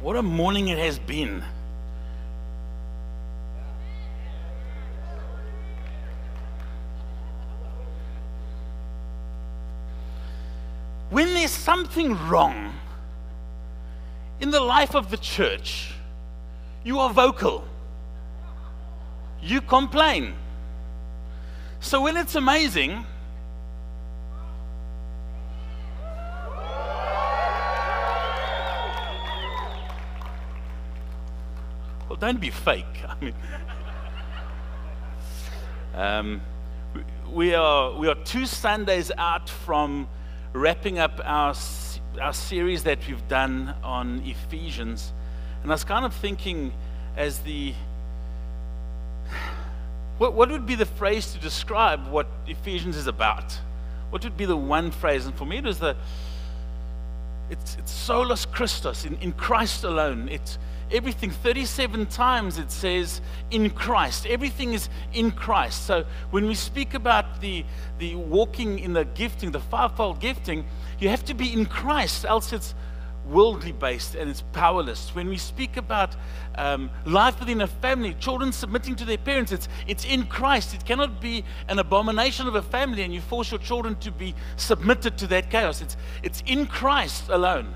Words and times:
What 0.00 0.16
a 0.16 0.22
morning 0.22 0.68
it 0.68 0.78
has 0.78 0.98
been. 0.98 1.42
When 11.10 11.34
there's 11.34 11.50
something 11.50 12.16
wrong 12.28 12.74
in 14.40 14.50
the 14.50 14.60
life 14.60 14.94
of 14.94 15.10
the 15.10 15.16
church, 15.16 15.94
you 16.84 17.00
are 17.00 17.10
vocal. 17.10 17.64
You 19.42 19.60
complain. 19.60 20.34
So 21.80 22.02
when 22.02 22.16
it's 22.16 22.34
amazing, 22.34 23.04
don't 32.20 32.40
be 32.40 32.50
fake. 32.50 32.84
I 33.08 33.24
mean, 33.24 33.34
um, 35.94 36.40
we 37.30 37.54
are 37.54 37.96
we 37.96 38.08
are 38.08 38.14
two 38.14 38.46
Sundays 38.46 39.10
out 39.16 39.48
from 39.48 40.08
wrapping 40.52 40.98
up 40.98 41.20
our 41.24 41.54
our 42.20 42.32
series 42.32 42.82
that 42.84 43.06
we've 43.06 43.26
done 43.28 43.74
on 43.82 44.22
Ephesians, 44.24 45.12
and 45.62 45.70
I 45.70 45.74
was 45.74 45.84
kind 45.84 46.04
of 46.04 46.14
thinking 46.14 46.72
as 47.16 47.40
the 47.40 47.74
what, 50.18 50.34
what 50.34 50.50
would 50.50 50.66
be 50.66 50.74
the 50.74 50.86
phrase 50.86 51.32
to 51.32 51.38
describe 51.38 52.08
what 52.08 52.26
Ephesians 52.46 52.96
is 52.96 53.06
about? 53.06 53.58
What 54.10 54.24
would 54.24 54.36
be 54.36 54.46
the 54.46 54.56
one 54.56 54.90
phrase? 54.90 55.26
And 55.26 55.34
for 55.34 55.44
me, 55.44 55.58
it 55.58 55.64
was 55.64 55.78
the 55.78 55.96
it's, 57.50 57.76
it's 57.78 57.90
solus 57.90 58.44
Christus, 58.44 59.04
in, 59.04 59.16
in 59.18 59.32
Christ 59.32 59.84
alone. 59.84 60.28
It's 60.28 60.58
everything. 60.90 61.30
37 61.30 62.06
times 62.06 62.58
it 62.58 62.70
says 62.70 63.20
in 63.50 63.70
Christ. 63.70 64.26
Everything 64.26 64.74
is 64.74 64.88
in 65.12 65.30
Christ. 65.30 65.86
So 65.86 66.04
when 66.30 66.46
we 66.46 66.54
speak 66.54 66.94
about 66.94 67.40
the, 67.40 67.64
the 67.98 68.14
walking 68.14 68.78
in 68.78 68.92
the 68.92 69.04
gifting, 69.04 69.50
the 69.50 69.60
fivefold 69.60 70.20
gifting, 70.20 70.64
you 70.98 71.08
have 71.08 71.24
to 71.26 71.34
be 71.34 71.52
in 71.52 71.66
Christ, 71.66 72.24
else 72.24 72.52
it's 72.52 72.74
worldly 73.28 73.72
based 73.72 74.14
and 74.14 74.30
it's 74.30 74.42
powerless. 74.52 75.14
When 75.14 75.28
we 75.28 75.36
speak 75.36 75.76
about 75.76 76.16
um, 76.54 76.90
life 77.04 77.38
within 77.38 77.60
a 77.60 77.66
family, 77.66 78.14
children 78.14 78.52
submitting 78.52 78.96
to 78.96 79.04
their 79.04 79.18
parents, 79.18 79.52
it's, 79.52 79.68
it's 79.86 80.04
in 80.04 80.26
Christ. 80.26 80.74
It 80.74 80.84
cannot 80.84 81.20
be 81.20 81.44
an 81.68 81.78
abomination 81.78 82.48
of 82.48 82.54
a 82.54 82.62
family 82.62 83.02
and 83.02 83.12
you 83.12 83.20
force 83.20 83.50
your 83.50 83.60
children 83.60 83.96
to 83.96 84.10
be 84.10 84.34
submitted 84.56 85.18
to 85.18 85.26
that 85.28 85.50
chaos. 85.50 85.80
It's, 85.80 85.96
it's 86.22 86.42
in 86.46 86.66
Christ 86.66 87.28
alone. 87.28 87.74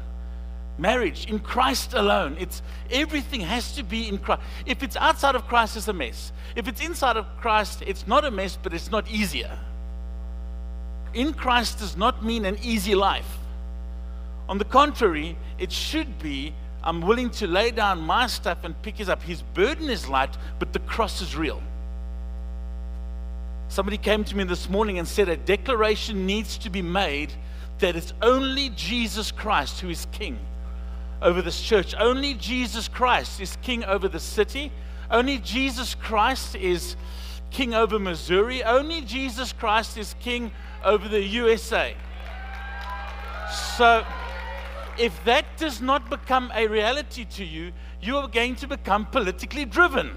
Marriage 0.78 1.26
in 1.26 1.38
Christ 1.38 1.94
alone. 1.94 2.36
It's 2.38 2.62
everything 2.90 3.40
has 3.42 3.74
to 3.76 3.82
be 3.82 4.08
in 4.08 4.18
Christ. 4.18 4.42
If 4.66 4.82
it's 4.82 4.96
outside 4.96 5.34
of 5.34 5.46
Christ, 5.46 5.76
it's 5.76 5.88
a 5.88 5.92
mess. 5.92 6.32
If 6.56 6.66
it's 6.66 6.80
inside 6.80 7.16
of 7.16 7.26
Christ, 7.40 7.82
it's 7.86 8.06
not 8.06 8.24
a 8.24 8.30
mess, 8.30 8.58
but 8.60 8.72
it's 8.72 8.90
not 8.90 9.10
easier. 9.10 9.58
In 11.14 11.34
Christ 11.34 11.78
does 11.78 11.96
not 11.96 12.24
mean 12.24 12.46
an 12.46 12.56
easy 12.62 12.94
life. 12.94 13.38
On 14.48 14.58
the 14.58 14.64
contrary, 14.64 15.36
it 15.58 15.70
should 15.70 16.18
be 16.18 16.54
I'm 16.84 17.00
willing 17.00 17.30
to 17.30 17.46
lay 17.46 17.70
down 17.70 18.00
my 18.00 18.26
stuff 18.26 18.64
and 18.64 18.80
pick 18.82 18.96
his 18.96 19.08
up. 19.08 19.22
His 19.22 19.42
burden 19.54 19.88
is 19.88 20.08
light, 20.08 20.36
but 20.58 20.72
the 20.72 20.80
cross 20.80 21.20
is 21.20 21.36
real. 21.36 21.62
Somebody 23.68 23.98
came 23.98 24.24
to 24.24 24.36
me 24.36 24.44
this 24.44 24.68
morning 24.68 24.98
and 24.98 25.06
said 25.06 25.28
a 25.28 25.36
declaration 25.36 26.26
needs 26.26 26.58
to 26.58 26.70
be 26.70 26.82
made 26.82 27.32
that 27.78 27.94
it's 27.94 28.12
only 28.20 28.70
Jesus 28.70 29.30
Christ 29.30 29.80
who 29.80 29.90
is 29.90 30.06
king 30.12 30.38
over 31.22 31.40
this 31.40 31.62
church. 31.62 31.94
Only 31.98 32.34
Jesus 32.34 32.88
Christ 32.88 33.40
is 33.40 33.56
king 33.62 33.84
over 33.84 34.08
the 34.08 34.20
city. 34.20 34.72
Only 35.10 35.38
Jesus 35.38 35.94
Christ 35.94 36.56
is 36.56 36.96
king 37.50 37.74
over 37.74 37.98
Missouri. 37.98 38.62
Only 38.64 39.00
Jesus 39.02 39.52
Christ 39.52 39.96
is 39.96 40.14
king 40.20 40.50
over 40.84 41.08
the 41.08 41.22
USA. 41.22 41.94
So, 43.76 44.04
if 44.98 45.24
that 45.24 45.44
does 45.56 45.80
not 45.80 46.10
become 46.10 46.52
a 46.54 46.66
reality 46.66 47.24
to 47.24 47.44
you, 47.44 47.72
you 48.00 48.16
are 48.16 48.28
going 48.28 48.56
to 48.56 48.66
become 48.66 49.06
politically 49.06 49.64
driven. 49.64 50.10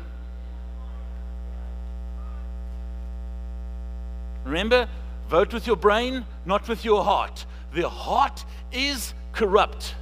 Remember, 4.44 4.88
vote 5.30 5.54
with 5.54 5.68
your 5.68 5.76
brain, 5.76 6.26
not 6.46 6.68
with 6.68 6.86
your 6.86 7.04
heart. 7.04 7.46
The 7.74 7.90
heart 7.90 8.46
is 8.72 9.14
corrupt. 9.34 9.96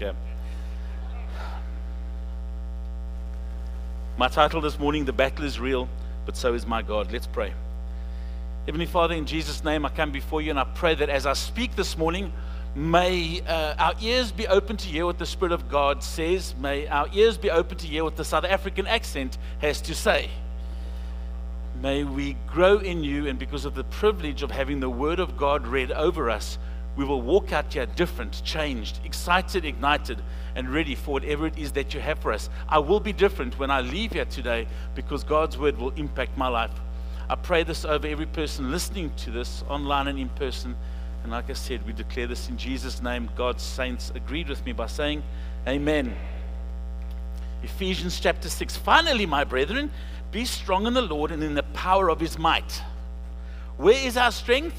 Okay. 0.00 0.16
My 4.16 4.28
title 4.28 4.60
this 4.60 4.78
morning, 4.78 5.04
The 5.04 5.12
Battle 5.12 5.44
is 5.44 5.58
Real, 5.58 5.88
but 6.24 6.36
so 6.36 6.54
is 6.54 6.64
my 6.64 6.82
God. 6.82 7.10
Let's 7.10 7.26
pray. 7.26 7.52
Heavenly 8.66 8.86
Father, 8.86 9.16
in 9.16 9.26
Jesus' 9.26 9.64
name, 9.64 9.84
I 9.84 9.88
come 9.88 10.12
before 10.12 10.40
you 10.40 10.50
and 10.50 10.58
I 10.60 10.62
pray 10.62 10.94
that 10.94 11.08
as 11.08 11.26
I 11.26 11.32
speak 11.32 11.74
this 11.74 11.98
morning, 11.98 12.32
may 12.76 13.40
uh, 13.40 13.74
our 13.76 13.94
ears 14.00 14.30
be 14.30 14.46
open 14.46 14.76
to 14.76 14.86
hear 14.86 15.04
what 15.04 15.18
the 15.18 15.26
Spirit 15.26 15.50
of 15.50 15.68
God 15.68 16.04
says. 16.04 16.54
May 16.60 16.86
our 16.86 17.08
ears 17.12 17.36
be 17.36 17.50
open 17.50 17.76
to 17.78 17.86
hear 17.88 18.04
what 18.04 18.14
the 18.14 18.24
South 18.24 18.44
African 18.44 18.86
accent 18.86 19.36
has 19.60 19.80
to 19.80 19.96
say. 19.96 20.30
May 21.82 22.04
we 22.04 22.36
grow 22.46 22.78
in 22.78 23.02
you, 23.02 23.26
and 23.26 23.36
because 23.36 23.64
of 23.64 23.74
the 23.74 23.84
privilege 23.84 24.44
of 24.44 24.52
having 24.52 24.78
the 24.78 24.90
Word 24.90 25.18
of 25.18 25.36
God 25.36 25.66
read 25.66 25.90
over 25.90 26.30
us, 26.30 26.56
we 26.98 27.04
will 27.04 27.22
walk 27.22 27.52
out 27.52 27.72
here 27.72 27.86
different, 27.86 28.42
changed, 28.44 28.98
excited, 29.04 29.64
ignited, 29.64 30.20
and 30.56 30.68
ready 30.68 30.96
for 30.96 31.12
whatever 31.12 31.46
it 31.46 31.56
is 31.56 31.70
that 31.72 31.94
you 31.94 32.00
have 32.00 32.18
for 32.18 32.32
us. 32.32 32.50
I 32.68 32.80
will 32.80 32.98
be 32.98 33.12
different 33.12 33.56
when 33.56 33.70
I 33.70 33.82
leave 33.82 34.14
here 34.14 34.24
today 34.24 34.66
because 34.96 35.22
God's 35.22 35.56
Word 35.56 35.78
will 35.78 35.90
impact 35.90 36.36
my 36.36 36.48
life. 36.48 36.72
I 37.28 37.36
pray 37.36 37.62
this 37.62 37.84
over 37.84 38.04
every 38.08 38.26
person 38.26 38.72
listening 38.72 39.12
to 39.18 39.30
this 39.30 39.62
online 39.68 40.08
and 40.08 40.18
in 40.18 40.28
person. 40.30 40.74
And 41.22 41.30
like 41.30 41.48
I 41.48 41.52
said, 41.52 41.86
we 41.86 41.92
declare 41.92 42.26
this 42.26 42.48
in 42.48 42.58
Jesus' 42.58 43.00
name. 43.00 43.30
God's 43.36 43.62
saints 43.62 44.10
agreed 44.16 44.48
with 44.48 44.66
me 44.66 44.72
by 44.72 44.88
saying, 44.88 45.22
Amen. 45.68 46.16
Ephesians 47.62 48.18
chapter 48.18 48.48
6. 48.48 48.76
Finally, 48.76 49.24
my 49.24 49.44
brethren, 49.44 49.92
be 50.32 50.44
strong 50.44 50.84
in 50.84 50.94
the 50.94 51.02
Lord 51.02 51.30
and 51.30 51.44
in 51.44 51.54
the 51.54 51.62
power 51.62 52.10
of 52.10 52.18
his 52.18 52.40
might. 52.40 52.82
Where 53.76 54.04
is 54.04 54.16
our 54.16 54.32
strength? 54.32 54.74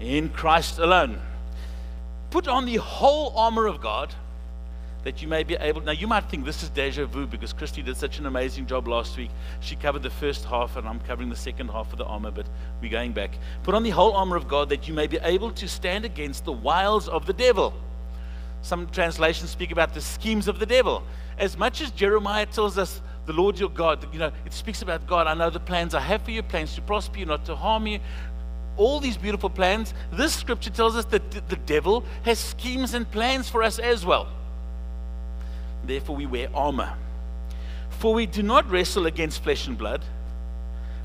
In 0.00 0.30
Christ 0.30 0.78
alone. 0.78 1.20
Put 2.30 2.48
on 2.48 2.64
the 2.64 2.76
whole 2.76 3.36
armor 3.36 3.66
of 3.66 3.80
God 3.80 4.14
that 5.04 5.22
you 5.22 5.28
may 5.28 5.42
be 5.42 5.54
able. 5.54 5.80
Now, 5.80 5.92
you 5.92 6.06
might 6.06 6.24
think 6.24 6.44
this 6.44 6.62
is 6.62 6.68
deja 6.68 7.06
vu 7.06 7.26
because 7.26 7.52
Christy 7.52 7.82
did 7.82 7.96
such 7.96 8.18
an 8.18 8.26
amazing 8.26 8.66
job 8.66 8.86
last 8.86 9.16
week. 9.16 9.30
She 9.60 9.76
covered 9.76 10.02
the 10.02 10.10
first 10.10 10.44
half, 10.44 10.76
and 10.76 10.86
I'm 10.86 11.00
covering 11.00 11.30
the 11.30 11.36
second 11.36 11.68
half 11.68 11.90
of 11.92 11.98
the 11.98 12.04
armor, 12.04 12.30
but 12.30 12.46
we're 12.82 12.90
going 12.90 13.12
back. 13.12 13.30
Put 13.62 13.74
on 13.74 13.82
the 13.82 13.90
whole 13.90 14.12
armor 14.12 14.36
of 14.36 14.46
God 14.46 14.68
that 14.68 14.88
you 14.88 14.94
may 14.94 15.06
be 15.06 15.18
able 15.22 15.50
to 15.52 15.68
stand 15.68 16.04
against 16.04 16.44
the 16.44 16.52
wiles 16.52 17.08
of 17.08 17.26
the 17.26 17.32
devil. 17.32 17.72
Some 18.62 18.88
translations 18.88 19.50
speak 19.50 19.70
about 19.70 19.94
the 19.94 20.02
schemes 20.02 20.48
of 20.48 20.58
the 20.58 20.66
devil. 20.66 21.02
As 21.38 21.56
much 21.56 21.80
as 21.80 21.90
Jeremiah 21.90 22.46
tells 22.46 22.76
us, 22.76 23.00
the 23.26 23.32
Lord 23.32 23.58
your 23.58 23.70
God, 23.70 24.12
you 24.12 24.18
know, 24.18 24.32
it 24.44 24.52
speaks 24.52 24.82
about 24.82 25.06
God. 25.06 25.26
I 25.26 25.34
know 25.34 25.50
the 25.50 25.60
plans 25.60 25.94
I 25.94 26.00
have 26.00 26.22
for 26.22 26.30
you, 26.30 26.42
plans 26.42 26.74
to 26.74 26.82
prosper 26.82 27.20
you, 27.20 27.26
not 27.26 27.44
to 27.46 27.54
harm 27.54 27.86
you. 27.86 28.00
All 28.80 28.98
these 28.98 29.18
beautiful 29.18 29.50
plans. 29.50 29.92
This 30.10 30.34
scripture 30.34 30.70
tells 30.70 30.96
us 30.96 31.04
that 31.06 31.30
the 31.50 31.56
devil 31.56 32.02
has 32.22 32.38
schemes 32.38 32.94
and 32.94 33.08
plans 33.10 33.46
for 33.46 33.62
us 33.62 33.78
as 33.78 34.06
well. 34.06 34.26
Therefore, 35.84 36.16
we 36.16 36.24
wear 36.24 36.48
armor. 36.54 36.94
For 37.90 38.14
we 38.14 38.24
do 38.24 38.42
not 38.42 38.70
wrestle 38.70 39.04
against 39.04 39.42
flesh 39.42 39.66
and 39.66 39.76
blood, 39.76 40.02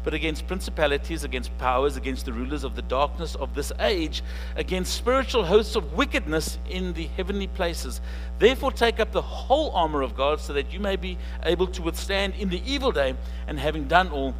but 0.05 0.13
against 0.13 0.47
principalities, 0.47 1.25
against 1.25 1.57
powers, 1.57 1.97
against 1.97 2.25
the 2.25 2.31
rulers 2.31 2.63
of 2.63 2.77
the 2.77 2.81
darkness 2.81 3.35
of 3.35 3.55
this 3.55 3.73
age, 3.81 4.23
against 4.55 4.95
spiritual 4.95 5.43
hosts 5.43 5.75
of 5.75 5.91
wickedness 5.91 6.57
in 6.69 6.93
the 6.93 7.07
heavenly 7.17 7.47
places. 7.47 7.99
Therefore, 8.39 8.71
take 8.71 9.01
up 9.01 9.11
the 9.11 9.21
whole 9.21 9.71
armor 9.71 10.01
of 10.01 10.15
God 10.15 10.39
so 10.39 10.53
that 10.53 10.71
you 10.71 10.79
may 10.79 10.95
be 10.95 11.17
able 11.43 11.67
to 11.67 11.81
withstand 11.81 12.35
in 12.35 12.47
the 12.47 12.61
evil 12.65 12.93
day, 12.93 13.15
and 13.47 13.59
having 13.59 13.89
done 13.89 14.07
all, 14.11 14.33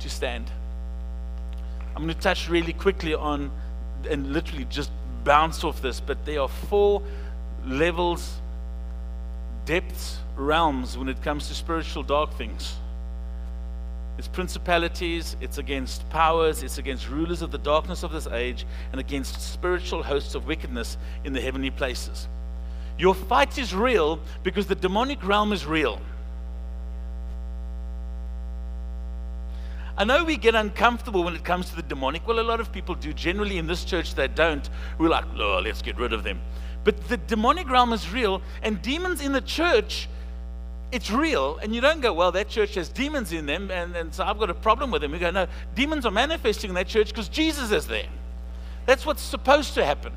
to 0.00 0.10
stand. 0.10 0.50
I'm 2.00 2.06
going 2.06 2.16
to 2.16 2.22
touch 2.22 2.48
really 2.48 2.72
quickly 2.72 3.12
on 3.12 3.50
and 4.08 4.32
literally 4.32 4.64
just 4.70 4.90
bounce 5.22 5.64
off 5.64 5.82
this, 5.82 6.00
but 6.00 6.24
there 6.24 6.40
are 6.40 6.48
four 6.48 7.02
levels 7.66 8.40
depths, 9.66 10.16
realms 10.34 10.96
when 10.96 11.10
it 11.10 11.20
comes 11.20 11.48
to 11.48 11.54
spiritual 11.54 12.02
dark 12.02 12.32
things. 12.38 12.74
It's 14.16 14.28
principalities, 14.28 15.36
it's 15.42 15.58
against 15.58 16.08
powers, 16.08 16.62
it's 16.62 16.78
against 16.78 17.06
rulers 17.10 17.42
of 17.42 17.50
the 17.50 17.58
darkness 17.58 18.02
of 18.02 18.12
this 18.12 18.26
age, 18.28 18.64
and 18.92 18.98
against 18.98 19.38
spiritual 19.38 20.02
hosts 20.02 20.34
of 20.34 20.46
wickedness 20.46 20.96
in 21.24 21.34
the 21.34 21.40
heavenly 21.42 21.70
places. 21.70 22.28
Your 22.96 23.14
fight 23.14 23.58
is 23.58 23.74
real 23.74 24.20
because 24.42 24.66
the 24.66 24.74
demonic 24.74 25.22
realm 25.22 25.52
is 25.52 25.66
real. 25.66 26.00
I 30.00 30.04
know 30.04 30.24
we 30.24 30.38
get 30.38 30.54
uncomfortable 30.54 31.24
when 31.24 31.34
it 31.34 31.44
comes 31.44 31.68
to 31.68 31.76
the 31.76 31.82
demonic. 31.82 32.26
Well, 32.26 32.40
a 32.40 32.42
lot 32.42 32.58
of 32.58 32.72
people 32.72 32.94
do. 32.94 33.12
Generally, 33.12 33.58
in 33.58 33.66
this 33.66 33.84
church, 33.84 34.14
they 34.14 34.28
don't. 34.28 34.66
We're 34.96 35.10
like, 35.10 35.26
oh, 35.36 35.60
let's 35.62 35.82
get 35.82 35.98
rid 35.98 36.14
of 36.14 36.24
them. 36.24 36.40
But 36.84 37.06
the 37.08 37.18
demonic 37.18 37.68
realm 37.68 37.92
is 37.92 38.10
real, 38.10 38.40
and 38.62 38.80
demons 38.80 39.20
in 39.20 39.32
the 39.32 39.42
church, 39.42 40.08
it's 40.90 41.10
real. 41.10 41.58
And 41.58 41.74
you 41.74 41.82
don't 41.82 42.00
go, 42.00 42.14
well, 42.14 42.32
that 42.32 42.48
church 42.48 42.76
has 42.76 42.88
demons 42.88 43.34
in 43.34 43.44
them, 43.44 43.70
and, 43.70 43.94
and 43.94 44.14
so 44.14 44.24
I've 44.24 44.38
got 44.38 44.48
a 44.48 44.54
problem 44.54 44.90
with 44.90 45.02
them. 45.02 45.12
We 45.12 45.18
go, 45.18 45.30
no, 45.30 45.46
demons 45.74 46.06
are 46.06 46.10
manifesting 46.10 46.70
in 46.70 46.74
that 46.76 46.88
church 46.88 47.08
because 47.08 47.28
Jesus 47.28 47.70
is 47.70 47.86
there. 47.86 48.08
That's 48.86 49.04
what's 49.04 49.20
supposed 49.20 49.74
to 49.74 49.84
happen. 49.84 50.14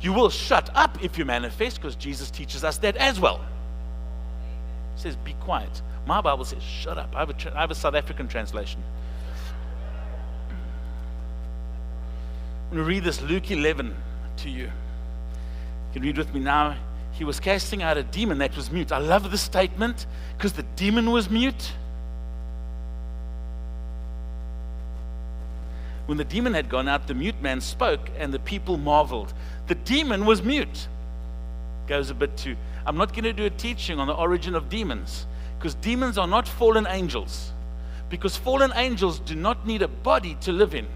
You 0.00 0.12
will 0.12 0.30
shut 0.30 0.70
up 0.74 1.04
if 1.04 1.18
you 1.18 1.24
manifest 1.24 1.76
because 1.76 1.94
Jesus 1.94 2.32
teaches 2.32 2.64
us 2.64 2.78
that 2.78 2.96
as 2.96 3.20
well. 3.20 3.40
He 4.96 5.02
says, 5.02 5.14
be 5.14 5.34
quiet. 5.34 5.82
My 6.06 6.20
Bible 6.20 6.44
says, 6.44 6.62
shut 6.62 6.98
up. 6.98 7.14
I 7.14 7.20
have 7.20 7.30
a, 7.30 7.56
I 7.56 7.60
have 7.60 7.70
a 7.70 7.74
South 7.74 7.94
African 7.94 8.28
translation. 8.28 8.82
I'm 12.70 12.76
going 12.78 12.84
to 12.84 12.88
read 12.88 13.04
this 13.04 13.20
Luke 13.20 13.50
11 13.50 13.94
to 14.38 14.50
you. 14.50 14.64
You 14.64 14.70
can 15.92 16.02
read 16.02 16.18
with 16.18 16.32
me 16.34 16.40
now. 16.40 16.76
He 17.12 17.24
was 17.24 17.38
casting 17.38 17.82
out 17.82 17.98
a 17.98 18.02
demon 18.02 18.38
that 18.38 18.56
was 18.56 18.70
mute. 18.70 18.90
I 18.90 18.98
love 18.98 19.30
this 19.30 19.42
statement 19.42 20.06
because 20.36 20.54
the 20.54 20.64
demon 20.76 21.10
was 21.10 21.28
mute. 21.28 21.72
When 26.06 26.18
the 26.18 26.24
demon 26.24 26.54
had 26.54 26.68
gone 26.68 26.88
out, 26.88 27.06
the 27.06 27.14
mute 27.14 27.40
man 27.40 27.60
spoke, 27.60 28.10
and 28.18 28.34
the 28.34 28.40
people 28.40 28.76
marveled. 28.76 29.32
The 29.68 29.74
demon 29.76 30.24
was 30.26 30.42
mute. 30.42 30.88
Goes 31.86 32.10
a 32.10 32.14
bit 32.14 32.36
too. 32.36 32.56
I'm 32.84 32.96
not 32.96 33.12
going 33.12 33.24
to 33.24 33.32
do 33.32 33.44
a 33.44 33.50
teaching 33.50 34.00
on 34.00 34.08
the 34.08 34.14
origin 34.14 34.54
of 34.54 34.68
demons 34.68 35.26
because 35.62 35.76
demons 35.76 36.18
are 36.18 36.26
not 36.26 36.48
fallen 36.48 36.88
angels. 36.90 37.52
Because 38.10 38.36
fallen 38.36 38.72
angels 38.74 39.20
do 39.20 39.36
not 39.36 39.64
need 39.64 39.82
a 39.82 39.86
body 39.86 40.36
to 40.40 40.50
live 40.50 40.74
in. 40.74 40.88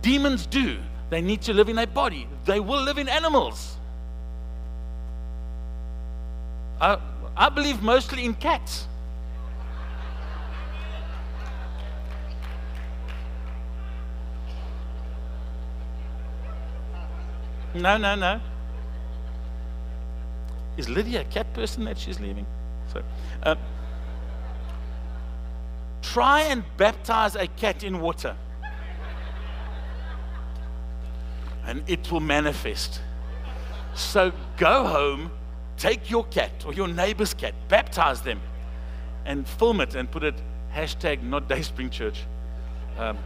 Demons 0.00 0.46
do. 0.46 0.78
They 1.10 1.20
need 1.20 1.42
to 1.42 1.52
live 1.52 1.68
in 1.68 1.76
a 1.76 1.86
body. 1.86 2.26
They 2.46 2.60
will 2.60 2.82
live 2.82 2.96
in 2.96 3.10
animals. 3.10 3.76
I, 6.80 6.98
I 7.36 7.50
believe 7.50 7.82
mostly 7.82 8.24
in 8.24 8.32
cats. 8.32 8.86
No, 17.74 17.98
no, 17.98 18.14
no. 18.14 18.40
Is 20.78 20.88
Lydia 20.88 21.20
a 21.20 21.24
cat 21.24 21.52
person 21.52 21.84
that 21.84 21.98
she's 21.98 22.18
leaving? 22.18 22.46
So, 22.92 23.02
uh, 23.42 23.54
try 26.02 26.42
and 26.42 26.64
baptize 26.76 27.34
a 27.36 27.46
cat 27.46 27.82
in 27.82 28.00
water, 28.00 28.36
and 31.64 31.82
it 31.86 32.10
will 32.10 32.20
manifest. 32.20 33.00
So 33.94 34.32
go 34.56 34.86
home, 34.86 35.30
take 35.76 36.10
your 36.10 36.24
cat 36.24 36.64
or 36.66 36.74
your 36.74 36.88
neighbor's 36.88 37.34
cat, 37.34 37.54
baptize 37.68 38.22
them, 38.22 38.40
and 39.24 39.46
film 39.46 39.80
it 39.80 39.94
and 39.94 40.10
put 40.10 40.22
it 40.22 40.34
hashtag 40.74 41.22
not 41.22 41.48
Dayspring 41.48 41.90
Church. 41.90 42.24
Um, 42.98 43.18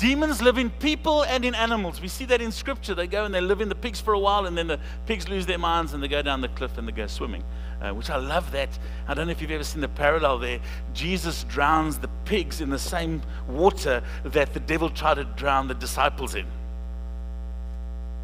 Demons 0.00 0.40
live 0.40 0.56
in 0.56 0.70
people 0.70 1.24
and 1.24 1.44
in 1.44 1.54
animals. 1.54 2.00
We 2.00 2.08
see 2.08 2.24
that 2.24 2.40
in 2.40 2.52
scripture. 2.52 2.94
They 2.94 3.06
go 3.06 3.26
and 3.26 3.34
they 3.34 3.42
live 3.42 3.60
in 3.60 3.68
the 3.68 3.74
pigs 3.74 4.00
for 4.00 4.14
a 4.14 4.18
while, 4.18 4.46
and 4.46 4.56
then 4.56 4.66
the 4.66 4.80
pigs 5.04 5.28
lose 5.28 5.44
their 5.44 5.58
minds 5.58 5.92
and 5.92 6.02
they 6.02 6.08
go 6.08 6.22
down 6.22 6.40
the 6.40 6.48
cliff 6.48 6.78
and 6.78 6.88
they 6.88 6.92
go 6.92 7.06
swimming, 7.06 7.44
uh, 7.82 7.90
which 7.90 8.08
I 8.08 8.16
love 8.16 8.50
that. 8.52 8.70
I 9.06 9.12
don't 9.12 9.26
know 9.26 9.32
if 9.32 9.42
you've 9.42 9.50
ever 9.50 9.62
seen 9.62 9.82
the 9.82 9.88
parallel 9.88 10.38
there. 10.38 10.58
Jesus 10.94 11.44
drowns 11.44 11.98
the 11.98 12.08
pigs 12.24 12.62
in 12.62 12.70
the 12.70 12.78
same 12.78 13.20
water 13.46 14.02
that 14.24 14.54
the 14.54 14.60
devil 14.60 14.88
tried 14.88 15.16
to 15.16 15.24
drown 15.24 15.68
the 15.68 15.74
disciples 15.74 16.34
in. 16.34 16.46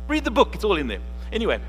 Read 0.08 0.24
the 0.24 0.30
book, 0.30 0.54
it's 0.54 0.64
all 0.64 0.78
in 0.78 0.86
there. 0.86 1.02
Anyway, 1.30 1.60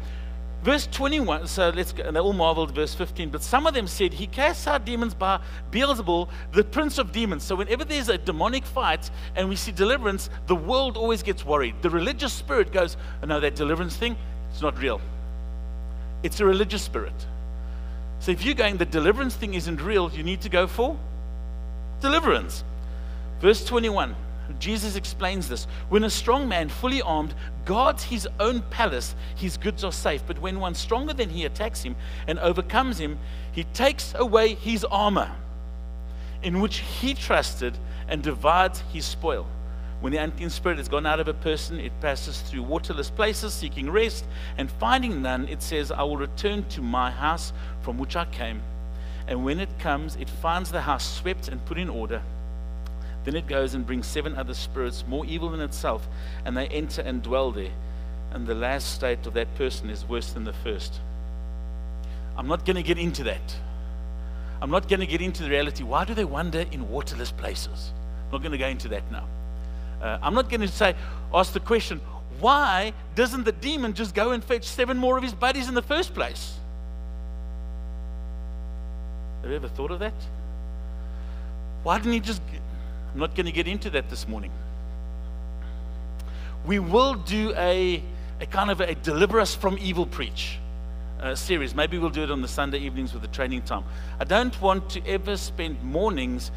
Verse 0.64 0.88
21, 0.88 1.48
so 1.48 1.70
let's 1.70 1.94
go, 1.94 2.04
and 2.04 2.16
they 2.16 2.20
all 2.20 2.34
marveled, 2.34 2.72
verse 2.72 2.94
15. 2.96 3.30
But 3.30 3.44
some 3.44 3.68
of 3.68 3.74
them 3.74 3.88
said, 3.88 4.14
He 4.14 4.28
casts 4.28 4.68
out 4.68 4.86
demons 4.86 5.14
by 5.14 5.40
Beelzebul, 5.72 6.28
the 6.52 6.64
prince 6.64 6.98
of 6.98 7.12
demons. 7.12 7.44
So 7.44 7.56
whenever 7.56 7.86
there's 7.86 8.10
a 8.10 8.18
demonic 8.18 8.66
fight 8.66 9.10
and 9.36 9.48
we 9.48 9.56
see 9.56 9.72
deliverance, 9.72 10.30
the 10.48 10.56
world 10.56 10.98
always 10.98 11.22
gets 11.22 11.46
worried. 11.46 11.76
The 11.82 11.90
religious 11.90 12.34
spirit 12.34 12.72
goes, 12.72 12.98
oh, 13.22 13.28
No, 13.28 13.40
that 13.40 13.56
deliverance 13.56 13.96
thing, 13.96 14.18
it's 14.50 14.62
not 14.62 14.78
real. 14.80 15.00
It's 16.24 16.40
a 16.40 16.46
religious 16.46 16.82
spirit. 16.82 17.14
So 18.20 18.32
if 18.32 18.44
you're 18.44 18.56
going, 18.56 18.78
the 18.78 18.86
deliverance 18.86 19.36
thing 19.36 19.54
isn't 19.54 19.80
real, 19.80 20.12
you 20.12 20.24
need 20.24 20.42
to 20.42 20.50
go 20.50 20.66
for 20.66 20.98
deliverance. 22.02 22.64
Verse 23.40 23.64
21. 23.64 24.16
Jesus 24.60 24.96
explains 24.96 25.48
this. 25.48 25.66
When 25.90 26.04
a 26.04 26.10
strong 26.10 26.48
man, 26.48 26.70
fully 26.70 27.02
armed, 27.02 27.34
guards 27.66 28.04
his 28.04 28.28
own 28.40 28.62
palace, 28.70 29.16
his 29.36 29.58
goods 29.58 29.84
are 29.84 29.92
safe. 29.92 30.24
But 30.26 30.40
when 30.40 30.60
one 30.60 30.76
stronger 30.76 31.14
than 31.14 31.30
he 31.30 31.46
attacks 31.46 31.84
him 31.84 31.96
and 32.28 32.40
overcomes 32.40 32.98
him, 32.98 33.20
he 33.52 33.64
takes 33.66 34.14
away 34.16 34.56
his 34.56 34.84
armor, 34.86 35.32
in 36.42 36.62
which 36.62 36.78
he 36.78 37.14
trusted, 37.14 37.78
and 38.08 38.24
divides 38.24 38.84
his 38.94 39.06
spoil. 39.06 39.46
When 40.00 40.14
the 40.14 40.20
unclean 40.20 40.52
spirit 40.52 40.78
has 40.78 40.88
gone 40.88 41.06
out 41.06 41.20
of 41.20 41.28
a 41.28 41.34
person, 41.34 41.80
it 41.80 41.92
passes 42.02 42.40
through 42.42 42.64
waterless 42.64 43.10
places, 43.10 43.54
seeking 43.54 43.90
rest, 43.90 44.26
and 44.58 44.70
finding 44.70 45.22
none, 45.22 45.48
it 45.48 45.62
says, 45.64 45.92
I 45.92 46.04
will 46.04 46.18
return 46.18 46.64
to 46.70 46.82
my 46.82 47.10
house 47.10 47.52
from 47.82 47.98
which 47.98 48.16
I 48.16 48.26
came. 48.26 48.62
And 49.28 49.44
when 49.44 49.60
it 49.60 49.80
comes, 49.80 50.16
it 50.16 50.30
finds 50.30 50.72
the 50.72 50.82
house 50.82 51.18
swept 51.18 51.48
and 51.48 51.66
put 51.66 51.78
in 51.78 51.90
order. 51.90 52.22
Then 53.28 53.36
it 53.36 53.46
goes 53.46 53.74
and 53.74 53.86
brings 53.86 54.08
seven 54.08 54.38
other 54.38 54.54
spirits 54.54 55.04
more 55.06 55.26
evil 55.26 55.50
than 55.50 55.60
itself, 55.60 56.08
and 56.46 56.56
they 56.56 56.66
enter 56.68 57.02
and 57.02 57.22
dwell 57.22 57.52
there. 57.52 57.74
And 58.32 58.48
the 58.48 58.56
last 58.56 58.94
state 58.94 59.28
of 59.28 59.34
that 59.34 59.54
person 59.56 59.90
is 59.90 60.06
worse 60.06 60.32
than 60.32 60.46
the 60.46 60.54
first. 60.54 61.02
I'm 62.38 62.48
not 62.48 62.66
going 62.66 62.78
to 62.78 62.84
get 62.84 62.98
into 62.98 63.26
that. 63.26 63.54
I'm 64.62 64.72
not 64.72 64.88
going 64.88 65.02
to 65.02 65.06
get 65.06 65.22
into 65.22 65.44
the 65.44 65.50
reality. 65.50 65.84
Why 65.84 66.06
do 66.06 66.14
they 66.14 66.24
wander 66.24 66.64
in 66.72 66.88
waterless 66.88 67.34
places? 67.34 67.92
I'm 68.28 68.32
not 68.32 68.44
going 68.44 68.54
to 68.54 68.58
go 68.58 68.68
into 68.68 68.88
that 68.88 69.04
now. 69.12 69.26
Uh, 70.02 70.20
I'm 70.22 70.34
not 70.34 70.50
going 70.50 70.62
to 70.62 70.70
say, 70.70 70.96
ask 71.34 71.52
the 71.52 71.60
question, 71.60 72.00
why 72.40 72.94
doesn't 73.16 73.44
the 73.44 73.52
demon 73.52 73.94
just 73.94 74.16
go 74.16 74.32
and 74.32 74.42
fetch 74.42 74.64
seven 74.64 74.98
more 74.98 75.18
of 75.18 75.24
his 75.24 75.34
buddies 75.34 75.68
in 75.68 75.74
the 75.74 75.82
first 75.82 76.14
place? 76.14 76.54
Have 79.42 79.50
you 79.50 79.58
ever 79.58 79.68
thought 79.68 79.92
of 79.92 80.00
that? 80.00 80.14
Why 81.84 81.98
didn't 81.98 82.14
he 82.14 82.20
just 82.22 82.42
I'm 83.18 83.22
not 83.22 83.34
going 83.34 83.48
to 83.48 83.52
get 83.52 83.68
into 83.68 83.90
that 83.90 84.12
this 84.12 84.28
morning. 84.28 84.52
We 86.68 86.78
will 86.78 87.16
do 87.16 87.52
a, 87.58 88.04
a 88.40 88.46
kind 88.46 88.70
of 88.70 88.80
a 88.80 88.94
deliver 88.94 89.40
us 89.40 89.56
from 89.56 89.76
evil 89.82 90.06
preach 90.06 90.60
uh, 91.20 91.34
series. 91.34 91.74
Maybe 91.74 91.98
we'll 91.98 92.12
do 92.12 92.22
it 92.22 92.30
on 92.30 92.44
the 92.44 92.48
Sunday 92.48 92.78
evenings 92.78 93.14
with 93.14 93.24
the 93.24 93.28
training 93.30 93.64
time. 93.64 93.86
I 94.20 94.24
don't 94.24 94.62
want 94.62 94.92
to 94.92 95.08
ever 95.08 95.36
spend 95.36 95.82
mornings 95.82 96.52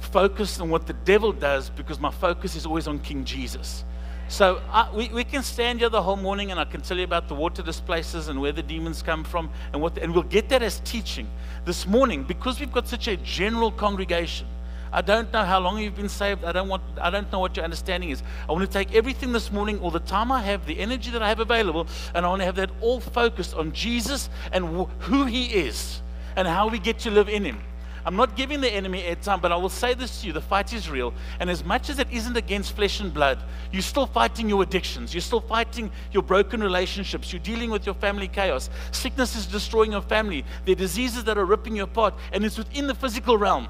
focused 0.00 0.58
on 0.62 0.70
what 0.70 0.86
the 0.86 0.94
devil 0.94 1.34
does 1.34 1.68
because 1.68 2.00
my 2.00 2.10
focus 2.10 2.56
is 2.56 2.64
always 2.64 2.88
on 2.88 2.98
King 3.00 3.26
Jesus. 3.26 3.84
So 4.28 4.62
I, 4.70 4.90
we, 4.90 5.10
we 5.10 5.22
can 5.22 5.42
stand 5.42 5.80
here 5.80 5.90
the 5.90 6.00
whole 6.00 6.16
morning 6.16 6.50
and 6.50 6.58
I 6.58 6.64
can 6.64 6.80
tell 6.80 6.96
you 6.96 7.04
about 7.04 7.28
the 7.28 7.34
water 7.34 7.60
displaces 7.60 8.28
and 8.28 8.40
where 8.40 8.52
the 8.52 8.62
demons 8.62 9.02
come 9.02 9.22
from 9.22 9.50
and 9.74 9.82
what, 9.82 9.96
the, 9.96 10.02
and 10.02 10.14
we'll 10.14 10.22
get 10.22 10.48
that 10.48 10.62
as 10.62 10.80
teaching. 10.80 11.28
This 11.66 11.86
morning, 11.86 12.24
because 12.24 12.58
we've 12.58 12.72
got 12.72 12.88
such 12.88 13.06
a 13.06 13.18
general 13.18 13.70
congregation, 13.70 14.46
I 14.94 15.00
don't 15.00 15.32
know 15.32 15.42
how 15.42 15.58
long 15.58 15.78
you've 15.78 15.96
been 15.96 16.08
saved. 16.08 16.44
I 16.44 16.52
don't 16.52 16.68
want 16.68 16.84
I 17.00 17.10
don't 17.10 17.30
know 17.32 17.40
what 17.40 17.56
your 17.56 17.64
understanding 17.64 18.10
is. 18.10 18.22
I 18.48 18.52
want 18.52 18.64
to 18.64 18.70
take 18.70 18.94
everything 18.94 19.32
this 19.32 19.50
morning, 19.50 19.80
all 19.80 19.90
the 19.90 19.98
time 19.98 20.30
I 20.30 20.40
have, 20.42 20.66
the 20.66 20.78
energy 20.78 21.10
that 21.10 21.20
I 21.20 21.28
have 21.28 21.40
available, 21.40 21.88
and 22.14 22.24
I 22.24 22.28
want 22.28 22.42
to 22.42 22.46
have 22.46 22.54
that 22.54 22.70
all 22.80 23.00
focused 23.00 23.54
on 23.54 23.72
Jesus 23.72 24.30
and 24.52 24.86
who 25.00 25.24
he 25.24 25.46
is 25.46 26.00
and 26.36 26.46
how 26.46 26.68
we 26.68 26.78
get 26.78 27.00
to 27.00 27.10
live 27.10 27.28
in 27.28 27.44
him. 27.44 27.58
I'm 28.06 28.14
not 28.14 28.36
giving 28.36 28.60
the 28.60 28.70
enemy 28.70 29.02
airtime, 29.02 29.40
but 29.40 29.50
I 29.50 29.56
will 29.56 29.68
say 29.68 29.94
this 29.94 30.20
to 30.20 30.28
you 30.28 30.32
the 30.32 30.40
fight 30.40 30.72
is 30.72 30.88
real. 30.88 31.12
And 31.40 31.50
as 31.50 31.64
much 31.64 31.90
as 31.90 31.98
it 31.98 32.06
isn't 32.12 32.36
against 32.36 32.76
flesh 32.76 33.00
and 33.00 33.12
blood, 33.12 33.42
you're 33.72 33.82
still 33.82 34.06
fighting 34.06 34.48
your 34.48 34.62
addictions. 34.62 35.12
You're 35.12 35.22
still 35.22 35.40
fighting 35.40 35.90
your 36.12 36.22
broken 36.22 36.62
relationships. 36.62 37.32
You're 37.32 37.42
dealing 37.42 37.70
with 37.70 37.84
your 37.84 37.96
family 37.96 38.28
chaos. 38.28 38.70
Sickness 38.92 39.34
is 39.34 39.46
destroying 39.46 39.90
your 39.90 40.02
family. 40.02 40.44
There 40.64 40.74
are 40.74 40.76
diseases 40.76 41.24
that 41.24 41.36
are 41.36 41.46
ripping 41.46 41.74
you 41.74 41.82
apart, 41.82 42.14
and 42.32 42.44
it's 42.44 42.58
within 42.58 42.86
the 42.86 42.94
physical 42.94 43.36
realm. 43.36 43.66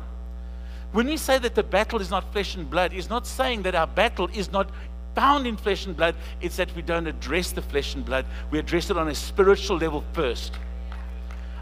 When 0.94 1.08
we 1.08 1.16
say 1.16 1.38
that 1.40 1.56
the 1.56 1.64
battle 1.64 2.00
is 2.00 2.08
not 2.08 2.32
flesh 2.32 2.54
and 2.54 2.70
blood, 2.70 2.92
it's 2.92 3.10
not 3.10 3.26
saying 3.26 3.62
that 3.62 3.74
our 3.74 3.88
battle 3.88 4.28
is 4.32 4.52
not 4.52 4.70
found 5.16 5.44
in 5.44 5.56
flesh 5.56 5.86
and 5.86 5.96
blood. 5.96 6.14
It's 6.40 6.54
that 6.54 6.72
we 6.76 6.82
don't 6.82 7.08
address 7.08 7.50
the 7.50 7.62
flesh 7.62 7.96
and 7.96 8.04
blood. 8.04 8.24
We 8.52 8.60
address 8.60 8.90
it 8.90 8.96
on 8.96 9.08
a 9.08 9.14
spiritual 9.16 9.78
level 9.78 10.04
first. 10.12 10.52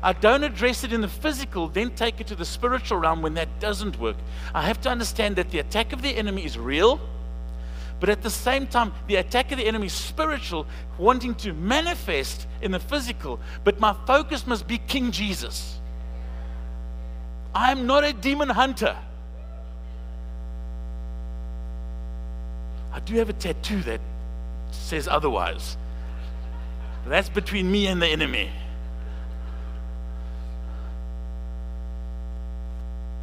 I 0.03 0.13
don't 0.13 0.45
address 0.45 0.85
it 0.85 0.93
in 0.93 1.01
the 1.01 1.09
physical, 1.09 1.69
then 1.69 1.95
take 1.95 2.21
it 2.21 2.27
to 2.27 2.35
the 2.35 2.45
spiritual 2.45 2.99
realm 2.99 3.23
when 3.23 3.33
that 3.33 3.49
doesn't 3.59 3.99
work. 3.99 4.17
I 4.55 4.67
have 4.67 4.83
to 4.83 4.91
understand 4.91 5.37
that 5.37 5.49
the 5.49 5.61
attack 5.61 5.95
of 5.95 6.03
the 6.03 6.11
enemy 6.11 6.45
is 6.45 6.59
real, 6.59 7.01
but 8.01 8.11
at 8.11 8.21
the 8.21 8.29
same 8.29 8.67
time, 8.67 8.93
the 9.07 9.17
attack 9.17 9.51
of 9.51 9.57
the 9.57 9.67
enemy 9.67 9.87
is 9.87 9.95
spiritual, 9.95 10.67
wanting 10.99 11.35
to 11.37 11.55
manifest 11.55 12.47
in 12.61 12.71
the 12.71 12.81
physical. 12.81 13.41
But 13.65 13.81
my 13.81 13.97
focus 14.07 14.47
must 14.47 14.69
be 14.69 14.77
King 14.77 15.11
Jesus. 15.11 15.81
I'm 17.55 17.87
not 17.87 18.05
a 18.05 18.13
demon 18.13 18.51
hunter. 18.51 18.95
Do 23.05 23.13
you 23.13 23.19
have 23.19 23.29
a 23.29 23.35
tattoo 23.35 23.83
that 23.83 24.01
says 24.75 25.09
otherwise. 25.09 25.77
That's 27.07 27.29
between 27.29 27.71
me 27.71 27.87
and 27.87 28.01
the 28.01 28.07
enemy. 28.07 28.51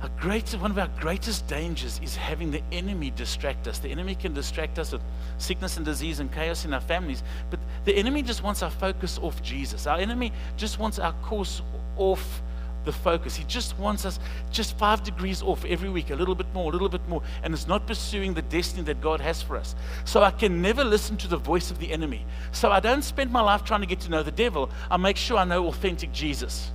Our 0.02 0.10
greatest, 0.20 0.62
one 0.62 0.72
of 0.72 0.78
our 0.78 0.90
greatest 1.00 1.48
dangers 1.48 2.00
is 2.02 2.16
having 2.16 2.52
the 2.52 2.62
enemy 2.72 3.12
distract 3.12 3.68
us. 3.68 3.80
The 3.80 3.90
enemy 3.90 4.16
can 4.16 4.34
distract 4.34 4.80
us 4.80 4.94
with 4.94 5.02
sickness 5.38 5.76
and 5.76 5.86
disease 5.86 6.20
and 6.20 6.32
chaos 6.32 6.64
in 6.64 6.74
our 6.74 6.80
families, 6.80 7.22
but 7.50 7.60
the 7.84 7.94
enemy 7.96 8.22
just 8.22 8.42
wants 8.42 8.64
our 8.64 8.70
focus 8.72 9.20
off 9.22 9.42
Jesus. 9.44 9.88
Our 9.88 9.98
enemy 9.98 10.32
just 10.56 10.80
wants 10.80 11.00
our 11.00 11.14
course 11.22 11.62
off 11.98 12.42
the 12.86 12.92
focus. 12.92 13.36
He 13.36 13.44
just 13.46 13.78
wants 13.78 14.06
us 14.06 14.20
just 14.52 14.78
five 14.78 15.04
degrees 15.04 15.42
off 15.42 15.66
every 15.66 15.90
week, 15.90 16.10
a 16.10 16.16
little 16.16 16.36
bit 16.36 16.52
more, 16.54 16.70
a 16.70 16.74
little 16.74 16.90
bit 16.90 17.08
more, 17.08 17.22
and 17.44 17.54
it's 17.54 17.68
not 17.68 17.86
pursuing 17.86 18.34
the 18.34 18.42
destiny 18.44 18.84
that 18.84 19.02
God 19.02 19.22
has 19.22 19.42
for 19.42 19.58
us. 19.58 19.76
So 20.06 20.24
I 20.24 20.32
can 20.32 20.62
never 20.62 20.84
listen 20.84 21.18
to 21.18 21.28
the 21.28 21.38
voice 21.38 21.72
of 21.72 21.80
the 21.80 21.92
enemy. 21.92 22.26
So 22.52 22.72
I 22.72 22.80
don't 22.80 23.04
spend 23.04 23.32
my 23.32 23.42
life 23.42 23.64
trying 23.64 23.82
to 23.82 23.88
get 23.88 24.00
to 24.02 24.10
know 24.10 24.24
the 24.24 24.32
devil. 24.32 24.70
I 24.90 24.98
make 24.98 25.18
sure 25.18 25.38
I 25.38 25.46
know 25.46 25.68
authentic 25.68 26.12
Jesus. 26.12 26.72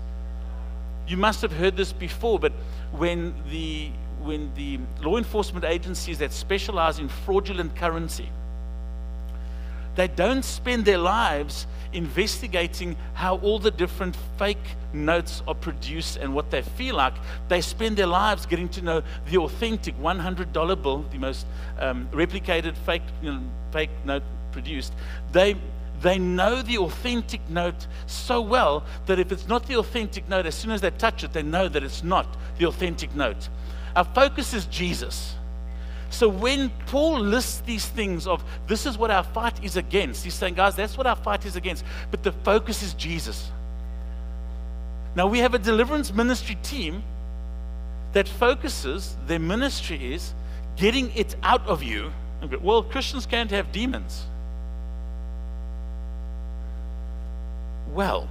You 1.07 1.17
must 1.17 1.43
have 1.43 1.53
heard 1.53 1.77
this 1.77 1.93
before, 1.93 2.39
but 2.39 2.53
when 2.93 3.35
the 3.51 3.91
when 4.23 4.51
the 4.55 4.81
law 5.03 5.19
enforcement 5.19 5.67
agencies 5.67 6.19
that 6.19 6.33
specialize 6.33 6.99
in 6.99 7.11
fraudulent 7.11 7.77
currency 7.77 8.27
they 9.95 10.09
don't 10.09 10.45
spend 10.45 10.85
their 10.85 10.99
lives 10.99 11.67
investigating 11.93 12.97
how 13.15 13.37
all 13.39 13.59
the 13.59 13.71
different 13.71 14.17
fake 14.37 14.77
notes 14.93 15.43
are 15.47 15.55
produced 15.55 16.17
and 16.17 16.35
what 16.35 16.51
they 16.51 16.63
feel 16.63 16.97
like. 16.97 17.15
They 17.49 17.61
spend 17.61 17.97
their 17.97 18.07
lives 18.07 18.47
getting 18.47 18.69
to 18.71 18.83
know 18.83 19.03
the 19.31 19.39
authentic 19.39 19.97
$100 20.01 20.83
bill, 20.83 21.05
the 21.11 21.19
most 21.19 21.47
um, 21.79 22.09
replicated 22.13 22.77
fake, 22.79 23.03
you 23.23 23.33
know, 23.33 23.41
fake 23.73 23.91
note 24.05 24.23
produced. 24.53 24.93
They 25.33 25.57
they 26.03 26.19
know 26.19 26.61
the 26.61 26.77
authentic 26.79 27.49
note 27.49 27.87
so 28.07 28.43
well 28.43 28.85
that 29.07 29.19
if 29.19 29.33
it's 29.33 29.49
not 29.49 29.67
the 29.67 29.77
authentic 29.79 30.29
note, 30.29 30.45
as 30.45 30.55
soon 30.55 30.71
as 30.71 30.83
they 30.83 30.91
touch 30.91 31.25
it, 31.25 31.33
they 31.33 31.43
know 31.43 31.67
that 31.67 31.83
it's 31.83 32.05
not 32.05 32.27
the 32.59 32.67
authentic 32.67 33.15
note. 33.15 33.49
Our 33.97 34.05
focus 34.05 34.53
is 34.53 34.67
Jesus. 34.67 35.35
So 36.15 36.29
when 36.29 36.71
Paul 36.87 37.19
lists 37.19 37.61
these 37.67 37.87
things 37.87 38.29
of 38.29 38.45
this 38.69 38.87
is 38.87 38.97
what 38.97 39.11
our 39.11 39.25
fight 39.25 39.65
is 39.65 39.77
against, 39.77 40.23
he's 40.23 40.35
saying, 40.35 40.55
guys, 40.55 40.77
that's 40.77 40.97
what 40.97 41.09
our 41.09 41.17
fight 41.17 41.45
is 41.45 41.57
against. 41.57 41.85
But 42.13 42.23
the 42.23 42.31
focus 42.31 42.85
is 42.85 42.95
Jesus. 42.95 43.51
Now 45.17 45.27
we 45.27 45.41
have 45.41 45.55
a 45.55 45.59
deliverance 45.59 46.15
ministry 46.15 46.57
team 46.63 47.03
that 48.13 48.29
focuses, 48.29 49.17
their 49.27 49.41
ministry 49.41 50.15
is 50.15 50.35
getting 50.77 51.11
it 51.17 51.35
out 51.43 51.67
of 51.67 51.83
you. 51.83 52.13
Well, 52.63 52.85
Christians 52.85 53.27
can't 53.27 53.51
have 53.51 53.73
demons. 53.73 54.23
Well, 57.93 58.29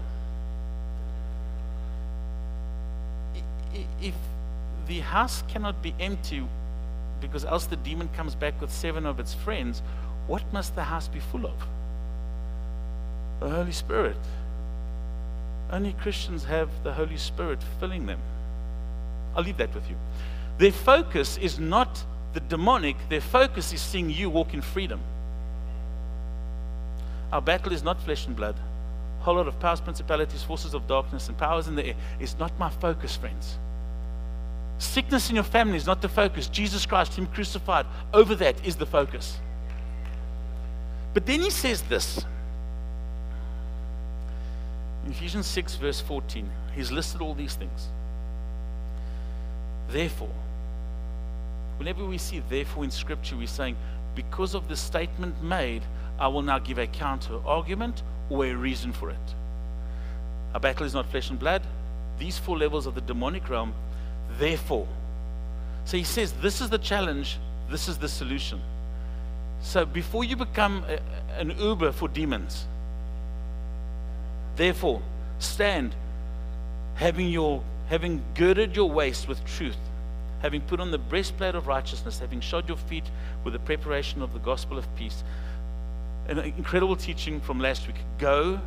if 4.01 4.15
the 4.87 5.01
house 5.01 5.43
cannot 5.49 5.81
be 5.81 5.93
empty 5.99 6.47
because 7.23 7.45
else 7.45 7.65
the 7.65 7.77
demon 7.77 8.09
comes 8.15 8.35
back 8.35 8.59
with 8.61 8.71
seven 8.71 9.05
of 9.05 9.19
its 9.19 9.33
friends, 9.33 9.81
what 10.27 10.43
must 10.53 10.75
the 10.75 10.83
house 10.83 11.07
be 11.07 11.19
full 11.19 11.45
of? 11.45 11.53
The 13.39 13.49
Holy 13.49 13.71
Spirit. 13.71 14.17
Only 15.71 15.93
Christians 15.93 16.43
have 16.45 16.69
the 16.83 16.93
Holy 16.93 17.17
Spirit 17.17 17.59
filling 17.79 18.05
them. 18.05 18.19
I'll 19.35 19.43
leave 19.43 19.57
that 19.57 19.73
with 19.73 19.89
you. 19.89 19.95
Their 20.59 20.71
focus 20.71 21.37
is 21.37 21.59
not 21.59 22.03
the 22.33 22.39
demonic, 22.41 22.97
their 23.09 23.21
focus 23.21 23.73
is 23.73 23.81
seeing 23.81 24.09
you 24.09 24.29
walk 24.29 24.53
in 24.53 24.61
freedom. 24.61 24.99
Our 27.31 27.41
battle 27.41 27.73
is 27.73 27.81
not 27.81 27.99
flesh 28.01 28.27
and 28.27 28.35
blood. 28.35 28.55
A 29.19 29.23
whole 29.23 29.35
lot 29.35 29.47
of 29.47 29.59
powers, 29.59 29.81
principalities, 29.81 30.43
forces 30.43 30.73
of 30.73 30.85
darkness, 30.87 31.27
and 31.27 31.37
powers 31.37 31.67
in 31.67 31.75
the 31.75 31.85
air 31.87 31.95
is 32.19 32.37
not 32.37 32.51
my 32.59 32.69
focus, 32.69 33.15
friends. 33.15 33.57
Sickness 34.83 35.29
in 35.29 35.35
your 35.35 35.45
family 35.45 35.77
is 35.77 35.85
not 35.85 36.01
the 36.01 36.09
focus. 36.09 36.47
Jesus 36.47 36.85
Christ, 36.85 37.15
Him 37.15 37.25
crucified, 37.27 37.85
over 38.13 38.35
that 38.35 38.63
is 38.65 38.75
the 38.75 38.85
focus. 38.85 39.37
But 41.13 41.25
then 41.25 41.39
He 41.39 41.49
says 41.49 41.81
this 41.83 42.25
in 45.05 45.11
Ephesians 45.11 45.47
6, 45.47 45.75
verse 45.75 46.01
14. 46.01 46.49
He's 46.75 46.91
listed 46.91 47.21
all 47.21 47.33
these 47.33 47.55
things. 47.55 47.87
Therefore, 49.89 50.29
whenever 51.77 52.05
we 52.05 52.17
see 52.17 52.41
therefore 52.49 52.83
in 52.83 52.91
Scripture, 52.91 53.37
we're 53.37 53.47
saying, 53.47 53.77
because 54.15 54.53
of 54.53 54.67
the 54.67 54.75
statement 54.75 55.41
made, 55.41 55.83
I 56.19 56.27
will 56.27 56.41
now 56.41 56.59
give 56.59 56.77
a 56.77 56.87
counter 56.87 57.39
argument 57.45 58.03
or 58.29 58.45
a 58.45 58.53
reason 58.53 58.91
for 58.91 59.09
it. 59.09 59.35
Our 60.53 60.59
battle 60.59 60.85
is 60.85 60.93
not 60.93 61.05
flesh 61.07 61.29
and 61.29 61.39
blood. 61.39 61.61
These 62.19 62.37
four 62.37 62.57
levels 62.57 62.85
of 62.85 62.95
the 62.95 63.01
demonic 63.01 63.49
realm 63.49 63.73
therefore. 64.39 64.87
So 65.85 65.97
he 65.97 66.03
says, 66.03 66.31
This 66.33 66.61
is 66.61 66.69
the 66.69 66.77
challenge, 66.77 67.39
this 67.69 67.87
is 67.87 67.97
the 67.97 68.09
solution. 68.09 68.61
So 69.61 69.85
before 69.85 70.23
you 70.23 70.35
become 70.35 70.85
a, 70.87 70.99
an 71.39 71.57
Uber 71.57 71.91
for 71.93 72.07
demons, 72.07 72.65
therefore, 74.55 75.01
stand, 75.39 75.95
having, 76.95 77.29
your, 77.29 77.63
having 77.87 78.23
girded 78.35 78.75
your 78.75 78.89
waist 78.89 79.27
with 79.27 79.43
truth, 79.45 79.77
having 80.41 80.61
put 80.61 80.79
on 80.79 80.91
the 80.91 80.97
breastplate 80.97 81.55
of 81.55 81.67
righteousness, 81.67 82.19
having 82.19 82.41
shod 82.41 82.67
your 82.67 82.77
feet 82.77 83.05
with 83.43 83.53
the 83.53 83.59
preparation 83.59 84.21
of 84.21 84.33
the 84.33 84.39
gospel 84.39 84.77
of 84.77 84.95
peace. 84.95 85.23
An 86.27 86.39
incredible 86.39 86.95
teaching 86.95 87.39
from 87.39 87.59
last 87.59 87.87
week. 87.87 87.97
Go 88.17 88.59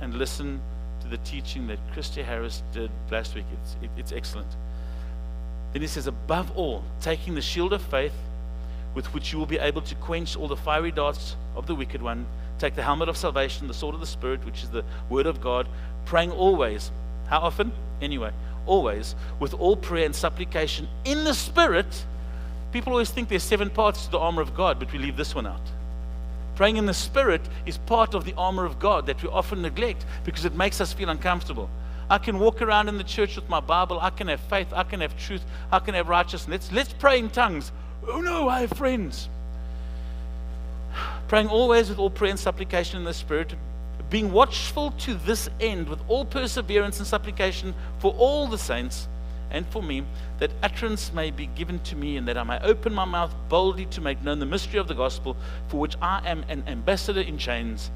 and 0.00 0.14
listen 0.14 0.60
to 1.00 1.08
the 1.08 1.18
teaching 1.18 1.66
that 1.66 1.78
Christy 1.92 2.22
Harris 2.22 2.62
did 2.72 2.90
last 3.10 3.34
week. 3.34 3.44
It's, 3.60 3.76
it, 3.82 3.90
it's 3.96 4.12
excellent. 4.12 4.48
Then 5.72 5.82
he 5.82 5.88
says, 5.88 6.06
above 6.06 6.56
all, 6.56 6.82
taking 7.00 7.34
the 7.34 7.42
shield 7.42 7.72
of 7.72 7.82
faith 7.82 8.14
with 8.94 9.12
which 9.14 9.32
you 9.32 9.38
will 9.38 9.46
be 9.46 9.58
able 9.58 9.82
to 9.82 9.94
quench 9.96 10.36
all 10.36 10.48
the 10.48 10.56
fiery 10.56 10.90
darts 10.90 11.36
of 11.54 11.66
the 11.66 11.74
wicked 11.74 12.02
one. 12.02 12.26
Take 12.58 12.74
the 12.74 12.82
helmet 12.82 13.08
of 13.08 13.16
salvation, 13.16 13.68
the 13.68 13.74
sword 13.74 13.94
of 13.94 14.00
the 14.00 14.06
Spirit, 14.06 14.44
which 14.44 14.62
is 14.62 14.70
the 14.70 14.84
word 15.08 15.26
of 15.26 15.40
God, 15.40 15.68
praying 16.04 16.32
always. 16.32 16.90
How 17.28 17.38
often? 17.38 17.72
Anyway, 18.02 18.32
always, 18.66 19.14
with 19.38 19.54
all 19.54 19.76
prayer 19.76 20.04
and 20.04 20.14
supplication 20.14 20.88
in 21.04 21.24
the 21.24 21.34
Spirit. 21.34 22.04
People 22.72 22.92
always 22.92 23.10
think 23.10 23.28
there's 23.28 23.42
seven 23.42 23.70
parts 23.70 24.04
to 24.04 24.10
the 24.10 24.18
armor 24.18 24.42
of 24.42 24.54
God, 24.54 24.78
but 24.78 24.92
we 24.92 24.98
leave 24.98 25.16
this 25.16 25.34
one 25.34 25.46
out. 25.46 25.60
Praying 26.56 26.76
in 26.76 26.86
the 26.86 26.94
Spirit 26.94 27.40
is 27.64 27.78
part 27.78 28.14
of 28.14 28.24
the 28.24 28.34
armor 28.34 28.64
of 28.64 28.78
God 28.78 29.06
that 29.06 29.22
we 29.22 29.28
often 29.28 29.62
neglect 29.62 30.04
because 30.24 30.44
it 30.44 30.54
makes 30.54 30.80
us 30.80 30.92
feel 30.92 31.08
uncomfortable. 31.08 31.70
I 32.10 32.18
can 32.18 32.40
walk 32.40 32.60
around 32.60 32.88
in 32.88 32.98
the 32.98 33.04
church 33.04 33.36
with 33.36 33.48
my 33.48 33.60
Bible. 33.60 34.00
I 34.00 34.10
can 34.10 34.26
have 34.28 34.40
faith. 34.40 34.72
I 34.74 34.82
can 34.82 35.00
have 35.00 35.16
truth. 35.16 35.42
I 35.70 35.78
can 35.78 35.94
have 35.94 36.08
righteousness. 36.08 36.68
Let's, 36.70 36.72
let's 36.72 36.92
pray 36.92 37.20
in 37.20 37.30
tongues. 37.30 37.70
Oh 38.08 38.20
no, 38.20 38.48
I 38.48 38.62
have 38.62 38.70
friends. 38.70 39.28
Praying 41.28 41.48
always 41.48 41.88
with 41.88 41.98
all 41.98 42.10
prayer 42.10 42.32
and 42.32 42.38
supplication 42.38 42.98
in 42.98 43.04
the 43.04 43.14
Spirit, 43.14 43.54
being 44.10 44.32
watchful 44.32 44.90
to 44.90 45.14
this 45.14 45.48
end 45.60 45.88
with 45.88 46.00
all 46.08 46.24
perseverance 46.24 46.98
and 46.98 47.06
supplication 47.06 47.74
for 48.00 48.12
all 48.18 48.48
the 48.48 48.58
saints 48.58 49.06
and 49.50 49.66
for 49.68 49.82
me, 49.82 50.04
that 50.38 50.50
utterance 50.62 51.12
may 51.12 51.30
be 51.30 51.46
given 51.46 51.80
to 51.80 51.96
me, 51.96 52.16
and 52.16 52.26
that 52.28 52.38
I 52.38 52.44
may 52.44 52.58
open 52.60 52.94
my 52.94 53.04
mouth 53.04 53.34
boldly 53.48 53.86
to 53.86 54.00
make 54.00 54.22
known 54.22 54.38
the 54.38 54.46
mystery 54.46 54.78
of 54.78 54.88
the 54.88 54.94
gospel, 54.94 55.36
for 55.68 55.78
which 55.78 55.96
I 56.00 56.22
am 56.24 56.44
an 56.48 56.64
ambassador 56.66 57.20
in 57.20 57.36
chains, 57.36 57.90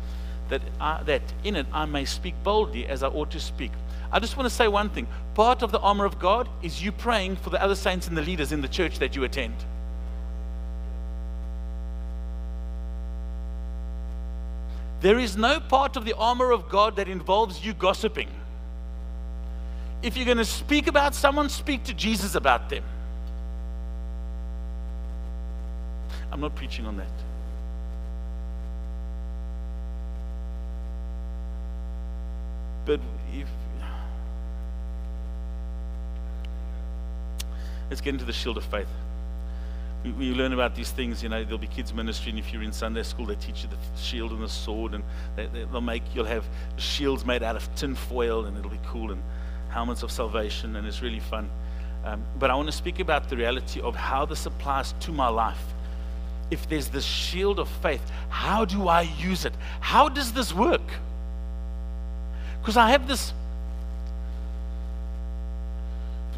that, 0.49 0.63
I, 0.81 1.03
that 1.05 1.23
in 1.45 1.57
it 1.57 1.67
I 1.73 1.85
may 1.85 2.05
speak 2.05 2.35
boldly 2.43 2.87
as 2.87 3.03
I 3.03 3.09
ought 3.09 3.31
to 3.31 3.41
speak. 3.41 3.71
I 4.15 4.21
just 4.21 4.37
want 4.37 4.49
to 4.49 4.55
say 4.55 4.69
one 4.69 4.91
thing. 4.91 5.09
Part 5.35 5.63
of 5.63 5.73
the 5.73 5.81
armor 5.81 6.05
of 6.05 6.21
God 6.21 6.49
is 6.63 6.81
you 6.81 6.93
praying 6.93 7.35
for 7.35 7.51
the 7.51 7.61
other 7.61 7.75
saints 7.75 8.07
and 8.07 8.17
the 8.17 8.23
leaders 8.23 8.53
in 8.53 8.61
the 8.61 8.69
church 8.69 9.01
that 9.01 9.17
you 9.17 9.25
attend. 9.25 9.57
There 15.01 15.19
is 15.19 15.37
no 15.37 15.59
part 15.59 15.97
of 15.97 16.05
the 16.05 16.13
armor 16.13 16.53
of 16.53 16.69
God 16.69 16.95
that 16.95 17.09
involves 17.09 17.67
you 17.67 17.75
gossiping. 17.75 18.29
If 20.01 20.17
you're 20.17 20.27
going 20.27 20.39
to 20.39 20.45
speak 20.45 20.87
about 20.87 21.17
someone, 21.17 21.49
speak 21.49 21.83
to 21.85 21.93
Jesus 21.93 22.37
about 22.37 22.71
them. 22.71 22.85
I'm 26.31 26.41
not 26.41 26.55
preaching 26.55 26.87
on 26.87 26.99
that. 26.99 27.09
But 32.87 33.01
if 33.33 33.49
let's 37.95 38.01
get 38.01 38.13
into 38.13 38.25
the 38.25 38.33
shield 38.33 38.57
of 38.57 38.65
faith. 38.65 38.89
We, 40.03 40.11
we, 40.11 40.31
learn 40.33 40.53
about 40.53 40.75
these 40.75 40.91
things, 40.91 41.23
you 41.23 41.29
know, 41.29 41.45
there'll 41.45 41.59
be 41.59 41.69
kids' 41.69 41.95
ministry, 41.95 42.31
and 42.31 42.41
if 42.41 42.53
you're 42.53 42.65
in 42.65 42.73
Sunday 42.73 43.05
school, 43.05 43.25
they 43.25 43.37
teach 43.37 43.63
you 43.63 43.69
the 43.69 43.77
shield 43.97 44.33
and 44.33 44.43
the 44.43 44.49
sword, 44.49 44.95
and 44.95 45.05
they, 45.37 45.65
will 45.67 45.81
make, 45.81 46.03
you'll 46.13 46.25
have 46.25 46.45
shields 46.77 47.25
made 47.25 47.45
out 47.45 47.55
of 47.55 47.73
tin 47.77 47.95
foil, 47.95 48.47
and 48.47 48.59
it'll 48.59 48.69
be 48.69 48.81
cool, 48.85 49.13
and 49.13 49.23
helmets 49.69 50.03
of 50.03 50.11
salvation, 50.11 50.75
and 50.75 50.89
it's 50.89 51.03
really 51.03 51.21
fun. 51.21 51.49
Um, 52.05 52.25
but 52.41 52.51
I 52.51 52.57
want 52.57 52.67
to 52.67 52.73
speak 52.73 52.99
about 52.99 53.29
the 53.29 53.37
reality 53.37 53.81
of 53.81 53.95
how 53.95 54.27
this 54.27 54.45
applies 54.45 54.93
to 54.99 55.13
my 55.13 55.29
life. 55.29 55.63
If 56.51 56.69
there's 56.69 56.89
this 56.89 57.05
shield 57.05 57.61
of 57.61 57.69
faith, 57.81 58.03
how 58.29 58.65
do 58.65 58.89
I 58.89 59.03
use 59.03 59.45
it? 59.45 59.55
How 59.79 60.09
does 60.09 60.33
this 60.33 60.53
work? 60.53 60.83
Because 62.61 62.77
I 62.77 62.91
have 62.91 63.07
this. 63.07 63.33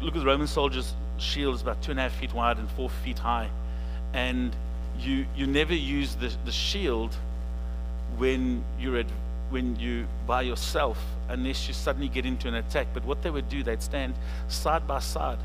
Look 0.03 0.13
at 0.13 0.19
the 0.19 0.25
Roman 0.27 0.45
soldiers' 0.45 0.93
shield 1.17 1.55
is 1.55 1.61
about 1.61 1.81
two 1.81 1.91
and 1.91 1.99
a 1.99 2.03
half 2.03 2.13
feet 2.13 2.33
wide 2.33 2.57
and 2.57 2.69
four 2.71 2.89
feet 2.89 3.19
high. 3.19 3.49
And 4.13 4.55
you, 4.99 5.25
you 5.35 5.47
never 5.47 5.73
use 5.73 6.15
the, 6.15 6.33
the 6.45 6.51
shield 6.51 7.15
when 8.17 8.63
you're 8.79 8.97
at, 8.97 9.05
when 9.49 9.75
you 9.77 10.07
by 10.25 10.41
yourself 10.41 10.97
unless 11.29 11.67
you 11.67 11.73
suddenly 11.73 12.07
get 12.07 12.25
into 12.25 12.47
an 12.47 12.55
attack. 12.55 12.87
But 12.93 13.05
what 13.05 13.21
they 13.21 13.29
would 13.29 13.49
do, 13.49 13.63
they'd 13.63 13.83
stand 13.83 14.13
side 14.47 14.87
by 14.87 14.99
side, 14.99 15.39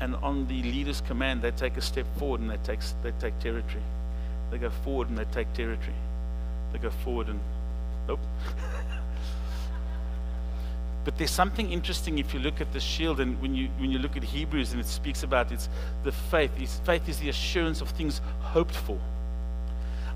and 0.00 0.14
on 0.16 0.46
the 0.46 0.62
leader's 0.62 1.00
command, 1.00 1.42
they 1.42 1.50
take 1.50 1.76
a 1.76 1.80
step 1.80 2.06
forward 2.18 2.40
and 2.40 2.50
they 2.50 2.58
take 2.58 2.80
they 3.02 3.12
take 3.18 3.38
territory. 3.40 3.82
They 4.50 4.58
go 4.58 4.70
forward 4.70 5.08
and 5.08 5.18
they 5.18 5.26
take 5.26 5.52
territory. 5.54 5.96
They 6.72 6.78
go 6.78 6.90
forward 6.90 7.28
and 7.28 7.40
nope. 8.06 8.20
Oh. 8.22 8.94
But 11.04 11.16
there's 11.16 11.30
something 11.30 11.72
interesting 11.72 12.18
if 12.18 12.34
you 12.34 12.40
look 12.40 12.60
at 12.60 12.72
the 12.72 12.80
shield 12.80 13.20
and 13.20 13.40
when 13.40 13.54
you 13.54 13.68
when 13.78 13.90
you 13.90 13.98
look 13.98 14.16
at 14.16 14.24
Hebrews 14.24 14.72
and 14.72 14.80
it 14.80 14.86
speaks 14.86 15.22
about 15.22 15.52
it's 15.52 15.68
the 16.04 16.12
faith. 16.12 16.50
It's, 16.58 16.80
faith 16.80 17.08
is 17.08 17.18
the 17.18 17.28
assurance 17.28 17.80
of 17.80 17.88
things 17.90 18.20
hoped 18.40 18.74
for. 18.74 18.98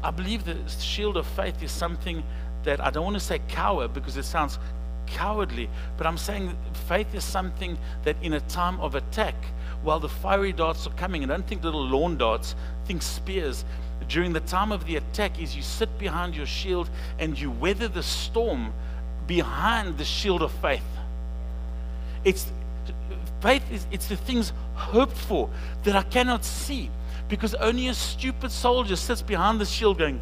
I 0.02 0.10
believe 0.10 0.44
the 0.44 0.58
shield 0.68 1.16
of 1.16 1.26
faith 1.26 1.62
is 1.62 1.70
something 1.70 2.22
that 2.64 2.80
I 2.80 2.90
don't 2.90 3.04
want 3.04 3.14
to 3.14 3.20
say 3.20 3.40
coward 3.48 3.94
because 3.94 4.16
it 4.16 4.24
sounds 4.24 4.58
cowardly, 5.06 5.68
but 5.96 6.06
I'm 6.06 6.18
saying 6.18 6.56
faith 6.88 7.14
is 7.14 7.24
something 7.24 7.78
that 8.04 8.16
in 8.22 8.32
a 8.32 8.40
time 8.40 8.80
of 8.80 8.94
attack, 8.94 9.34
while 9.82 10.00
the 10.00 10.08
fiery 10.08 10.52
darts 10.52 10.86
are 10.86 10.94
coming, 10.94 11.22
and 11.22 11.30
don't 11.30 11.46
think 11.46 11.64
little 11.64 11.84
lawn 11.84 12.16
darts, 12.16 12.54
think 12.86 13.02
spears. 13.02 13.64
During 14.08 14.32
the 14.32 14.40
time 14.40 14.72
of 14.72 14.86
the 14.86 14.96
attack, 14.96 15.40
is 15.40 15.54
you 15.54 15.62
sit 15.62 15.96
behind 15.98 16.34
your 16.34 16.46
shield 16.46 16.90
and 17.18 17.38
you 17.38 17.50
weather 17.50 17.88
the 17.88 18.02
storm 18.02 18.72
behind 19.36 19.96
the 19.96 20.04
shield 20.04 20.42
of 20.42 20.52
faith. 20.52 20.90
It's 22.22 22.52
faith 23.40 23.64
is 23.72 23.86
it's 23.90 24.06
the 24.06 24.16
things 24.16 24.52
hoped 24.74 25.16
for 25.16 25.48
that 25.84 25.96
I 25.96 26.02
cannot 26.02 26.44
see 26.44 26.90
because 27.30 27.54
only 27.54 27.88
a 27.88 27.94
stupid 27.94 28.50
soldier 28.52 28.94
sits 28.94 29.22
behind 29.22 29.58
the 29.58 29.64
shield 29.64 29.96
going, 29.98 30.20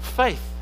faith. 0.00 0.55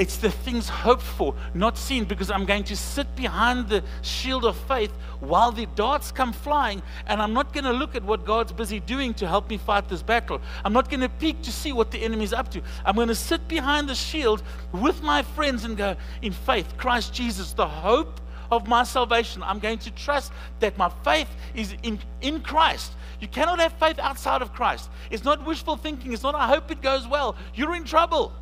It's 0.00 0.16
the 0.16 0.30
things 0.30 0.66
hoped 0.66 1.02
for, 1.02 1.34
not 1.52 1.76
seen, 1.76 2.06
because 2.06 2.30
I'm 2.30 2.46
going 2.46 2.64
to 2.64 2.74
sit 2.74 3.14
behind 3.14 3.68
the 3.68 3.84
shield 4.00 4.46
of 4.46 4.56
faith 4.56 4.90
while 5.20 5.52
the 5.52 5.66
darts 5.74 6.10
come 6.10 6.32
flying, 6.32 6.80
and 7.06 7.20
I'm 7.20 7.34
not 7.34 7.52
going 7.52 7.64
to 7.64 7.72
look 7.72 7.94
at 7.94 8.02
what 8.02 8.24
God's 8.24 8.50
busy 8.50 8.80
doing 8.80 9.12
to 9.12 9.28
help 9.28 9.50
me 9.50 9.58
fight 9.58 9.90
this 9.90 10.02
battle. 10.02 10.40
I'm 10.64 10.72
not 10.72 10.88
going 10.88 11.00
to 11.00 11.10
peek 11.10 11.42
to 11.42 11.52
see 11.52 11.74
what 11.74 11.90
the 11.90 11.98
enemy's 12.02 12.32
up 12.32 12.50
to. 12.52 12.62
I'm 12.86 12.94
going 12.94 13.08
to 13.08 13.14
sit 13.14 13.46
behind 13.46 13.90
the 13.90 13.94
shield 13.94 14.42
with 14.72 15.02
my 15.02 15.22
friends 15.22 15.64
and 15.64 15.76
go, 15.76 15.94
in 16.22 16.32
faith, 16.32 16.78
Christ 16.78 17.12
Jesus, 17.12 17.52
the 17.52 17.68
hope 17.68 18.22
of 18.50 18.66
my 18.66 18.84
salvation. 18.84 19.42
I'm 19.42 19.58
going 19.58 19.80
to 19.80 19.90
trust 19.90 20.32
that 20.60 20.78
my 20.78 20.88
faith 21.04 21.28
is 21.54 21.74
in, 21.82 21.98
in 22.22 22.40
Christ. 22.40 22.92
You 23.20 23.28
cannot 23.28 23.58
have 23.58 23.74
faith 23.74 23.98
outside 23.98 24.40
of 24.40 24.54
Christ. 24.54 24.88
It's 25.10 25.24
not 25.24 25.44
wishful 25.44 25.76
thinking. 25.76 26.14
It's 26.14 26.22
not, 26.22 26.34
I 26.34 26.46
hope 26.46 26.70
it 26.70 26.80
goes 26.80 27.06
well. 27.06 27.36
You're 27.54 27.74
in 27.74 27.84
trouble. 27.84 28.32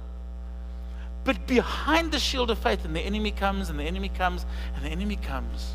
But 1.28 1.46
behind 1.46 2.10
the 2.10 2.18
shield 2.18 2.50
of 2.50 2.58
faith, 2.58 2.86
and 2.86 2.96
the 2.96 3.02
enemy 3.02 3.32
comes, 3.32 3.68
and 3.68 3.78
the 3.78 3.84
enemy 3.84 4.08
comes, 4.08 4.46
and 4.74 4.82
the 4.82 4.88
enemy 4.88 5.16
comes. 5.16 5.74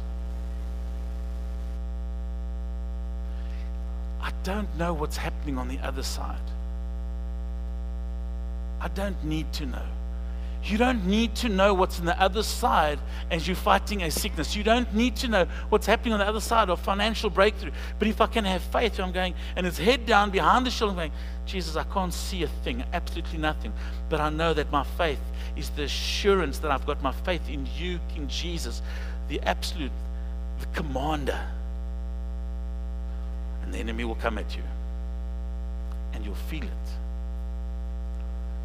I 4.19 4.31
don't 4.41 4.75
know 4.79 4.93
what's 4.93 5.15
happening 5.15 5.59
on 5.59 5.67
the 5.67 5.77
other 5.77 6.01
side. 6.01 6.41
I 8.81 8.87
don't 8.87 9.23
need 9.23 9.53
to 9.53 9.67
know. 9.67 9.85
You 10.63 10.77
don't 10.77 11.05
need 11.05 11.35
to 11.35 11.49
know 11.49 11.73
what's 11.73 11.99
on 11.99 12.05
the 12.05 12.19
other 12.19 12.41
side 12.41 12.97
as 13.29 13.45
you're 13.45 13.55
fighting 13.55 14.01
a 14.03 14.09
sickness. 14.09 14.55
You 14.55 14.63
don't 14.63 14.93
need 14.95 15.17
to 15.17 15.27
know 15.27 15.45
what's 15.67 15.85
happening 15.85 16.13
on 16.13 16.19
the 16.19 16.27
other 16.27 16.39
side 16.39 16.69
of 16.69 16.79
financial 16.79 17.29
breakthrough. 17.29 17.71
But 17.99 18.07
if 18.07 18.21
I 18.21 18.27
can 18.27 18.45
have 18.45 18.61
faith, 18.61 18.97
I'm 18.97 19.11
going, 19.11 19.33
and 19.57 19.67
it's 19.67 19.77
head 19.77 20.05
down 20.05 20.31
behind 20.31 20.65
the 20.65 20.71
shoulder, 20.71 20.91
I'm 20.91 20.97
going, 20.97 21.11
Jesus, 21.45 21.75
I 21.75 21.83
can't 21.83 22.13
see 22.13 22.43
a 22.43 22.47
thing, 22.47 22.81
absolutely 22.93 23.39
nothing. 23.39 23.73
But 24.07 24.21
I 24.21 24.29
know 24.29 24.53
that 24.53 24.71
my 24.71 24.83
faith 24.83 25.19
is 25.57 25.69
the 25.71 25.83
assurance 25.83 26.59
that 26.59 26.71
I've 26.71 26.85
got 26.85 27.03
my 27.03 27.11
faith 27.11 27.49
in 27.49 27.67
you, 27.77 27.99
King 28.13 28.29
Jesus, 28.29 28.81
the 29.27 29.41
absolute, 29.41 29.91
the 30.61 30.65
commander. 30.67 31.39
And 33.63 33.73
the 33.73 33.79
enemy 33.79 34.05
will 34.05 34.15
come 34.15 34.37
at 34.37 34.55
you, 34.55 34.63
and 36.13 36.23
you'll 36.23 36.35
feel 36.35 36.63
it. 36.63 37.02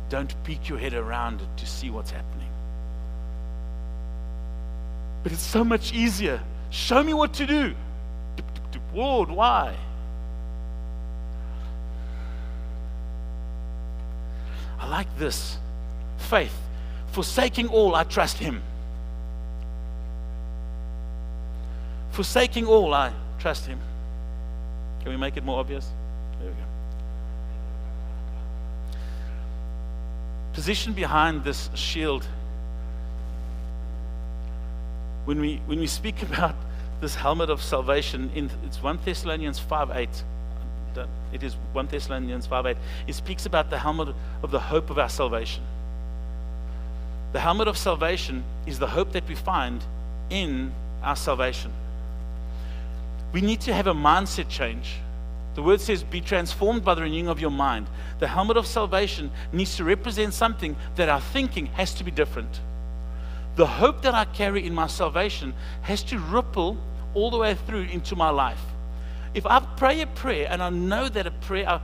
Don't 0.09 0.35
peek 0.44 0.68
your 0.68 0.79
head 0.79 0.94
around 0.94 1.42
to 1.57 1.66
see 1.66 1.90
what's 1.90 2.11
happening. 2.11 2.49
But 5.23 5.33
it's 5.33 5.42
so 5.42 5.64
much 5.64 5.92
easier. 5.92 6.40
Show 6.71 7.03
me 7.03 7.14
what 7.14 7.35
to 7.35 7.47
do. 7.47 7.75
Lord, 8.94 9.31
why? 9.31 9.77
I 14.81 14.88
like 14.88 15.07
this 15.18 15.59
faith. 16.16 16.57
Forsaking 17.12 17.68
all, 17.68 17.94
I 17.94 18.05
trust 18.05 18.38
Him. 18.38 18.62
Forsaking 22.11 22.66
all, 22.66 22.94
I 22.94 23.12
trust 23.38 23.66
Him. 23.66 23.79
Can 25.03 25.11
we 25.11 25.16
make 25.16 25.37
it 25.37 25.44
more 25.44 25.61
obvious? 25.61 25.88
There 26.40 26.49
we 26.49 26.55
go. 26.55 26.62
Position 30.59 30.92
behind 30.92 31.44
this 31.44 31.71
shield. 31.75 32.27
When 35.25 35.40
we, 35.40 35.62
when 35.66 35.79
we 35.79 35.87
speak 35.87 36.21
about 36.29 36.57
this 37.01 37.14
helmet 37.14 37.49
of 37.49 37.62
salvation, 37.62 38.29
in, 38.35 38.51
it's 38.66 38.83
1 38.83 38.99
Thessalonians 39.05 39.61
5 39.61 39.92
8 39.94 40.09
it 41.33 41.44
is 41.44 41.55
1 41.75 41.87
Thessalonians 41.87 42.49
5 42.49 42.66
8. 42.66 42.77
It 43.07 43.14
speaks 43.14 43.47
about 43.47 43.71
the 43.71 43.79
helmet 43.79 44.09
of 44.42 44.51
the 44.51 44.59
hope 44.59 44.90
of 44.90 44.99
our 44.99 45.09
salvation. 45.09 45.62
The 47.31 47.38
helmet 47.38 47.68
of 47.68 47.79
salvation 47.79 48.42
is 48.66 48.81
the 48.81 48.88
hope 48.88 49.12
that 49.12 49.29
we 49.29 49.37
find 49.37 49.85
in 50.29 50.73
our 51.05 51.14
salvation. 51.14 51.71
We 53.31 53.42
need 53.42 53.61
to 53.61 53.73
have 53.73 53.87
a 53.87 53.94
mindset 53.94 54.49
change. 54.49 54.97
The 55.59 55.64
word 55.64 55.81
says, 55.81 56.05
be 56.05 56.21
transformed 56.21 56.85
by 56.85 56.94
the 56.94 57.03
renewing 57.03 57.27
of 57.27 57.40
your 57.40 57.51
mind. 57.51 57.88
The 58.21 58.29
helmet 58.29 58.57
of 58.57 58.64
salvation 58.64 59.33
needs 59.53 59.75
to 59.79 59.83
represent 59.83 60.33
something 60.33 60.77
that 60.94 61.09
our 61.09 61.21
thinking 61.21 61.66
has 61.66 61.92
to 61.94 62.05
be 62.05 62.12
different. 62.12 62.61
The 63.57 63.66
hope 63.66 64.03
that 64.03 64.14
I 64.14 64.25
carry 64.27 64.64
in 64.64 64.73
my 64.73 64.87
salvation 64.87 65.53
has 65.83 66.05
to 66.05 66.18
ripple 66.21 66.77
all 67.12 67.33
the 67.33 67.38
way 67.38 67.57
through 67.66 67.88
into 67.90 68.14
my 68.14 68.31
life. 68.31 68.61
If 69.35 69.47
I 69.47 69.59
pray 69.59 70.01
a 70.01 70.07
prayer 70.07 70.47
and 70.49 70.62
I 70.62 70.71
know 70.71 71.09
that 71.09 71.27
a 71.27 71.33
prayer, 71.33 71.81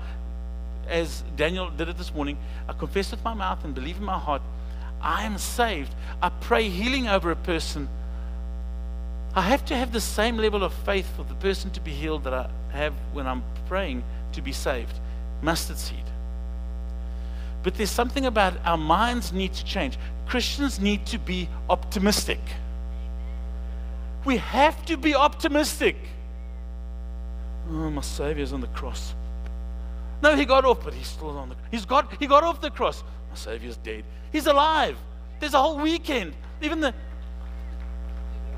as 0.87 1.25
Daniel 1.35 1.69
did 1.69 1.89
it 1.89 1.99
this 1.99 2.15
morning, 2.15 2.39
I 2.69 2.75
confess 2.75 3.11
with 3.11 3.25
my 3.25 3.35
mouth 3.35 3.65
and 3.65 3.75
believe 3.75 3.97
in 3.97 4.05
my 4.05 4.21
heart, 4.21 4.43
I 5.03 5.25
am 5.25 5.37
saved. 5.37 5.93
I 6.23 6.29
pray 6.29 6.69
healing 6.69 7.09
over 7.09 7.33
a 7.33 7.37
person. 7.37 7.89
I 9.37 9.43
have 9.43 9.65
to 9.67 9.77
have 9.77 9.93
the 9.93 10.01
same 10.01 10.37
level 10.37 10.63
of 10.63 10.73
faith 10.73 11.09
for 11.17 11.25
the 11.25 11.35
person 11.35 11.71
to 11.73 11.81
be 11.81 11.91
healed 11.91 12.25
that 12.25 12.35
I 12.35 12.49
have 12.71 12.95
when 13.13 13.27
I'm 13.27 13.43
praying 13.67 14.05
to 14.33 14.43
be 14.43 14.53
saved. 14.53 14.99
Mustard 15.43 15.79
seed. 15.79 16.05
But 17.65 17.75
there's 17.75 17.91
something 17.91 18.27
about 18.27 18.55
our 18.65 18.77
minds 18.77 19.33
need 19.33 19.53
to 19.55 19.65
change. 19.65 19.99
Christians 20.27 20.79
need 20.79 21.05
to 21.07 21.19
be 21.19 21.49
optimistic. 21.69 22.39
We 24.25 24.37
have 24.37 24.85
to 24.87 24.97
be 24.97 25.15
optimistic. 25.15 25.97
Oh, 27.71 27.91
my 27.91 28.03
Savior's 28.03 28.53
on 28.53 28.61
the 28.61 28.67
cross. 28.69 29.15
No, 30.23 30.37
he 30.37 30.45
got 30.45 30.65
off, 30.65 30.85
but 30.85 30.95
he's 30.95 31.09
still 31.09 31.37
on 31.37 31.51
the 31.51 31.57
he's 31.71 31.85
got 31.85 32.11
he 32.19 32.27
got 32.27 32.45
off 32.45 32.61
the 32.61 32.71
cross. 32.71 33.03
My 33.31 33.37
Savior's 33.37 33.77
dead. 33.79 34.05
He's 34.33 34.47
alive. 34.47 34.97
There's 35.41 35.55
a 35.55 35.61
whole 35.61 35.79
weekend. 35.79 36.35
Even 36.63 36.81
the 36.81 36.95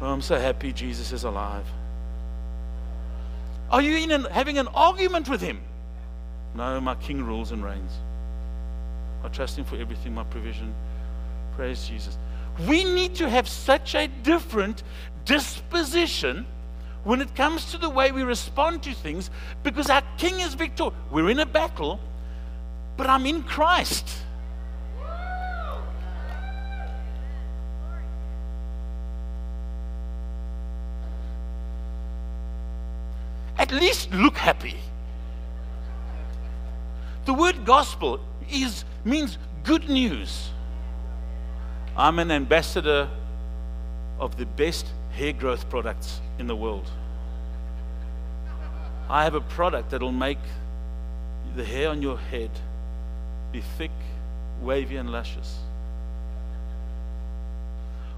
Oh, 0.00 0.12
I'm 0.12 0.22
so 0.22 0.38
happy 0.38 0.72
Jesus 0.72 1.12
is 1.12 1.24
alive. 1.24 1.66
Are 3.70 3.82
you 3.82 3.96
in 3.96 4.10
an, 4.10 4.24
having 4.24 4.58
an 4.58 4.68
argument 4.68 5.28
with 5.28 5.40
him? 5.40 5.60
No, 6.54 6.80
my 6.80 6.94
king 6.96 7.22
rules 7.22 7.52
and 7.52 7.64
reigns. 7.64 7.92
I 9.24 9.28
trust 9.28 9.58
him 9.58 9.64
for 9.64 9.76
everything, 9.76 10.14
my 10.14 10.24
provision. 10.24 10.74
Praise 11.56 11.86
Jesus. 11.88 12.16
We 12.68 12.84
need 12.84 13.14
to 13.16 13.28
have 13.28 13.48
such 13.48 13.94
a 13.94 14.06
different 14.22 14.82
disposition 15.24 16.46
when 17.04 17.20
it 17.20 17.34
comes 17.34 17.70
to 17.72 17.78
the 17.78 17.90
way 17.90 18.12
we 18.12 18.22
respond 18.22 18.82
to 18.84 18.94
things 18.94 19.30
because 19.62 19.90
our 19.90 20.02
king 20.18 20.40
is 20.40 20.54
victorious. 20.54 20.96
We're 21.10 21.30
in 21.30 21.40
a 21.40 21.46
battle, 21.46 22.00
but 22.96 23.08
I'm 23.08 23.26
in 23.26 23.42
Christ. 23.42 24.08
At 33.58 33.72
least 33.72 34.12
look 34.12 34.36
happy. 34.36 34.76
The 37.24 37.34
word 37.34 37.64
gospel 37.64 38.20
is, 38.50 38.84
means 39.04 39.38
good 39.64 39.88
news. 39.88 40.50
I'm 41.96 42.18
an 42.18 42.30
ambassador 42.30 43.08
of 44.18 44.36
the 44.36 44.46
best 44.46 44.86
hair 45.12 45.32
growth 45.32 45.68
products 45.68 46.20
in 46.38 46.46
the 46.46 46.56
world. 46.56 46.88
I 49.08 49.24
have 49.24 49.34
a 49.34 49.40
product 49.40 49.90
that'll 49.90 50.12
make 50.12 50.38
the 51.54 51.64
hair 51.64 51.88
on 51.88 52.02
your 52.02 52.18
head 52.18 52.50
be 53.52 53.62
thick, 53.78 53.92
wavy, 54.60 54.96
and 54.96 55.10
luscious. 55.10 55.58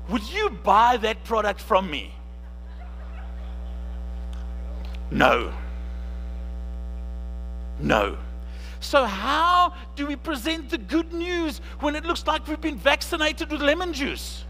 Would 0.08 0.28
you 0.30 0.50
buy 0.50 0.96
that 0.96 1.22
product 1.24 1.60
from 1.60 1.90
me? 1.90 2.12
No. 5.10 5.52
No. 7.80 8.16
So, 8.80 9.04
how 9.04 9.74
do 9.96 10.06
we 10.06 10.16
present 10.16 10.70
the 10.70 10.78
good 10.78 11.12
news 11.12 11.60
when 11.80 11.96
it 11.96 12.04
looks 12.04 12.26
like 12.26 12.46
we've 12.46 12.60
been 12.60 12.78
vaccinated 12.78 13.50
with 13.50 13.60
lemon 13.60 13.92
juice? 13.92 14.44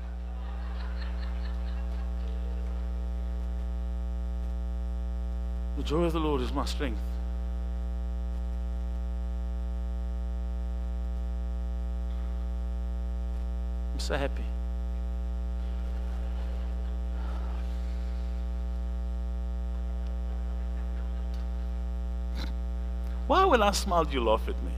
The 5.78 5.84
joy 5.84 6.04
of 6.04 6.12
the 6.12 6.20
Lord 6.20 6.42
is 6.42 6.52
my 6.52 6.64
strength. 6.64 7.00
I'm 13.94 14.00
so 14.00 14.16
happy. 14.16 14.44
Why, 23.28 23.44
when 23.44 23.62
I 23.62 23.70
smiled, 23.70 24.12
you 24.12 24.24
laugh 24.24 24.48
at 24.48 24.60
me? 24.64 24.72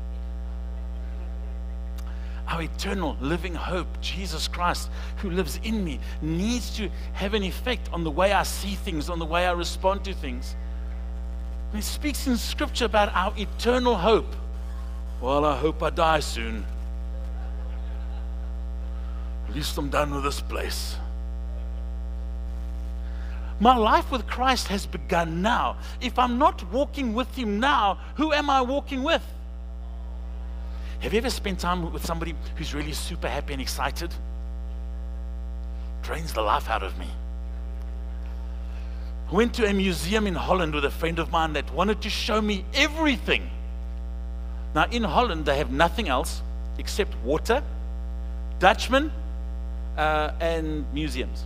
Our 2.48 2.62
eternal 2.62 3.16
living 3.20 3.54
hope, 3.54 3.86
Jesus 4.00 4.48
Christ, 4.48 4.90
who 5.18 5.30
lives 5.30 5.60
in 5.62 5.84
me, 5.84 6.00
needs 6.20 6.76
to 6.76 6.90
have 7.12 7.34
an 7.34 7.44
effect 7.44 7.88
on 7.92 8.02
the 8.02 8.10
way 8.10 8.32
I 8.32 8.42
see 8.42 8.74
things, 8.74 9.08
on 9.08 9.20
the 9.20 9.24
way 9.24 9.46
I 9.46 9.52
respond 9.52 10.04
to 10.06 10.14
things. 10.14 10.56
And 11.68 11.76
he 11.76 11.82
speaks 11.82 12.26
in 12.26 12.36
Scripture 12.36 12.86
about 12.86 13.14
our 13.14 13.32
eternal 13.38 13.94
hope. 13.94 14.34
Well, 15.20 15.44
I 15.44 15.56
hope 15.56 15.80
I 15.80 15.90
die 15.90 16.18
soon. 16.18 16.66
At 19.48 19.54
least 19.54 19.78
I'm 19.78 19.90
done 19.90 20.12
with 20.12 20.24
this 20.24 20.40
place. 20.40 20.96
My 23.60 23.76
life 23.76 24.10
with 24.10 24.26
Christ 24.26 24.68
has 24.68 24.86
begun 24.86 25.42
now. 25.42 25.76
If 26.00 26.18
I'm 26.18 26.38
not 26.38 26.64
walking 26.72 27.12
with 27.12 27.32
Him 27.36 27.60
now, 27.60 27.98
who 28.16 28.32
am 28.32 28.48
I 28.48 28.62
walking 28.62 29.02
with? 29.02 29.22
Have 31.00 31.12
you 31.12 31.18
ever 31.18 31.30
spent 31.30 31.60
time 31.60 31.92
with 31.92 32.04
somebody 32.04 32.34
who's 32.56 32.74
really 32.74 32.92
super 32.92 33.28
happy 33.28 33.52
and 33.52 33.60
excited? 33.60 34.12
Drains 36.02 36.32
the 36.32 36.40
life 36.40 36.70
out 36.70 36.82
of 36.82 36.98
me. 36.98 37.06
I 39.30 39.34
went 39.34 39.54
to 39.54 39.66
a 39.66 39.72
museum 39.74 40.26
in 40.26 40.34
Holland 40.34 40.74
with 40.74 40.84
a 40.86 40.90
friend 40.90 41.18
of 41.18 41.30
mine 41.30 41.52
that 41.52 41.72
wanted 41.72 42.00
to 42.02 42.10
show 42.10 42.40
me 42.40 42.64
everything. 42.74 43.50
Now, 44.74 44.86
in 44.90 45.02
Holland, 45.02 45.44
they 45.44 45.58
have 45.58 45.70
nothing 45.70 46.08
else 46.08 46.42
except 46.78 47.14
water, 47.24 47.62
Dutchmen, 48.58 49.12
uh, 49.96 50.32
and 50.40 50.90
museums. 50.94 51.44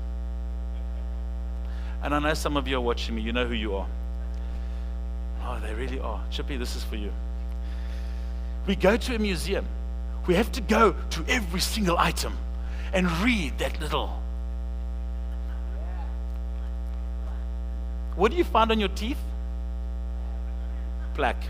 And 2.04 2.14
I 2.14 2.18
know 2.18 2.34
some 2.34 2.58
of 2.58 2.68
you 2.68 2.76
are 2.76 2.82
watching 2.82 3.14
me, 3.14 3.22
you 3.22 3.32
know 3.32 3.46
who 3.46 3.54
you 3.54 3.74
are. 3.76 3.86
Oh, 5.42 5.58
they 5.66 5.72
really 5.72 5.98
are. 5.98 6.20
Chippy, 6.30 6.58
this 6.58 6.76
is 6.76 6.84
for 6.84 6.96
you. 6.96 7.10
We 8.66 8.76
go 8.76 8.98
to 8.98 9.14
a 9.14 9.18
museum, 9.18 9.64
we 10.26 10.34
have 10.34 10.52
to 10.52 10.60
go 10.60 10.94
to 11.10 11.24
every 11.26 11.60
single 11.60 11.96
item 11.96 12.36
and 12.92 13.10
read 13.22 13.56
that 13.58 13.80
little. 13.80 14.20
What 18.16 18.30
do 18.30 18.36
you 18.36 18.44
find 18.44 18.70
on 18.70 18.78
your 18.78 18.90
teeth? 18.90 19.18
Plaque. 21.14 21.42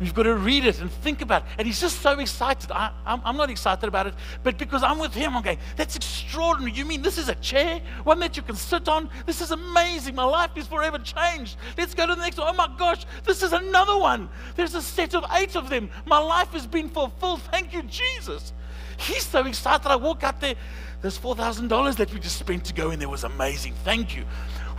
You've 0.00 0.14
got 0.14 0.24
to 0.24 0.34
read 0.34 0.64
it 0.64 0.80
and 0.80 0.90
think 0.90 1.22
about 1.22 1.42
it. 1.42 1.48
And 1.58 1.66
he's 1.66 1.80
just 1.80 2.00
so 2.00 2.18
excited. 2.20 2.70
I, 2.70 2.92
am 3.04 3.36
not 3.36 3.50
excited 3.50 3.86
about 3.86 4.06
it, 4.06 4.14
but 4.44 4.56
because 4.56 4.82
I'm 4.82 4.98
with 4.98 5.12
him, 5.12 5.36
I'm 5.36 5.42
going, 5.42 5.58
that's 5.76 5.96
extraordinary. 5.96 6.72
You 6.72 6.84
mean 6.84 7.02
this 7.02 7.18
is 7.18 7.28
a 7.28 7.34
chair? 7.36 7.80
One 8.04 8.20
that 8.20 8.36
you 8.36 8.42
can 8.42 8.54
sit 8.54 8.88
on? 8.88 9.10
This 9.26 9.40
is 9.40 9.50
amazing. 9.50 10.14
My 10.14 10.24
life 10.24 10.50
is 10.56 10.66
forever 10.68 10.98
changed. 10.98 11.56
Let's 11.76 11.94
go 11.94 12.06
to 12.06 12.14
the 12.14 12.20
next 12.20 12.38
one. 12.38 12.48
Oh 12.48 12.52
my 12.52 12.72
gosh, 12.78 13.06
this 13.24 13.42
is 13.42 13.52
another 13.52 13.98
one. 13.98 14.28
There's 14.54 14.74
a 14.74 14.82
set 14.82 15.14
of 15.14 15.24
eight 15.32 15.56
of 15.56 15.68
them. 15.68 15.90
My 16.06 16.18
life 16.18 16.52
has 16.52 16.66
been 16.66 16.88
fulfilled. 16.88 17.42
Thank 17.50 17.72
you, 17.72 17.82
Jesus. 17.82 18.52
He's 18.98 19.26
so 19.26 19.44
excited. 19.46 19.86
I 19.86 19.96
walk 19.96 20.22
out 20.22 20.40
there. 20.40 20.54
There's 21.00 21.18
$4,000 21.18 21.96
that 21.96 22.12
we 22.12 22.18
just 22.18 22.38
spent 22.38 22.64
to 22.66 22.74
go 22.74 22.90
in 22.90 22.98
there 22.98 23.08
was 23.08 23.24
amazing. 23.24 23.74
Thank 23.84 24.16
you. 24.16 24.24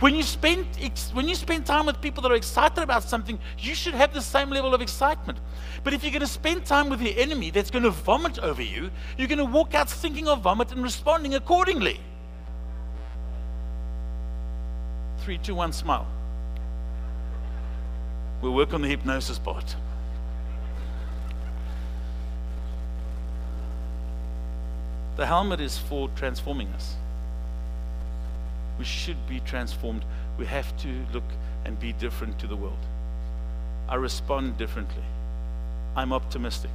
When 0.00 0.14
you 0.14 0.22
spend 0.22 0.66
when 1.12 1.28
you 1.28 1.34
spend 1.34 1.66
time 1.66 1.84
with 1.84 2.00
people 2.00 2.22
that 2.22 2.32
are 2.32 2.36
excited 2.36 2.82
about 2.82 3.02
something, 3.02 3.38
you 3.58 3.74
should 3.74 3.92
have 3.92 4.14
the 4.14 4.22
same 4.22 4.48
level 4.48 4.74
of 4.74 4.80
excitement. 4.80 5.38
But 5.84 5.92
if 5.92 6.02
you're 6.02 6.10
going 6.10 6.20
to 6.20 6.26
spend 6.26 6.64
time 6.64 6.88
with 6.88 7.00
the 7.00 7.18
enemy 7.20 7.50
that's 7.50 7.70
going 7.70 7.82
to 7.82 7.90
vomit 7.90 8.38
over 8.38 8.62
you, 8.62 8.90
you're 9.18 9.28
going 9.28 9.38
to 9.38 9.44
walk 9.44 9.74
out 9.74 9.90
thinking 9.90 10.26
of 10.26 10.40
vomit 10.40 10.72
and 10.72 10.82
responding 10.82 11.34
accordingly. 11.34 12.00
Three, 15.18 15.36
two, 15.36 15.54
one, 15.54 15.74
smile. 15.74 16.06
We'll 18.40 18.54
work 18.54 18.72
on 18.72 18.80
the 18.80 18.88
hypnosis 18.88 19.38
part. 19.38 19.76
The 25.16 25.26
helmet 25.26 25.60
is 25.60 25.76
for 25.76 26.08
transforming 26.16 26.68
us 26.68 26.96
we 28.80 28.86
should 28.86 29.28
be 29.28 29.40
transformed. 29.40 30.02
We 30.38 30.46
have 30.46 30.74
to 30.78 30.88
look 31.12 31.30
and 31.66 31.78
be 31.78 31.92
different 31.92 32.38
to 32.38 32.46
the 32.46 32.56
world. 32.56 32.78
I 33.90 33.96
respond 33.96 34.56
differently. 34.56 35.02
I'm 35.94 36.14
optimistic. 36.14 36.70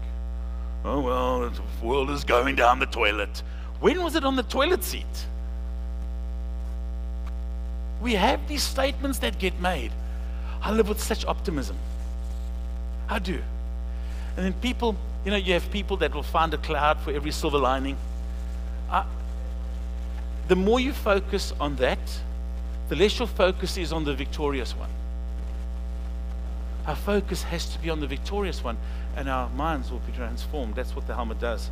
Oh, 0.84 1.02
well, 1.02 1.50
the 1.50 1.86
world 1.86 2.12
is 2.12 2.24
going 2.24 2.56
down 2.56 2.78
the 2.78 2.86
toilet. 2.86 3.42
When 3.80 4.04
was 4.04 4.16
it 4.16 4.24
on 4.24 4.36
the 4.36 4.44
toilet 4.44 4.84
seat? 4.84 5.26
We 8.04 8.14
have 8.14 8.48
these 8.48 8.62
statements 8.62 9.18
that 9.20 9.40
get 9.40 9.60
made. 9.60 9.92
I 10.62 10.72
live 10.72 10.88
with 10.88 11.02
such 11.02 11.26
optimism. 11.26 11.78
I 13.10 13.18
do. 13.18 13.42
And 14.38 14.46
then 14.46 14.54
people, 14.54 14.96
you 15.24 15.32
know, 15.32 15.38
you 15.38 15.54
have 15.54 15.72
people 15.72 15.98
that 15.98 16.14
will 16.14 16.22
find 16.22 16.54
a 16.54 16.58
cloud 16.58 17.00
for 17.00 17.12
every 17.12 17.32
silver 17.32 17.58
lining. 17.58 17.98
I, 18.92 19.06
the 20.48 20.56
more 20.56 20.80
you 20.80 20.94
focus 20.94 21.54
on 21.60 21.76
that, 21.78 22.00
the 22.90 22.96
less 22.96 23.18
your 23.18 23.28
focus 23.28 23.78
is 23.78 23.92
on 23.92 24.04
the 24.04 24.14
victorious 24.14 24.76
one. 24.76 24.90
Our 26.86 26.96
focus 26.96 27.42
has 27.44 27.66
to 27.74 27.80
be 27.80 27.90
on 27.90 28.00
the 28.00 28.08
victorious 28.08 28.64
one, 28.64 28.78
and 29.16 29.28
our 29.28 29.50
minds 29.50 29.90
will 29.90 30.00
be 30.00 30.12
transformed. 30.12 30.76
That's 30.76 30.96
what 30.96 31.08
the 31.08 31.16
helmet 31.16 31.40
does. 31.40 31.70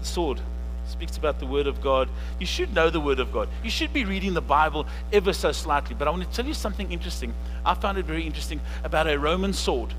The 0.00 0.06
sword 0.06 0.40
speaks 0.88 1.16
about 1.16 1.40
the 1.40 1.46
Word 1.46 1.66
of 1.66 1.80
God. 1.80 2.08
You 2.38 2.46
should 2.46 2.72
know 2.74 2.90
the 2.90 3.00
Word 3.00 3.18
of 3.18 3.32
God. 3.32 3.48
You 3.64 3.70
should 3.70 3.92
be 3.92 4.04
reading 4.04 4.34
the 4.34 4.40
Bible 4.40 4.86
ever 5.12 5.32
so 5.32 5.50
slightly. 5.50 5.96
But 5.98 6.06
I 6.06 6.10
want 6.12 6.22
to 6.22 6.30
tell 6.30 6.46
you 6.46 6.54
something 6.54 6.92
interesting. 6.92 7.34
I 7.64 7.74
found 7.74 7.98
it 7.98 8.04
very 8.04 8.24
interesting 8.24 8.60
about 8.84 9.08
a 9.08 9.18
Roman 9.18 9.52
sword 9.52 9.94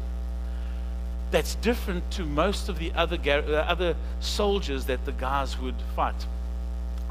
that's 1.31 1.55
different 1.55 2.09
to 2.11 2.25
most 2.25 2.69
of 2.69 2.79
the 2.79 2.93
other, 2.93 3.17
uh, 3.25 3.53
other 3.63 3.95
soldiers 4.19 4.85
that 4.85 5.03
the 5.05 5.11
guys 5.11 5.59
would 5.59 5.75
fight. 5.95 6.27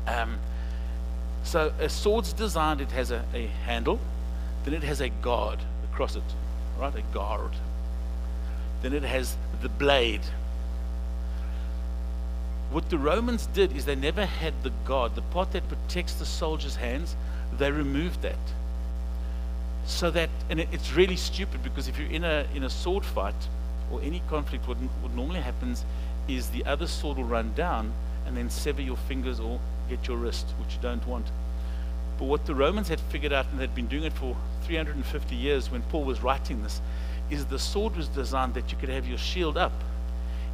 Um, 0.06 0.38
so 1.44 1.72
a 1.80 1.88
sword's 1.88 2.32
designed, 2.32 2.80
it 2.80 2.90
has 2.92 3.10
a, 3.10 3.24
a 3.34 3.46
handle, 3.46 3.98
then 4.64 4.74
it 4.74 4.82
has 4.82 5.00
a 5.00 5.08
guard 5.08 5.58
across 5.92 6.16
it, 6.16 6.22
right? 6.78 6.94
A 6.94 7.02
guard. 7.14 7.52
Then 8.82 8.92
it 8.92 9.02
has 9.02 9.36
the 9.60 9.68
blade. 9.68 10.22
What 12.70 12.88
the 12.88 12.98
Romans 12.98 13.46
did 13.46 13.76
is 13.76 13.84
they 13.84 13.94
never 13.94 14.24
had 14.24 14.54
the 14.62 14.72
guard, 14.84 15.14
the 15.14 15.22
part 15.22 15.52
that 15.52 15.68
protects 15.68 16.14
the 16.14 16.24
soldier's 16.24 16.76
hands, 16.76 17.16
they 17.58 17.70
removed 17.70 18.22
that. 18.22 18.38
So 19.84 20.10
that, 20.12 20.30
and 20.48 20.60
it, 20.60 20.68
it's 20.72 20.92
really 20.92 21.16
stupid 21.16 21.62
because 21.62 21.88
if 21.88 21.98
you're 21.98 22.10
in 22.10 22.24
a, 22.24 22.46
in 22.54 22.62
a 22.62 22.70
sword 22.70 23.04
fight 23.04 23.34
or 23.90 24.00
any 24.00 24.22
conflict, 24.28 24.66
what, 24.66 24.78
what 24.78 25.12
normally 25.12 25.40
happens 25.40 25.84
is 26.28 26.48
the 26.50 26.64
other 26.64 26.86
sword 26.86 27.18
will 27.18 27.24
run 27.24 27.52
down 27.54 27.92
and 28.26 28.36
then 28.36 28.48
sever 28.48 28.80
your 28.80 28.96
fingers 28.96 29.40
or 29.40 29.60
get 29.96 30.08
your 30.08 30.16
wrist, 30.16 30.46
which 30.58 30.74
you 30.74 30.80
don't 30.80 31.06
want. 31.06 31.26
But 32.18 32.24
what 32.26 32.46
the 32.46 32.54
Romans 32.54 32.88
had 32.88 33.00
figured 33.00 33.32
out 33.32 33.46
and 33.50 33.60
they'd 33.60 33.74
been 33.74 33.88
doing 33.88 34.04
it 34.04 34.12
for 34.12 34.36
350 34.64 35.34
years 35.34 35.70
when 35.70 35.82
Paul 35.82 36.04
was 36.04 36.22
writing 36.22 36.62
this 36.62 36.80
is 37.30 37.46
the 37.46 37.58
sword 37.58 37.96
was 37.96 38.08
designed 38.08 38.54
that 38.54 38.70
you 38.70 38.78
could 38.78 38.88
have 38.88 39.06
your 39.06 39.18
shield 39.18 39.56
up 39.56 39.72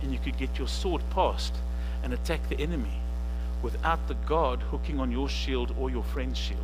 and 0.02 0.12
you 0.12 0.18
could 0.18 0.38
get 0.38 0.58
your 0.58 0.68
sword 0.68 1.02
past 1.10 1.54
and 2.02 2.12
attack 2.12 2.48
the 2.48 2.58
enemy 2.60 3.00
without 3.62 4.06
the 4.08 4.14
guard 4.14 4.60
hooking 4.60 5.00
on 5.00 5.10
your 5.10 5.28
shield 5.28 5.74
or 5.78 5.90
your 5.90 6.04
friend's 6.04 6.38
shield. 6.38 6.60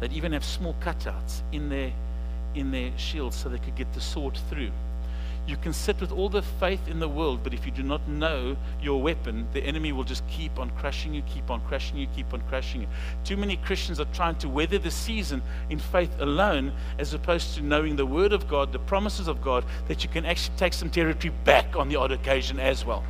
They'd 0.00 0.12
even 0.12 0.32
have 0.32 0.44
small 0.44 0.74
cutouts 0.80 1.40
in 1.52 1.68
their, 1.68 1.92
in 2.54 2.70
their 2.70 2.92
shields 2.96 3.36
so 3.36 3.48
they 3.48 3.58
could 3.58 3.76
get 3.76 3.92
the 3.92 4.00
sword 4.00 4.38
through. 4.48 4.70
You 5.46 5.56
can 5.56 5.72
sit 5.72 6.00
with 6.00 6.10
all 6.10 6.28
the 6.28 6.42
faith 6.42 6.88
in 6.88 6.98
the 6.98 7.08
world, 7.08 7.40
but 7.44 7.54
if 7.54 7.64
you 7.64 7.70
do 7.70 7.84
not 7.84 8.06
know 8.08 8.56
your 8.82 9.00
weapon, 9.00 9.46
the 9.52 9.62
enemy 9.62 9.92
will 9.92 10.02
just 10.02 10.26
keep 10.26 10.58
on 10.58 10.70
crushing 10.70 11.14
you, 11.14 11.22
keep 11.22 11.50
on 11.50 11.60
crushing 11.60 11.96
you, 11.96 12.08
keep 12.08 12.34
on 12.34 12.40
crushing 12.48 12.80
you. 12.80 12.88
Too 13.22 13.36
many 13.36 13.56
Christians 13.56 14.00
are 14.00 14.06
trying 14.06 14.34
to 14.36 14.48
weather 14.48 14.78
the 14.78 14.90
season 14.90 15.42
in 15.70 15.78
faith 15.78 16.10
alone, 16.18 16.72
as 16.98 17.14
opposed 17.14 17.54
to 17.54 17.62
knowing 17.62 17.94
the 17.94 18.04
Word 18.04 18.32
of 18.32 18.48
God, 18.48 18.72
the 18.72 18.80
promises 18.80 19.28
of 19.28 19.40
God, 19.40 19.64
that 19.86 20.02
you 20.02 20.10
can 20.10 20.26
actually 20.26 20.56
take 20.56 20.72
some 20.72 20.90
territory 20.90 21.32
back 21.44 21.76
on 21.76 21.88
the 21.88 21.94
odd 21.94 22.10
occasion 22.10 22.58
as 22.58 22.84
well. 22.84 23.04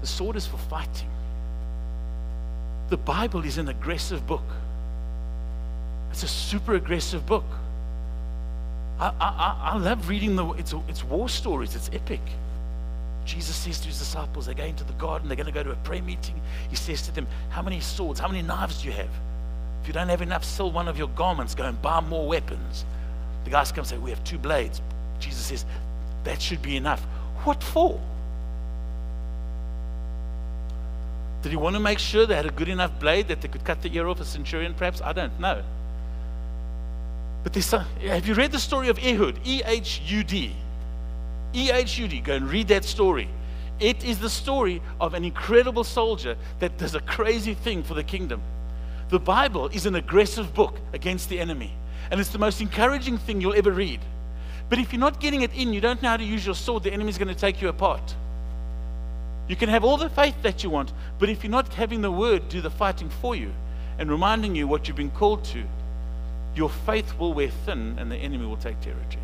The 0.00 0.08
sword 0.08 0.34
is 0.34 0.46
for 0.46 0.58
fighting. 0.58 1.08
The 2.88 2.96
Bible 2.96 3.44
is 3.44 3.58
an 3.58 3.68
aggressive 3.68 4.26
book. 4.26 4.42
It's 6.10 6.24
a 6.24 6.28
super 6.28 6.74
aggressive 6.74 7.24
book. 7.26 7.44
I, 9.00 9.14
I, 9.18 9.70
I 9.72 9.78
love 9.78 10.08
reading 10.10 10.36
the 10.36 10.46
it's, 10.52 10.74
it's 10.86 11.02
war 11.02 11.28
stories, 11.28 11.74
it's 11.74 11.88
epic. 11.92 12.20
Jesus 13.24 13.56
says 13.56 13.80
to 13.80 13.88
his 13.88 13.98
disciples, 13.98 14.46
they're 14.46 14.54
going 14.54 14.76
to 14.76 14.84
the 14.84 14.92
garden, 14.94 15.28
they're 15.28 15.36
going 15.36 15.46
to 15.46 15.52
go 15.52 15.62
to 15.62 15.70
a 15.70 15.76
prayer 15.76 16.02
meeting. 16.02 16.34
He 16.68 16.76
says 16.76 17.02
to 17.02 17.14
them, 17.14 17.26
How 17.48 17.62
many 17.62 17.80
swords, 17.80 18.20
how 18.20 18.28
many 18.28 18.42
knives 18.42 18.82
do 18.82 18.88
you 18.88 18.94
have? 18.94 19.08
If 19.82 19.88
you 19.88 19.94
don't 19.94 20.08
have 20.08 20.20
enough, 20.20 20.44
sell 20.44 20.70
one 20.70 20.86
of 20.88 20.98
your 20.98 21.08
garments, 21.08 21.54
go 21.54 21.64
and 21.64 21.80
buy 21.80 22.00
more 22.00 22.28
weapons. 22.28 22.84
The 23.44 23.50
guys 23.50 23.72
come 23.72 23.80
and 23.80 23.88
say, 23.88 23.96
We 23.96 24.10
have 24.10 24.22
two 24.24 24.38
blades. 24.38 24.82
Jesus 25.18 25.46
says, 25.46 25.64
That 26.24 26.42
should 26.42 26.60
be 26.60 26.76
enough. 26.76 27.00
What 27.44 27.62
for? 27.62 27.98
Did 31.42 31.50
he 31.50 31.56
want 31.56 31.74
to 31.74 31.80
make 31.80 31.98
sure 31.98 32.26
they 32.26 32.36
had 32.36 32.44
a 32.44 32.50
good 32.50 32.68
enough 32.68 33.00
blade 33.00 33.28
that 33.28 33.40
they 33.40 33.48
could 33.48 33.64
cut 33.64 33.80
the 33.80 33.94
ear 33.96 34.08
off 34.08 34.20
a 34.20 34.26
centurion, 34.26 34.74
perhaps? 34.74 35.00
I 35.00 35.14
don't 35.14 35.40
know. 35.40 35.62
But 37.42 37.52
there's 37.52 37.66
some, 37.66 37.84
have 38.02 38.26
you 38.26 38.34
read 38.34 38.52
the 38.52 38.58
story 38.58 38.88
of 38.88 38.98
Ehud? 38.98 39.40
E 39.44 39.62
H 39.64 40.02
U 40.06 40.22
D. 40.22 40.54
E 41.54 41.70
H 41.70 41.98
U 41.98 42.08
D. 42.08 42.20
Go 42.20 42.34
and 42.34 42.50
read 42.50 42.68
that 42.68 42.84
story. 42.84 43.28
It 43.78 44.04
is 44.04 44.18
the 44.18 44.28
story 44.28 44.82
of 45.00 45.14
an 45.14 45.24
incredible 45.24 45.84
soldier 45.84 46.36
that 46.58 46.76
does 46.76 46.94
a 46.94 47.00
crazy 47.00 47.54
thing 47.54 47.82
for 47.82 47.94
the 47.94 48.04
kingdom. 48.04 48.42
The 49.08 49.18
Bible 49.18 49.68
is 49.68 49.86
an 49.86 49.94
aggressive 49.94 50.54
book 50.54 50.78
against 50.92 51.30
the 51.30 51.40
enemy, 51.40 51.72
and 52.10 52.20
it's 52.20 52.28
the 52.28 52.38
most 52.38 52.60
encouraging 52.60 53.16
thing 53.16 53.40
you'll 53.40 53.54
ever 53.54 53.72
read. 53.72 54.00
But 54.68 54.78
if 54.78 54.92
you're 54.92 55.00
not 55.00 55.18
getting 55.18 55.42
it 55.42 55.52
in, 55.54 55.72
you 55.72 55.80
don't 55.80 56.00
know 56.02 56.10
how 56.10 56.16
to 56.18 56.24
use 56.24 56.44
your 56.44 56.54
sword, 56.54 56.84
the 56.84 56.92
enemy's 56.92 57.18
going 57.18 57.28
to 57.28 57.34
take 57.34 57.60
you 57.62 57.68
apart. 57.68 58.14
You 59.48 59.56
can 59.56 59.68
have 59.68 59.82
all 59.82 59.96
the 59.96 60.10
faith 60.10 60.36
that 60.42 60.62
you 60.62 60.70
want, 60.70 60.92
but 61.18 61.28
if 61.28 61.42
you're 61.42 61.50
not 61.50 61.74
having 61.74 62.02
the 62.02 62.12
word 62.12 62.48
do 62.48 62.60
the 62.60 62.70
fighting 62.70 63.08
for 63.08 63.34
you 63.34 63.50
and 63.98 64.08
reminding 64.08 64.54
you 64.54 64.68
what 64.68 64.86
you've 64.86 64.96
been 64.96 65.10
called 65.10 65.42
to, 65.46 65.64
your 66.54 66.68
faith 66.68 67.18
will 67.18 67.32
wear 67.32 67.48
thin 67.48 67.96
and 67.98 68.10
the 68.10 68.16
enemy 68.16 68.46
will 68.46 68.56
take 68.56 68.80
territory. 68.80 69.22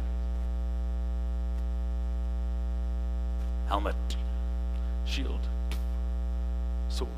Helmet, 3.68 3.96
shield, 5.04 5.40
sword. 6.88 7.10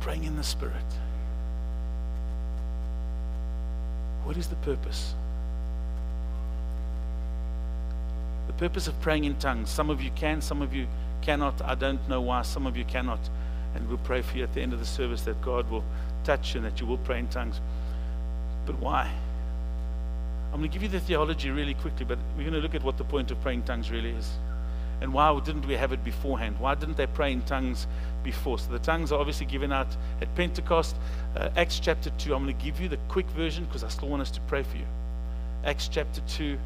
Praying 0.00 0.24
in 0.24 0.36
the 0.36 0.42
Spirit. 0.42 0.74
What 4.24 4.36
is 4.36 4.48
the 4.48 4.56
purpose? 4.56 5.14
The 8.48 8.52
purpose 8.54 8.86
of 8.86 9.00
praying 9.00 9.24
in 9.24 9.36
tongues. 9.36 9.70
Some 9.70 9.90
of 9.90 10.02
you 10.02 10.10
can, 10.10 10.40
some 10.40 10.60
of 10.60 10.74
you 10.74 10.86
cannot. 11.22 11.62
I 11.62 11.74
don't 11.74 12.06
know 12.08 12.20
why 12.20 12.42
some 12.42 12.66
of 12.66 12.76
you 12.76 12.84
cannot. 12.84 13.20
And 13.74 13.88
we'll 13.88 13.98
pray 13.98 14.20
for 14.22 14.36
you 14.36 14.44
at 14.44 14.52
the 14.52 14.60
end 14.60 14.72
of 14.72 14.78
the 14.78 14.86
service 14.86 15.22
that 15.22 15.40
God 15.40 15.70
will 15.70 15.84
touch 16.24 16.54
and 16.54 16.64
that 16.64 16.80
you 16.80 16.86
will 16.86 16.98
pray 16.98 17.18
in 17.18 17.28
tongues. 17.28 17.60
But 18.66 18.78
why? 18.78 19.12
I'm 20.52 20.58
going 20.58 20.70
to 20.70 20.72
give 20.72 20.82
you 20.82 20.88
the 20.88 21.00
theology 21.00 21.50
really 21.50 21.74
quickly, 21.74 22.04
but 22.04 22.18
we're 22.36 22.42
going 22.42 22.54
to 22.54 22.60
look 22.60 22.74
at 22.74 22.82
what 22.82 22.98
the 22.98 23.04
point 23.04 23.30
of 23.30 23.40
praying 23.40 23.62
tongues 23.62 23.90
really 23.90 24.10
is. 24.10 24.30
And 25.00 25.12
why 25.12 25.38
didn't 25.40 25.66
we 25.66 25.74
have 25.74 25.92
it 25.92 26.04
beforehand? 26.04 26.60
Why 26.60 26.74
didn't 26.74 26.96
they 26.96 27.06
pray 27.06 27.32
in 27.32 27.42
tongues 27.42 27.86
before? 28.22 28.58
So 28.58 28.70
the 28.70 28.78
tongues 28.78 29.10
are 29.10 29.18
obviously 29.18 29.46
given 29.46 29.72
out 29.72 29.88
at 30.20 30.32
Pentecost. 30.36 30.94
Uh, 31.34 31.48
Acts 31.56 31.80
chapter 31.80 32.10
2, 32.18 32.34
I'm 32.34 32.44
going 32.44 32.56
to 32.56 32.64
give 32.64 32.80
you 32.80 32.88
the 32.88 32.98
quick 33.08 33.26
version 33.30 33.64
because 33.64 33.82
I 33.82 33.88
still 33.88 34.08
want 34.08 34.22
us 34.22 34.30
to 34.32 34.40
pray 34.42 34.62
for 34.62 34.76
you. 34.76 34.86
Acts 35.64 35.88
chapter 35.88 36.20
2, 36.28 36.58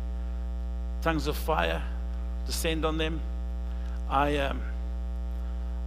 tongues 1.00 1.28
of 1.28 1.36
fire 1.36 1.82
descend 2.46 2.84
on 2.84 2.96
them. 2.96 3.20
I, 4.08 4.36
um, 4.38 4.60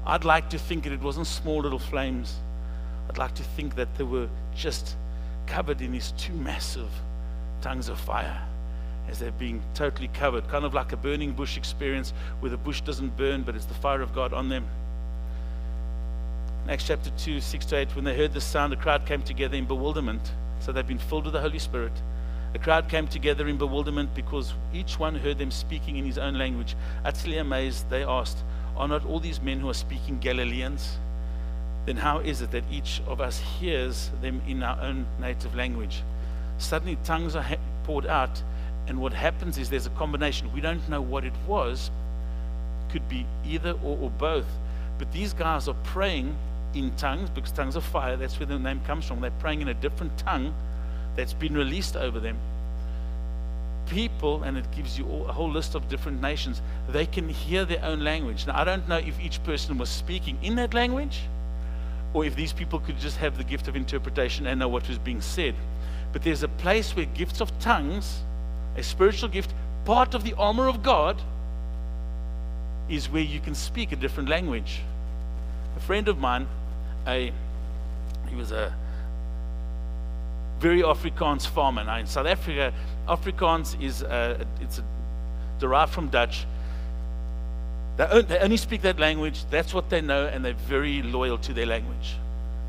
I'd 0.05 0.25
like 0.25 0.49
to 0.51 0.59
think 0.59 0.83
that 0.83 0.93
it 0.93 1.01
wasn't 1.01 1.27
small 1.27 1.61
little 1.61 1.79
flames. 1.79 2.35
I'd 3.09 3.17
like 3.17 3.33
to 3.35 3.43
think 3.43 3.75
that 3.75 3.95
they 3.97 4.03
were 4.03 4.27
just 4.55 4.95
covered 5.47 5.81
in 5.81 5.91
these 5.91 6.13
two 6.17 6.33
massive 6.33 6.89
tongues 7.61 7.89
of 7.89 7.99
fire 7.99 8.41
as 9.09 9.19
they're 9.19 9.31
being 9.31 9.61
totally 9.73 10.09
covered, 10.09 10.47
kind 10.47 10.63
of 10.63 10.73
like 10.73 10.91
a 10.91 10.97
burning 10.97 11.33
bush 11.33 11.57
experience 11.57 12.13
where 12.39 12.51
the 12.51 12.57
bush 12.57 12.81
doesn't 12.81 13.17
burn, 13.17 13.41
but 13.41 13.55
it's 13.55 13.65
the 13.65 13.73
fire 13.73 14.01
of 14.01 14.13
God 14.13 14.33
on 14.33 14.49
them. 14.49 14.67
Acts 16.67 16.85
chapter 16.85 17.09
2, 17.17 17.41
6 17.41 17.65
to 17.65 17.77
8, 17.77 17.95
when 17.95 18.05
they 18.05 18.15
heard 18.15 18.33
the 18.33 18.41
sound, 18.41 18.71
the 18.71 18.77
crowd 18.77 19.07
came 19.07 19.23
together 19.23 19.57
in 19.57 19.65
bewilderment. 19.65 20.31
So 20.59 20.71
they've 20.71 20.85
been 20.85 20.99
filled 20.99 21.23
with 21.23 21.33
the 21.33 21.41
Holy 21.41 21.57
Spirit. 21.57 21.93
The 22.53 22.59
crowd 22.59 22.89
came 22.89 23.07
together 23.07 23.47
in 23.47 23.57
bewilderment 23.57 24.13
because 24.13 24.53
each 24.73 24.99
one 24.99 25.15
heard 25.15 25.39
them 25.39 25.49
speaking 25.49 25.97
in 25.97 26.05
his 26.05 26.19
own 26.19 26.37
language. 26.37 26.75
Utterly 27.03 27.37
amazed, 27.37 27.89
they 27.89 28.03
asked, 28.03 28.37
Are 28.77 28.87
not 28.87 29.05
all 29.05 29.19
these 29.19 29.41
men 29.41 29.59
who 29.59 29.69
are 29.69 29.73
speaking 29.73 30.19
Galileans? 30.19 30.97
Then 31.85 31.97
how 31.97 32.19
is 32.19 32.41
it 32.41 32.51
that 32.51 32.63
each 32.71 33.01
of 33.07 33.21
us 33.21 33.39
hears 33.39 34.11
them 34.21 34.41
in 34.47 34.63
our 34.63 34.79
own 34.81 35.05
native 35.19 35.55
language? 35.55 36.03
Suddenly, 36.57 36.97
tongues 37.03 37.35
are 37.35 37.45
poured 37.83 38.05
out, 38.05 38.43
and 38.87 38.99
what 38.99 39.13
happens 39.13 39.57
is 39.57 39.69
there's 39.69 39.85
a 39.85 39.91
combination. 39.91 40.51
We 40.53 40.61
don't 40.61 40.87
know 40.89 41.01
what 41.01 41.23
it 41.23 41.33
was, 41.47 41.89
could 42.91 43.07
be 43.07 43.25
either 43.45 43.71
or, 43.83 43.97
or 44.01 44.09
both. 44.09 44.47
But 44.97 45.11
these 45.11 45.33
guys 45.33 45.67
are 45.67 45.75
praying 45.83 46.35
in 46.73 46.91
tongues 46.97 47.29
because 47.29 47.51
tongues 47.51 47.77
are 47.77 47.81
fire. 47.81 48.17
That's 48.17 48.39
where 48.39 48.45
the 48.45 48.59
name 48.59 48.81
comes 48.85 49.05
from. 49.05 49.21
They're 49.21 49.31
praying 49.39 49.61
in 49.61 49.69
a 49.69 49.73
different 49.73 50.17
tongue 50.17 50.53
that's 51.15 51.33
been 51.33 51.55
released 51.55 51.95
over 51.95 52.19
them. 52.19 52.37
People, 53.87 54.43
and 54.43 54.57
it 54.57 54.69
gives 54.71 54.99
you 54.99 55.05
a 55.27 55.33
whole 55.33 55.49
list 55.49 55.73
of 55.73 55.89
different 55.89 56.21
nations, 56.21 56.61
they 56.89 57.05
can 57.05 57.27
hear 57.29 57.65
their 57.65 57.83
own 57.83 58.03
language. 58.03 58.45
Now, 58.45 58.59
I 58.59 58.63
don't 58.63 58.87
know 58.87 58.97
if 58.97 59.19
each 59.19 59.43
person 59.43 59.77
was 59.77 59.89
speaking 59.89 60.37
in 60.43 60.55
that 60.55 60.73
language 60.73 61.21
or 62.13 62.25
if 62.25 62.35
these 62.35 62.53
people 62.53 62.79
could 62.79 62.97
just 62.99 63.17
have 63.17 63.37
the 63.37 63.43
gift 63.43 63.67
of 63.67 63.75
interpretation 63.75 64.47
and 64.47 64.59
know 64.59 64.67
what 64.67 64.87
was 64.87 64.97
being 64.97 65.21
said. 65.21 65.55
But 66.11 66.23
there's 66.23 66.43
a 66.43 66.47
place 66.47 66.95
where 66.95 67.05
gifts 67.05 67.39
of 67.39 67.57
tongues, 67.59 68.19
a 68.75 68.83
spiritual 68.83 69.29
gift, 69.29 69.53
part 69.85 70.13
of 70.15 70.23
the 70.23 70.33
armor 70.33 70.67
of 70.67 70.81
God, 70.81 71.21
is 72.89 73.09
where 73.09 73.21
you 73.21 73.39
can 73.39 73.53
speak 73.53 73.91
a 73.91 73.95
different 73.95 74.29
language. 74.29 74.81
A 75.77 75.79
friend 75.79 76.07
of 76.07 76.17
mine, 76.17 76.47
a 77.05 77.31
he 78.27 78.35
was 78.35 78.51
a 78.51 78.73
very 80.59 80.81
Afrikaans 80.81 81.47
farmer. 81.47 81.83
Now 81.83 81.97
in 81.97 82.07
South 82.07 82.27
Africa, 82.27 82.73
Afrikaans 83.07 83.81
is 83.81 84.01
a, 84.01 84.45
it's 84.61 84.79
a, 84.79 84.83
derived 85.59 85.93
from 85.93 86.09
Dutch 86.09 86.45
they, 87.99 88.39
only 88.39 88.55
speak 88.55 88.81
that 88.83 88.97
language. 88.97 89.43
That's 89.49 89.73
what 89.73 89.89
they 89.89 89.99
know, 89.99 90.27
and 90.27 90.43
they're 90.43 90.53
very 90.53 91.01
loyal 91.01 91.37
to 91.39 91.53
their 91.53 91.65
language. 91.65 92.15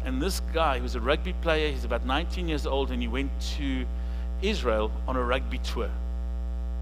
And 0.05 0.21
this 0.21 0.41
guy, 0.53 0.81
who's 0.81 0.97
a 0.97 1.01
rugby 1.01 1.35
player, 1.35 1.71
he's 1.71 1.85
about 1.85 2.05
19 2.05 2.49
years 2.49 2.67
old, 2.67 2.91
and 2.91 3.01
he 3.01 3.07
went 3.07 3.31
to 3.57 3.87
Israel 4.43 4.91
on 5.07 5.15
a 5.15 5.23
rugby 5.23 5.59
tour. 5.59 5.89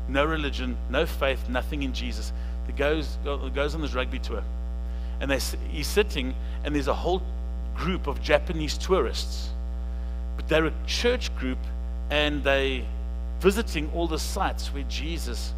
No 0.08 0.24
religion, 0.24 0.78
no 0.88 1.04
faith, 1.04 1.46
nothing 1.50 1.82
in 1.82 1.92
Jesus. 1.92 2.32
He 2.66 2.72
goes, 2.72 3.18
goes 3.24 3.74
on 3.74 3.82
this 3.82 3.92
rugby 3.92 4.18
tour. 4.18 4.42
And 5.20 5.30
they, 5.30 5.40
he's 5.70 5.86
sitting, 5.86 6.34
and 6.64 6.74
there's 6.74 6.88
a 6.88 6.94
whole 6.94 7.20
group 7.76 8.06
of 8.06 8.22
Japanese 8.22 8.78
tourists. 8.78 9.50
But 10.36 10.48
they're 10.48 10.66
a 10.66 10.72
church 10.86 11.36
group, 11.36 11.58
and 12.10 12.42
they're 12.42 12.82
visiting 13.40 13.90
all 13.94 14.06
the 14.06 14.18
sites 14.18 14.72
where 14.72 14.84
Jesus 14.84 15.52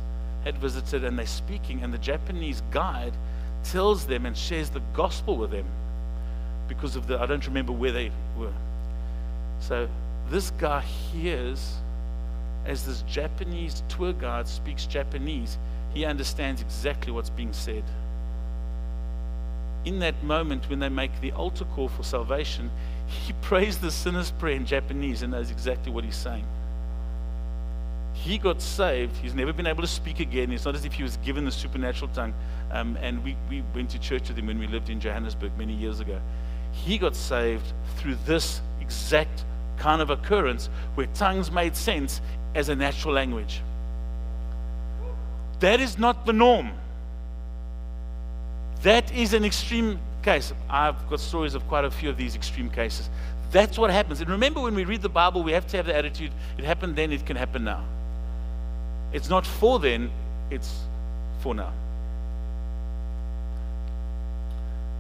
had 0.45 0.59
visited 0.59 1.05
and 1.05 1.19
they're 1.19 1.27
speaking, 1.27 1.83
and 1.83 1.93
the 1.93 1.99
Japanese 1.99 2.63
guide 2.71 3.13
tells 3.65 4.07
them 4.07 4.27
and 4.27 4.37
shares 4.37 4.71
the 4.71 4.83
gospel 4.95 5.37
with 5.37 5.51
them 5.51 5.67
because 6.69 6.97
of 6.97 7.07
the, 7.07 7.21
I 7.21 7.27
don't 7.27 7.47
remember 7.47 7.73
where 7.73 7.93
they 7.93 8.11
were. 8.39 8.53
So 9.61 9.89
this 10.31 10.51
guy 10.53 10.81
hears, 10.81 11.75
as 12.65 12.87
this 12.87 13.03
Japanese 13.03 13.83
tour 13.89 14.13
guide 14.13 14.49
speaks 14.49 14.87
Japanese, 14.87 15.59
he 15.93 16.05
understands 16.05 16.63
exactly 16.63 17.13
what's 17.13 17.31
being 17.31 17.53
said. 17.53 17.83
In 19.85 19.99
that 20.01 20.23
moment, 20.23 20.69
when 20.69 20.79
they 20.79 20.89
make 20.89 21.21
the 21.21 21.33
altar 21.33 21.65
call 21.65 21.89
for 21.89 22.03
salvation, 22.03 22.71
he 23.07 23.33
prays 23.43 23.79
the 23.79 23.91
sinner's 23.91 24.31
prayer 24.31 24.55
in 24.55 24.67
Japanese 24.67 25.23
and 25.23 25.33
knows 25.33 25.51
exactly 25.51 25.91
what 25.91 26.05
he's 26.05 26.17
saying. 26.17 26.45
He 28.23 28.37
got 28.37 28.61
saved. 28.61 29.17
He's 29.17 29.35
never 29.35 29.53
been 29.53 29.67
able 29.67 29.81
to 29.81 29.89
speak 29.89 30.21
again. 30.21 30.53
It's 30.53 30.67
not 30.67 30.75
as 30.75 30.85
if 30.85 30.93
he 30.93 31.03
was 31.03 31.17
given 31.19 31.47
the 31.47 31.51
supernatural 31.51 32.11
tongue. 32.13 32.35
Um, 32.71 32.99
and 33.01 33.25
we, 33.25 33.35
we 33.49 33.63
went 33.75 33.89
to 33.91 33.99
church 33.99 34.29
with 34.29 34.37
him 34.37 34.47
when 34.47 34.59
we 34.59 34.67
lived 34.67 34.91
in 34.91 35.01
Johannesburg 35.01 35.57
many 35.57 35.73
years 35.73 36.01
ago. 36.01 36.21
he 36.73 36.99
got 36.99 37.17
saved 37.17 37.73
through 37.97 38.17
this 38.27 38.61
exact 38.81 39.45
kind 39.79 40.03
of 40.03 40.11
occurrence 40.11 40.69
where 40.95 41.07
tongues 41.15 41.51
made 41.51 41.75
sense 41.75 42.21
as 42.55 42.69
a 42.69 42.77
natural 42.77 43.15
language. 43.15 43.63
That 45.61 45.81
is 45.81 45.99
not 45.99 46.27
the 46.27 46.33
norm. 46.33 46.73
That 48.83 49.11
is 49.13 49.33
an 49.33 49.45
extreme 49.45 49.99
case. 50.23 50.53
I've 50.69 51.09
got 51.09 51.21
stories 51.21 51.55
of 51.55 51.67
quite 51.69 51.87
a 51.87 51.91
few 51.91 52.11
of 52.11 52.19
these 52.19 52.37
extreme 52.37 52.69
cases. 52.69 53.09
That's 53.51 53.79
what 53.79 53.91
happens. 53.91 54.21
And 54.21 54.29
remember, 54.29 54.61
when 54.61 54.75
we 54.75 54.85
read 54.85 55.03
the 55.03 55.09
Bible, 55.09 55.43
we 55.43 55.53
have 55.53 55.67
to 55.69 55.77
have 55.79 55.87
the 55.87 55.97
attitude 55.97 56.33
it 56.59 56.65
happened 56.65 56.97
then, 56.97 57.13
it 57.13 57.25
can 57.25 57.37
happen 57.37 57.65
now. 57.65 57.83
It's 59.13 59.29
not 59.29 59.47
for 59.47 59.79
then, 59.79 60.11
it's 60.51 60.81
for 61.41 61.55
now. 61.55 61.73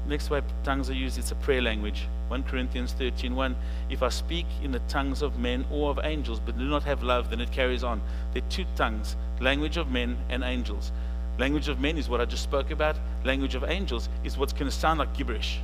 Next 0.06 0.30
way 0.30 0.42
tongues 0.64 0.90
are 0.90 0.94
used, 0.94 1.18
it's 1.18 1.30
a 1.30 1.36
prayer 1.36 1.62
language. 1.62 2.06
1 2.28 2.44
Corinthians 2.44 2.92
13 2.92 3.34
1. 3.34 3.56
If 3.90 4.02
I 4.02 4.08
speak 4.08 4.46
in 4.62 4.72
the 4.72 4.78
tongues 4.88 5.22
of 5.22 5.38
men 5.38 5.64
or 5.70 5.90
of 5.90 6.00
angels, 6.02 6.40
but 6.40 6.56
do 6.56 6.64
not 6.64 6.84
have 6.84 7.02
love, 7.02 7.30
then 7.30 7.40
it 7.40 7.50
carries 7.50 7.84
on. 7.84 8.00
There 8.32 8.42
are 8.42 8.50
two 8.50 8.64
tongues 8.76 9.16
language 9.40 9.76
of 9.76 9.90
men 9.90 10.16
and 10.28 10.44
angels. 10.44 10.92
Language 11.38 11.68
of 11.68 11.80
men 11.80 11.96
is 11.96 12.08
what 12.08 12.20
I 12.20 12.26
just 12.26 12.42
spoke 12.42 12.70
about. 12.70 12.96
Language 13.24 13.54
of 13.54 13.64
angels 13.64 14.08
is 14.24 14.36
what's 14.36 14.52
going 14.52 14.66
to 14.66 14.76
sound 14.76 14.98
like 14.98 15.16
gibberish. 15.16 15.58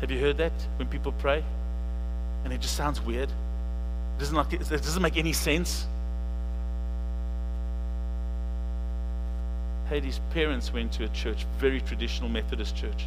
Have 0.00 0.10
you 0.10 0.20
heard 0.20 0.36
that 0.38 0.52
when 0.76 0.86
people 0.88 1.12
pray? 1.12 1.42
And 2.44 2.52
it 2.52 2.60
just 2.60 2.76
sounds 2.76 3.00
weird. 3.00 3.30
It 3.30 4.18
doesn't, 4.18 4.36
like, 4.36 4.52
it 4.52 4.68
doesn't 4.68 5.02
make 5.02 5.16
any 5.16 5.32
sense. 5.32 5.86
Heidi's 9.94 10.20
parents 10.30 10.72
went 10.72 10.90
to 10.94 11.04
a 11.04 11.08
church, 11.10 11.46
very 11.58 11.80
traditional 11.80 12.28
Methodist 12.28 12.74
church. 12.74 13.06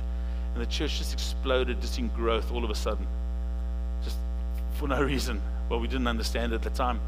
And 0.54 0.64
the 0.64 0.72
church 0.72 1.00
just 1.00 1.12
exploded 1.12 1.82
just 1.82 2.00
in 2.00 2.08
growth 2.08 2.50
all 2.50 2.64
of 2.64 2.70
a 2.70 2.76
sudden. 2.76 3.06
Just 4.06 4.16
for 4.76 4.88
no 4.88 5.04
reason. 5.04 5.42
Well, 5.68 5.82
we 5.82 5.90
didn't 5.90 6.08
understand 6.08 6.54
at 6.54 6.62
the 6.62 6.70
time. 6.70 7.02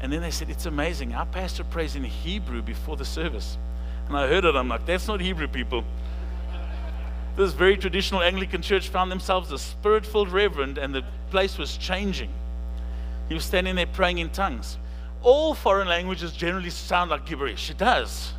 And 0.00 0.10
then 0.10 0.22
they 0.22 0.30
said, 0.30 0.48
It's 0.48 0.64
amazing. 0.64 1.14
Our 1.14 1.26
pastor 1.26 1.64
prays 1.64 1.96
in 1.96 2.04
Hebrew 2.04 2.62
before 2.62 2.96
the 2.96 3.04
service. 3.04 3.58
And 4.08 4.16
I 4.16 4.26
heard 4.26 4.46
it. 4.46 4.56
I'm 4.56 4.68
like, 4.68 4.86
That's 4.86 5.06
not 5.06 5.20
Hebrew, 5.20 5.48
people. 5.48 5.84
This 7.36 7.52
very 7.52 7.76
traditional 7.76 8.22
Anglican 8.22 8.62
church 8.62 8.88
found 8.88 9.12
themselves 9.12 9.52
a 9.52 9.58
spirit 9.58 10.06
filled 10.06 10.30
reverend, 10.30 10.78
and 10.78 10.94
the 10.94 11.04
place 11.30 11.58
was 11.58 11.76
changing. 11.76 12.30
He 13.28 13.34
was 13.34 13.44
standing 13.44 13.76
there 13.76 13.86
praying 13.86 14.16
in 14.16 14.30
tongues. 14.30 14.78
All 15.22 15.52
foreign 15.52 15.88
languages 15.88 16.32
generally 16.32 16.70
sound 16.70 17.10
like 17.10 17.26
gibberish. 17.26 17.68
It 17.68 17.76
does. 17.76 18.32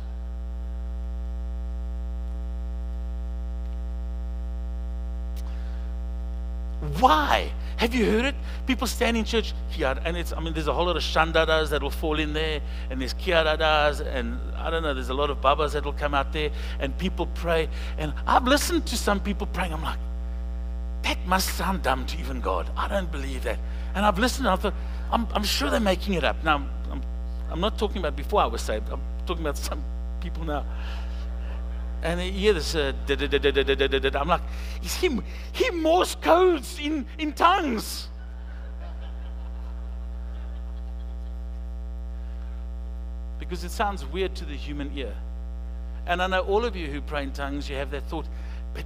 Why? 7.00 7.52
Have 7.76 7.94
you 7.94 8.04
heard 8.08 8.24
it? 8.26 8.34
People 8.66 8.86
stand 8.86 9.16
in 9.16 9.24
church 9.24 9.54
and 9.80 10.16
it's, 10.16 10.32
I 10.32 10.40
mean, 10.40 10.52
there's 10.54 10.68
a 10.68 10.72
whole 10.72 10.86
lot 10.86 10.96
of 10.96 11.02
shandadas 11.02 11.70
that 11.70 11.82
will 11.82 11.90
fall 11.90 12.20
in 12.20 12.32
there, 12.32 12.60
and 12.90 13.00
there's 13.00 13.14
kiaradas, 13.14 14.00
and 14.00 14.38
I 14.56 14.70
don't 14.70 14.82
know, 14.82 14.94
there's 14.94 15.08
a 15.08 15.14
lot 15.14 15.30
of 15.30 15.40
babas 15.40 15.72
that 15.72 15.84
will 15.84 15.92
come 15.92 16.14
out 16.14 16.32
there, 16.32 16.50
and 16.78 16.96
people 16.96 17.26
pray. 17.34 17.68
And 17.98 18.12
I've 18.26 18.44
listened 18.44 18.86
to 18.86 18.96
some 18.96 19.18
people 19.18 19.48
praying, 19.48 19.72
I'm 19.72 19.82
like, 19.82 19.98
that 21.02 21.18
must 21.26 21.56
sound 21.56 21.82
dumb 21.82 22.06
to 22.06 22.18
even 22.18 22.40
God. 22.40 22.70
I 22.76 22.86
don't 22.86 23.10
believe 23.10 23.42
that. 23.44 23.58
And 23.94 24.06
I've 24.06 24.18
listened, 24.18 24.46
and 24.46 24.56
I 24.56 24.62
thought, 24.62 24.74
I'm, 25.10 25.26
I'm 25.34 25.44
sure 25.44 25.68
they're 25.68 25.80
making 25.80 26.14
it 26.14 26.22
up. 26.22 26.44
Now, 26.44 26.64
I'm, 26.90 27.02
I'm 27.50 27.60
not 27.60 27.78
talking 27.78 27.98
about 27.98 28.14
before 28.14 28.40
I 28.42 28.46
was 28.46 28.62
saved, 28.62 28.88
I'm 28.92 29.00
talking 29.26 29.42
about 29.42 29.58
some 29.58 29.82
people 30.20 30.44
now. 30.44 30.64
And 32.02 32.20
you 32.20 32.32
hear 32.32 32.52
this, 32.52 32.74
uh, 32.74 32.92
I'm 33.08 34.28
like, 34.28 34.40
is 34.82 34.94
he, 34.96 35.20
he 35.52 35.70
Morse 35.70 36.16
codes 36.16 36.78
in, 36.80 37.06
in 37.18 37.32
tongues. 37.32 38.08
Because 43.38 43.62
it 43.62 43.70
sounds 43.70 44.04
weird 44.04 44.34
to 44.36 44.44
the 44.44 44.56
human 44.56 44.90
ear. 44.96 45.14
And 46.06 46.20
I 46.20 46.26
know 46.26 46.40
all 46.40 46.64
of 46.64 46.74
you 46.74 46.88
who 46.88 47.00
pray 47.00 47.22
in 47.22 47.32
tongues, 47.32 47.70
you 47.70 47.76
have 47.76 47.92
that 47.92 48.08
thought, 48.08 48.26
but 48.74 48.84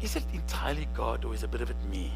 is 0.00 0.16
it 0.16 0.24
entirely 0.32 0.88
God 0.94 1.26
or 1.26 1.34
is 1.34 1.42
a 1.42 1.48
bit 1.48 1.60
of 1.60 1.68
it 1.68 1.76
me? 1.90 2.12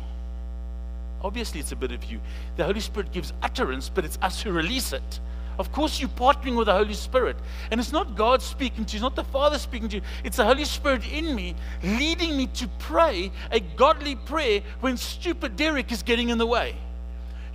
Obviously, 1.20 1.60
it's 1.60 1.72
a 1.72 1.76
bit 1.76 1.92
of 1.92 2.04
you. 2.04 2.20
The 2.56 2.64
Holy 2.64 2.80
Spirit 2.80 3.12
gives 3.12 3.34
utterance, 3.42 3.90
but 3.90 4.04
it's 4.04 4.18
us 4.22 4.40
who 4.40 4.52
release 4.52 4.92
it. 4.94 5.20
Of 5.58 5.72
course, 5.72 5.98
you're 5.98 6.08
partnering 6.10 6.56
with 6.56 6.66
the 6.66 6.72
Holy 6.72 6.94
Spirit. 6.94 7.36
And 7.70 7.80
it's 7.80 7.92
not 7.92 8.14
God 8.14 8.42
speaking 8.42 8.84
to 8.84 8.92
you, 8.92 8.98
it's 8.98 9.02
not 9.02 9.16
the 9.16 9.24
Father 9.24 9.58
speaking 9.58 9.88
to 9.88 9.96
you. 9.96 10.02
It's 10.22 10.36
the 10.36 10.44
Holy 10.44 10.64
Spirit 10.64 11.02
in 11.12 11.34
me 11.34 11.54
leading 11.82 12.36
me 12.36 12.46
to 12.48 12.68
pray 12.78 13.32
a 13.50 13.60
godly 13.60 14.14
prayer 14.14 14.62
when 14.80 14.96
stupid 14.96 15.56
Derek 15.56 15.90
is 15.90 16.02
getting 16.02 16.28
in 16.28 16.38
the 16.38 16.46
way. 16.46 16.76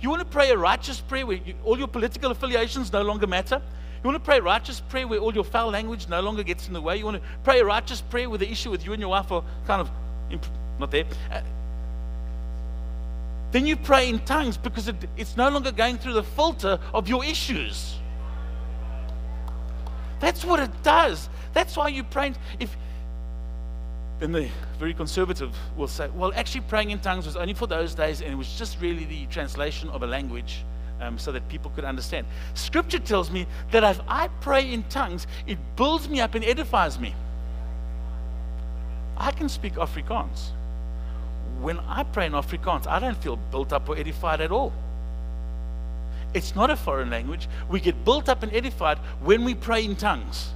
You 0.00 0.10
want 0.10 0.20
to 0.20 0.28
pray 0.28 0.50
a 0.50 0.56
righteous 0.58 1.00
prayer 1.00 1.26
where 1.26 1.38
you, 1.38 1.54
all 1.64 1.78
your 1.78 1.88
political 1.88 2.30
affiliations 2.30 2.92
no 2.92 3.00
longer 3.00 3.26
matter? 3.26 3.62
You 4.02 4.08
want 4.08 4.22
to 4.22 4.24
pray 4.24 4.38
righteous 4.38 4.80
prayer 4.80 5.08
where 5.08 5.18
all 5.18 5.34
your 5.34 5.44
foul 5.44 5.70
language 5.70 6.08
no 6.08 6.20
longer 6.20 6.42
gets 6.42 6.68
in 6.68 6.74
the 6.74 6.80
way? 6.80 6.98
You 6.98 7.06
want 7.06 7.16
to 7.16 7.28
pray 7.42 7.60
a 7.60 7.64
righteous 7.64 8.02
prayer 8.02 8.28
where 8.28 8.38
the 8.38 8.50
issue 8.50 8.70
with 8.70 8.84
you 8.84 8.92
and 8.92 9.00
your 9.00 9.08
wife 9.08 9.32
are 9.32 9.42
kind 9.66 9.80
of 9.80 9.90
imp- 10.30 10.46
not 10.78 10.90
there? 10.90 11.04
Uh, 11.32 11.40
then 13.54 13.66
you 13.66 13.76
pray 13.76 14.08
in 14.08 14.18
tongues 14.18 14.56
because 14.56 14.88
it, 14.88 14.96
it's 15.16 15.36
no 15.36 15.48
longer 15.48 15.70
going 15.70 15.96
through 15.96 16.14
the 16.14 16.24
filter 16.24 16.76
of 16.92 17.08
your 17.08 17.24
issues. 17.24 17.94
That's 20.18 20.44
what 20.44 20.58
it 20.58 20.82
does. 20.82 21.28
That's 21.52 21.76
why 21.76 21.86
you 21.86 22.02
pray. 22.02 22.32
If 22.58 22.76
then 24.18 24.32
the 24.32 24.48
very 24.80 24.92
conservative 24.92 25.54
will 25.76 25.86
say, 25.86 26.08
well, 26.16 26.32
actually, 26.34 26.62
praying 26.62 26.90
in 26.90 26.98
tongues 26.98 27.26
was 27.26 27.36
only 27.36 27.54
for 27.54 27.68
those 27.68 27.94
days, 27.94 28.22
and 28.22 28.32
it 28.32 28.34
was 28.34 28.58
just 28.58 28.80
really 28.80 29.04
the 29.04 29.26
translation 29.26 29.88
of 29.90 30.02
a 30.02 30.06
language 30.08 30.64
um, 31.00 31.16
so 31.16 31.30
that 31.30 31.48
people 31.48 31.70
could 31.76 31.84
understand. 31.84 32.26
Scripture 32.54 32.98
tells 32.98 33.30
me 33.30 33.46
that 33.70 33.84
if 33.84 34.00
I 34.08 34.26
pray 34.40 34.72
in 34.72 34.82
tongues, 34.88 35.28
it 35.46 35.58
builds 35.76 36.08
me 36.08 36.20
up 36.20 36.34
and 36.34 36.44
edifies 36.44 36.98
me. 36.98 37.14
I 39.16 39.30
can 39.30 39.48
speak 39.48 39.74
Afrikaans 39.74 40.50
when 41.60 41.78
I 41.80 42.02
pray 42.02 42.26
in 42.26 42.32
Afrikaans, 42.32 42.86
I 42.86 42.98
don't 42.98 43.16
feel 43.16 43.36
built 43.36 43.72
up 43.72 43.88
or 43.88 43.96
edified 43.96 44.40
at 44.40 44.50
all. 44.50 44.72
It's 46.32 46.54
not 46.54 46.70
a 46.70 46.76
foreign 46.76 47.10
language. 47.10 47.48
We 47.68 47.80
get 47.80 48.04
built 48.04 48.28
up 48.28 48.42
and 48.42 48.52
edified 48.52 48.98
when 49.22 49.44
we 49.44 49.54
pray 49.54 49.84
in 49.84 49.94
tongues. 49.94 50.50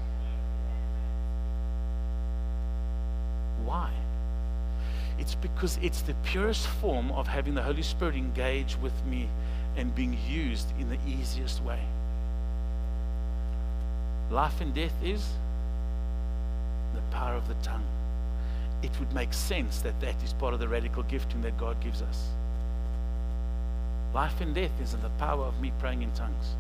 Why? 3.64 3.90
It's 5.18 5.34
because 5.37 5.78
it's 5.82 6.02
the 6.02 6.14
purest 6.24 6.66
form 6.66 7.12
of 7.12 7.28
having 7.28 7.54
the 7.54 7.62
Holy 7.62 7.82
Spirit 7.82 8.16
engage 8.16 8.76
with 8.82 9.04
me 9.04 9.28
and 9.76 9.94
being 9.94 10.18
used 10.28 10.66
in 10.80 10.88
the 10.88 10.98
easiest 11.06 11.62
way. 11.62 11.80
Life 14.30 14.61
and 14.61 14.74
death 14.74 14.94
is 15.02 15.24
the 16.94 17.00
power 17.12 17.34
of 17.34 17.46
the 17.46 17.54
tongue 17.62 17.87
it 18.82 18.98
would 19.00 19.12
make 19.12 19.32
sense 19.32 19.80
that 19.80 20.00
that 20.00 20.22
is 20.22 20.32
part 20.34 20.54
of 20.54 20.60
the 20.60 20.68
radical 20.68 21.02
gifting 21.04 21.42
that 21.42 21.58
God 21.58 21.80
gives 21.80 22.02
us. 22.02 22.28
Life 24.14 24.40
and 24.40 24.54
death 24.54 24.70
is 24.82 24.94
in 24.94 25.02
the 25.02 25.10
power 25.10 25.44
of 25.44 25.60
me 25.60 25.72
praying 25.78 26.02
in 26.02 26.10
tongues. 26.12 26.56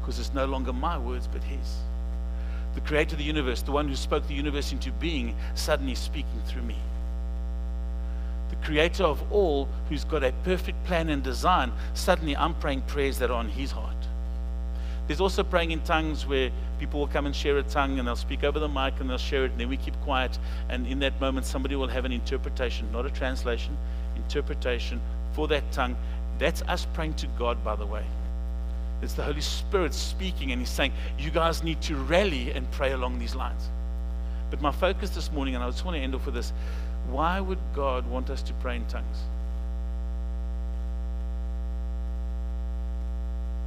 Because 0.00 0.18
it's 0.18 0.34
no 0.34 0.46
longer 0.46 0.72
my 0.72 0.98
words, 0.98 1.28
but 1.30 1.42
His. 1.42 1.78
The 2.74 2.80
creator 2.80 3.14
of 3.14 3.18
the 3.18 3.24
universe, 3.24 3.62
the 3.62 3.72
one 3.72 3.88
who 3.88 3.96
spoke 3.96 4.26
the 4.28 4.34
universe 4.34 4.72
into 4.72 4.92
being, 4.92 5.34
suddenly 5.54 5.94
speaking 5.94 6.42
through 6.46 6.62
me. 6.62 6.76
The 8.50 8.56
creator 8.56 9.04
of 9.04 9.32
all, 9.32 9.68
who's 9.88 10.04
got 10.04 10.22
a 10.22 10.32
perfect 10.44 10.82
plan 10.84 11.08
and 11.08 11.22
design, 11.22 11.72
suddenly 11.94 12.36
I'm 12.36 12.54
praying 12.54 12.82
prayers 12.82 13.18
that 13.18 13.30
are 13.30 13.34
on 13.34 13.48
His 13.48 13.72
heart. 13.72 13.96
There's 15.06 15.20
also 15.20 15.42
praying 15.42 15.72
in 15.72 15.80
tongues 15.80 16.26
where 16.26 16.50
people 16.78 17.00
will 17.00 17.08
come 17.08 17.26
and 17.26 17.34
share 17.34 17.58
a 17.58 17.62
tongue 17.62 17.98
and 17.98 18.06
they'll 18.06 18.16
speak 18.16 18.44
over 18.44 18.58
the 18.58 18.68
mic 18.68 19.00
and 19.00 19.10
they'll 19.10 19.18
share 19.18 19.44
it 19.44 19.50
and 19.50 19.60
then 19.60 19.68
we 19.68 19.76
keep 19.76 20.00
quiet. 20.02 20.38
And 20.68 20.86
in 20.86 21.00
that 21.00 21.20
moment, 21.20 21.46
somebody 21.46 21.76
will 21.76 21.88
have 21.88 22.04
an 22.04 22.12
interpretation, 22.12 22.90
not 22.92 23.06
a 23.06 23.10
translation, 23.10 23.76
interpretation 24.16 25.00
for 25.32 25.48
that 25.48 25.70
tongue. 25.72 25.96
That's 26.38 26.62
us 26.62 26.86
praying 26.94 27.14
to 27.14 27.26
God, 27.38 27.62
by 27.64 27.76
the 27.76 27.86
way. 27.86 28.04
It's 29.02 29.14
the 29.14 29.22
Holy 29.22 29.40
Spirit 29.40 29.94
speaking 29.94 30.52
and 30.52 30.60
He's 30.60 30.70
saying, 30.70 30.92
You 31.18 31.30
guys 31.30 31.62
need 31.62 31.80
to 31.82 31.96
rally 31.96 32.52
and 32.52 32.70
pray 32.70 32.92
along 32.92 33.18
these 33.18 33.34
lines. 33.34 33.68
But 34.50 34.60
my 34.60 34.72
focus 34.72 35.10
this 35.10 35.32
morning, 35.32 35.54
and 35.54 35.64
I 35.64 35.70
just 35.70 35.84
want 35.84 35.96
to 35.96 36.02
end 36.02 36.14
off 36.14 36.26
with 36.26 36.34
this 36.34 36.52
why 37.08 37.40
would 37.40 37.58
God 37.74 38.06
want 38.06 38.30
us 38.30 38.42
to 38.42 38.52
pray 38.54 38.76
in 38.76 38.86
tongues? 38.86 39.18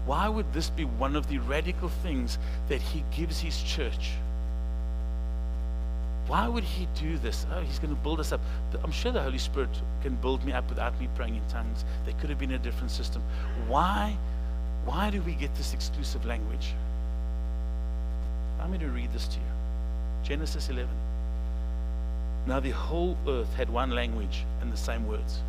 Why 0.05 0.27
would 0.27 0.51
this 0.53 0.69
be 0.69 0.83
one 0.85 1.15
of 1.15 1.27
the 1.27 1.37
radical 1.39 1.89
things 1.89 2.37
that 2.67 2.81
he 2.81 3.03
gives 3.15 3.39
his 3.39 3.61
church? 3.63 4.11
Why 6.27 6.47
would 6.47 6.63
he 6.63 6.87
do 6.95 7.17
this? 7.17 7.45
Oh, 7.53 7.61
he's 7.61 7.79
going 7.79 7.93
to 7.93 8.01
build 8.01 8.19
us 8.19 8.31
up. 8.31 8.41
I'm 8.83 8.91
sure 8.91 9.11
the 9.11 9.21
Holy 9.21 9.37
Spirit 9.37 9.69
can 10.01 10.15
build 10.15 10.45
me 10.45 10.53
up 10.53 10.67
without 10.69 10.97
me 10.99 11.09
praying 11.15 11.35
in 11.35 11.47
tongues. 11.47 11.83
There 12.05 12.13
could 12.19 12.29
have 12.29 12.39
been 12.39 12.51
a 12.51 12.57
different 12.57 12.91
system. 12.91 13.21
Why, 13.67 14.15
why 14.85 15.09
do 15.09 15.21
we 15.21 15.33
get 15.33 15.53
this 15.55 15.73
exclusive 15.73 16.25
language? 16.25 16.73
I'm 18.59 18.69
going 18.69 18.79
to 18.79 18.87
read 18.87 19.11
this 19.11 19.27
to 19.27 19.35
you. 19.35 19.45
Genesis 20.23 20.69
11. 20.69 20.89
Now 22.45 22.59
the 22.59 22.71
whole 22.71 23.17
earth 23.27 23.53
had 23.55 23.69
one 23.69 23.91
language 23.91 24.45
and 24.61 24.71
the 24.71 24.77
same 24.77 25.07
words. 25.07 25.39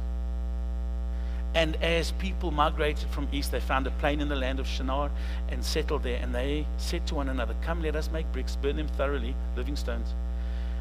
And 1.55 1.77
as 1.77 2.11
people 2.13 2.51
migrated 2.51 3.09
from 3.11 3.29
east, 3.33 3.53
they 3.53 3.61
found 3.61 3.87
a 3.87 3.91
plain 3.93 4.21
in 4.21 4.29
the 4.29 4.37
land 4.37 4.59
of 4.59 4.67
Shinar 4.67 5.11
and 5.49 5.65
settled 5.65 6.03
there. 6.03 6.21
And 6.21 6.35
they 6.35 6.67
said 6.79 7.07
to 7.07 7.15
one 7.15 7.29
another, 7.29 7.55
Come, 7.63 7.81
let 7.83 7.95
us 7.95 8.11
make 8.11 8.31
bricks, 8.33 8.57
burn 8.57 8.77
them 8.77 8.89
thoroughly, 8.89 9.37
living 9.57 9.77
stones. 9.77 10.15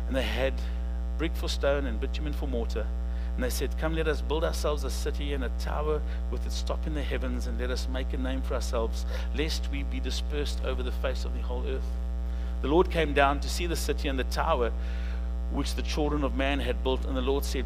And 0.07 0.15
they 0.15 0.23
had 0.23 0.53
brick 1.17 1.35
for 1.35 1.47
stone 1.47 1.85
and 1.85 1.99
bitumen 1.99 2.33
for 2.33 2.47
mortar. 2.47 2.87
And 3.35 3.43
they 3.43 3.51
said, 3.51 3.77
Come, 3.77 3.95
let 3.95 4.07
us 4.07 4.21
build 4.21 4.43
ourselves 4.43 4.83
a 4.83 4.89
city 4.89 5.33
and 5.33 5.43
a 5.43 5.51
tower 5.59 6.01
with 6.31 6.45
its 6.45 6.61
top 6.63 6.85
in 6.87 6.95
the 6.95 7.03
heavens, 7.03 7.47
and 7.47 7.59
let 7.59 7.69
us 7.71 7.87
make 7.87 8.13
a 8.13 8.17
name 8.17 8.41
for 8.41 8.55
ourselves, 8.55 9.05
lest 9.35 9.69
we 9.71 9.83
be 9.83 9.99
dispersed 9.99 10.63
over 10.63 10.83
the 10.83 10.91
face 10.91 11.25
of 11.25 11.35
the 11.35 11.41
whole 11.41 11.63
earth. 11.67 11.85
The 12.61 12.67
Lord 12.67 12.89
came 12.89 13.13
down 13.13 13.39
to 13.41 13.49
see 13.49 13.67
the 13.67 13.75
city 13.75 14.07
and 14.07 14.17
the 14.17 14.23
tower 14.25 14.71
which 15.51 15.75
the 15.75 15.81
children 15.81 16.23
of 16.23 16.35
man 16.35 16.59
had 16.59 16.83
built. 16.83 17.05
And 17.05 17.15
the 17.15 17.21
Lord 17.21 17.43
said, 17.43 17.65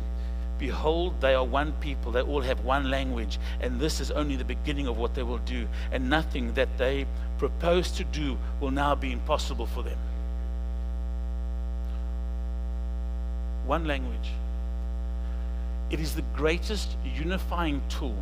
Behold, 0.60 1.22
they 1.22 1.36
are 1.36 1.46
one 1.46 1.74
people. 1.74 2.12
They 2.12 2.22
all 2.22 2.42
have 2.42 2.64
one 2.66 2.90
language. 2.90 3.40
And 3.62 3.80
this 3.80 4.00
is 4.00 4.12
only 4.12 4.36
the 4.36 4.46
beginning 4.46 4.88
of 4.88 4.98
what 4.98 5.14
they 5.14 5.24
will 5.24 5.38
do. 5.40 5.68
And 5.92 6.10
nothing 6.10 6.54
that 6.54 6.78
they 6.78 7.06
propose 7.38 7.92
to 7.92 8.04
do 8.04 8.38
will 8.60 8.72
now 8.72 8.96
be 8.96 9.12
impossible 9.12 9.68
for 9.68 9.84
them. 9.84 9.98
One 13.66 13.86
language. 13.86 14.32
It 15.90 16.00
is 16.00 16.16
the 16.16 16.24
greatest 16.36 16.90
unifying 17.16 17.82
tool 17.90 18.16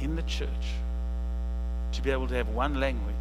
in 0.00 0.16
the 0.16 0.22
church 0.22 0.48
to 1.92 2.02
be 2.02 2.10
able 2.10 2.28
to 2.28 2.34
have 2.34 2.48
one 2.50 2.78
language 2.78 3.14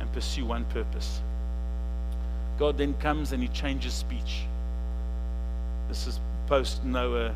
and 0.00 0.10
pursue 0.12 0.46
one 0.46 0.64
purpose. 0.66 1.20
God 2.58 2.78
then 2.78 2.94
comes 2.94 3.32
and 3.32 3.42
he 3.42 3.48
changes 3.48 3.92
speech. 3.92 4.44
This 5.88 6.06
is 6.06 6.20
post 6.46 6.84
Noah 6.84 7.34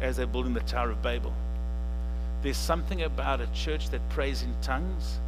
as 0.00 0.16
they're 0.16 0.26
building 0.26 0.54
the 0.54 0.60
Tower 0.60 0.90
of 0.90 1.02
Babel. 1.02 1.32
There's 2.42 2.56
something 2.56 3.02
about 3.02 3.40
a 3.40 3.46
church 3.48 3.90
that 3.90 4.06
prays 4.10 4.42
in 4.42 4.54
tongues 4.62 5.18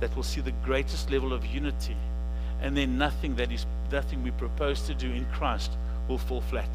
that 0.00 0.14
will 0.14 0.22
see 0.22 0.40
the 0.40 0.52
greatest 0.64 1.10
level 1.10 1.32
of 1.32 1.44
unity, 1.46 1.96
and 2.62 2.76
then 2.76 2.96
nothing 2.96 3.36
that 3.36 3.50
is 3.50 3.66
nothing 3.90 4.22
we 4.22 4.30
propose 4.30 4.82
to 4.82 4.94
do 4.94 5.10
in 5.10 5.24
Christ 5.26 5.72
will 6.08 6.18
fall 6.18 6.40
flat. 6.40 6.70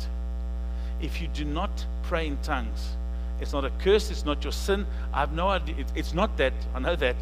If 1.01 1.21
you 1.21 1.27
do 1.29 1.45
not 1.45 1.85
pray 2.03 2.27
in 2.27 2.37
tongues, 2.37 2.95
it's 3.39 3.53
not 3.53 3.65
a 3.65 3.69
curse, 3.79 4.11
it's 4.11 4.25
not 4.25 4.43
your 4.43 4.53
sin. 4.53 4.85
I 5.13 5.19
have 5.19 5.33
no 5.33 5.49
idea. 5.49 5.85
It's 5.95 6.13
not 6.13 6.37
that. 6.37 6.53
I 6.73 6.79
know 6.79 6.95
that. 6.95 7.15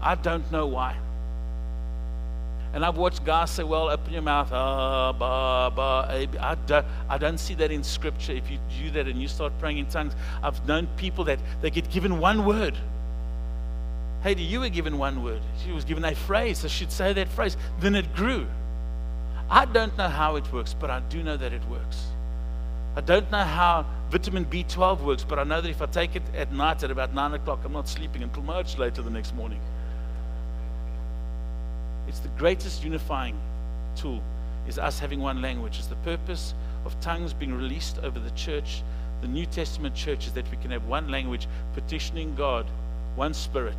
I 0.00 0.14
don't 0.14 0.50
know 0.52 0.66
why. 0.66 0.96
And 2.76 2.84
I've 2.84 2.98
watched 2.98 3.24
guys 3.24 3.52
say, 3.52 3.62
well, 3.62 3.88
open 3.88 4.12
your 4.12 4.20
mouth. 4.20 4.52
Ah, 4.52 5.10
bah, 5.10 5.70
bah, 5.70 6.02
I, 6.10 6.56
don't, 6.66 6.84
I 7.08 7.16
don't 7.16 7.38
see 7.38 7.54
that 7.54 7.70
in 7.70 7.82
Scripture. 7.82 8.32
If 8.32 8.50
you 8.50 8.58
do 8.78 8.90
that 8.90 9.08
and 9.08 9.18
you 9.18 9.28
start 9.28 9.54
praying 9.58 9.78
in 9.78 9.86
tongues, 9.86 10.14
I've 10.42 10.62
known 10.68 10.86
people 10.98 11.24
that 11.24 11.38
they 11.62 11.70
get 11.70 11.88
given 11.88 12.20
one 12.20 12.44
word. 12.44 12.76
Heidi, 14.22 14.42
you 14.42 14.60
were 14.60 14.68
given 14.68 14.98
one 14.98 15.24
word. 15.24 15.40
She 15.64 15.72
was 15.72 15.86
given 15.86 16.04
a 16.04 16.14
phrase, 16.14 16.58
so 16.58 16.68
she'd 16.68 16.92
say 16.92 17.14
that 17.14 17.28
phrase. 17.28 17.56
Then 17.80 17.94
it 17.94 18.14
grew. 18.14 18.46
I 19.48 19.64
don't 19.64 19.96
know 19.96 20.08
how 20.08 20.36
it 20.36 20.52
works, 20.52 20.74
but 20.78 20.90
I 20.90 21.00
do 21.08 21.22
know 21.22 21.38
that 21.38 21.54
it 21.54 21.66
works. 21.70 22.04
I 22.94 23.00
don't 23.00 23.30
know 23.30 23.38
how 23.42 23.86
vitamin 24.10 24.44
B12 24.44 25.00
works, 25.00 25.24
but 25.24 25.38
I 25.38 25.44
know 25.44 25.62
that 25.62 25.70
if 25.70 25.80
I 25.80 25.86
take 25.86 26.14
it 26.14 26.22
at 26.34 26.52
night 26.52 26.82
at 26.82 26.90
about 26.90 27.14
9 27.14 27.32
o'clock, 27.32 27.60
I'm 27.64 27.72
not 27.72 27.88
sleeping 27.88 28.22
until 28.22 28.42
much 28.42 28.76
later 28.76 29.00
the 29.00 29.08
next 29.08 29.34
morning. 29.34 29.60
It's 32.08 32.20
the 32.20 32.28
greatest 32.38 32.84
unifying 32.84 33.36
tool 33.96 34.22
is 34.68 34.78
us 34.78 34.98
having 34.98 35.20
one 35.20 35.42
language. 35.42 35.78
It's 35.78 35.86
the 35.86 35.96
purpose 35.96 36.54
of 36.84 36.98
tongues 37.00 37.32
being 37.32 37.54
released 37.54 37.98
over 37.98 38.18
the 38.18 38.30
church, 38.30 38.82
the 39.20 39.28
New 39.28 39.46
Testament 39.46 39.94
church, 39.94 40.26
is 40.26 40.32
that 40.32 40.50
we 40.50 40.56
can 40.58 40.70
have 40.70 40.86
one 40.86 41.10
language, 41.10 41.46
petitioning 41.74 42.34
God, 42.34 42.66
one 43.14 43.34
spirit, 43.34 43.76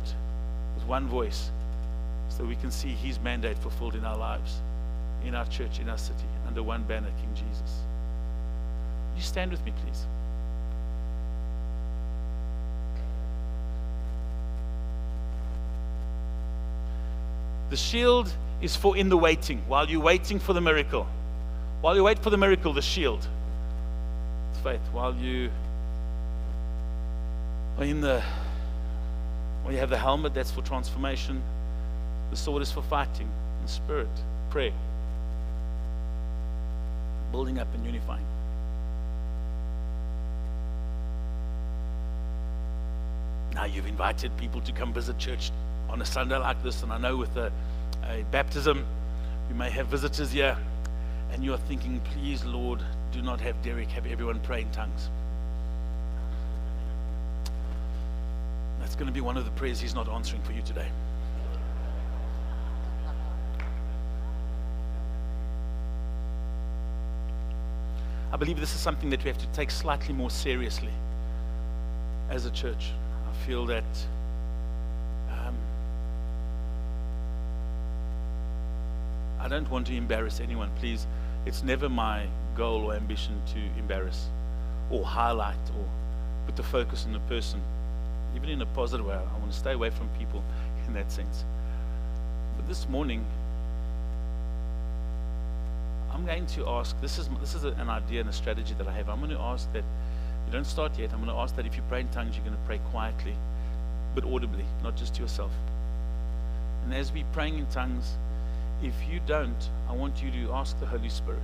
with 0.74 0.84
one 0.86 1.06
voice, 1.06 1.50
so 2.28 2.44
we 2.44 2.56
can 2.56 2.70
see 2.70 2.88
His 2.88 3.18
mandate 3.20 3.58
fulfilled 3.58 3.94
in 3.94 4.04
our 4.04 4.16
lives, 4.16 4.60
in 5.24 5.34
our 5.34 5.46
church, 5.46 5.78
in 5.80 5.88
our 5.88 5.98
city, 5.98 6.24
under 6.46 6.62
one 6.62 6.82
banner, 6.84 7.08
King 7.20 7.34
Jesus. 7.34 7.80
Would 9.10 9.18
you 9.18 9.22
stand 9.22 9.50
with 9.50 9.64
me, 9.64 9.72
please? 9.84 10.06
The 17.70 17.76
shield 17.76 18.32
is 18.60 18.74
for 18.74 18.96
in 18.96 19.08
the 19.08 19.16
waiting, 19.16 19.62
while 19.68 19.88
you're 19.88 20.00
waiting 20.00 20.38
for 20.38 20.52
the 20.52 20.60
miracle. 20.60 21.06
While 21.80 21.94
you 21.94 22.02
wait 22.02 22.18
for 22.18 22.30
the 22.30 22.36
miracle, 22.36 22.72
the 22.72 22.82
shield. 22.82 23.26
It's 24.50 24.60
faith. 24.60 24.80
While 24.92 25.14
you 25.14 25.50
are 27.78 27.84
in 27.84 28.00
the, 28.00 28.22
while 29.62 29.72
you 29.72 29.78
have 29.78 29.90
the 29.90 29.98
helmet, 29.98 30.34
that's 30.34 30.50
for 30.50 30.62
transformation. 30.62 31.42
The 32.30 32.36
sword 32.36 32.62
is 32.62 32.72
for 32.72 32.82
fighting. 32.82 33.28
The 33.62 33.68
spirit, 33.70 34.08
prayer. 34.50 34.72
Building 37.30 37.58
up 37.58 37.68
and 37.74 37.84
unifying. 37.84 38.24
Now 43.58 43.64
you've 43.64 43.88
invited 43.88 44.36
people 44.36 44.60
to 44.60 44.70
come 44.70 44.92
visit 44.92 45.18
church 45.18 45.50
on 45.88 46.00
a 46.00 46.04
Sunday 46.04 46.36
like 46.36 46.62
this, 46.62 46.84
and 46.84 46.92
I 46.92 46.98
know 46.98 47.16
with 47.16 47.36
a, 47.36 47.50
a 48.08 48.24
baptism, 48.30 48.86
we 49.48 49.54
may 49.56 49.68
have 49.68 49.88
visitors 49.88 50.30
here, 50.30 50.56
and 51.32 51.42
you 51.42 51.52
are 51.54 51.58
thinking, 51.66 52.00
please, 52.12 52.44
Lord, 52.44 52.80
do 53.10 53.20
not 53.20 53.40
have 53.40 53.60
Derek 53.64 53.88
have 53.88 54.06
everyone 54.06 54.38
pray 54.38 54.60
in 54.60 54.70
tongues. 54.70 55.08
That's 58.78 58.94
going 58.94 59.08
to 59.08 59.12
be 59.12 59.20
one 59.20 59.36
of 59.36 59.44
the 59.44 59.50
prayers 59.50 59.80
he's 59.80 59.92
not 59.92 60.08
answering 60.08 60.40
for 60.42 60.52
you 60.52 60.62
today. 60.62 60.86
I 68.30 68.36
believe 68.36 68.60
this 68.60 68.76
is 68.76 68.80
something 68.80 69.10
that 69.10 69.24
we 69.24 69.28
have 69.30 69.38
to 69.38 69.48
take 69.48 69.72
slightly 69.72 70.14
more 70.14 70.30
seriously 70.30 70.92
as 72.30 72.46
a 72.46 72.52
church. 72.52 72.92
Feel 73.46 73.66
that 73.66 73.84
um, 75.30 75.54
I 79.40 79.48
don't 79.48 79.70
want 79.70 79.86
to 79.86 79.96
embarrass 79.96 80.40
anyone, 80.40 80.70
please. 80.78 81.06
It's 81.46 81.62
never 81.62 81.88
my 81.88 82.26
goal 82.54 82.90
or 82.90 82.94
ambition 82.94 83.40
to 83.54 83.58
embarrass 83.78 84.26
or 84.90 85.04
highlight 85.04 85.56
or 85.78 85.84
put 86.46 86.56
the 86.56 86.62
focus 86.62 87.04
on 87.06 87.12
the 87.12 87.20
person, 87.20 87.60
even 88.36 88.48
in 88.48 88.60
a 88.60 88.66
positive 88.66 89.06
way. 89.06 89.14
I 89.14 89.38
want 89.38 89.52
to 89.52 89.58
stay 89.58 89.72
away 89.72 89.90
from 89.90 90.08
people 90.18 90.42
in 90.86 90.94
that 90.94 91.10
sense. 91.10 91.44
But 92.56 92.66
this 92.68 92.88
morning, 92.88 93.24
I'm 96.12 96.26
going 96.26 96.46
to 96.46 96.68
ask 96.68 97.00
this 97.00 97.18
is, 97.18 97.28
this 97.40 97.54
is 97.54 97.64
an 97.64 97.88
idea 97.88 98.20
and 98.20 98.28
a 98.28 98.32
strategy 98.32 98.74
that 98.76 98.88
I 98.88 98.92
have. 98.92 99.08
I'm 99.08 99.18
going 99.18 99.30
to 99.30 99.40
ask 99.40 99.72
that 99.72 99.84
you 100.48 100.52
don't 100.52 100.64
start 100.64 100.98
yet. 100.98 101.12
I'm 101.12 101.22
going 101.22 101.30
to 101.30 101.36
ask 101.36 101.54
that 101.56 101.66
if 101.66 101.76
you 101.76 101.82
pray 101.90 102.00
in 102.00 102.08
tongues, 102.08 102.34
you're 102.34 102.44
going 102.44 102.56
to 102.56 102.66
pray 102.66 102.80
quietly, 102.90 103.34
but 104.14 104.24
audibly, 104.24 104.64
not 104.82 104.96
just 104.96 105.14
to 105.16 105.22
yourself. 105.22 105.50
And 106.84 106.94
as 106.94 107.12
we're 107.12 107.26
praying 107.34 107.58
in 107.58 107.66
tongues, 107.66 108.14
if 108.82 108.94
you 109.10 109.20
don't, 109.26 109.68
I 109.90 109.92
want 109.92 110.22
you 110.22 110.30
to 110.30 110.52
ask 110.54 110.78
the 110.80 110.86
Holy 110.86 111.10
Spirit 111.10 111.42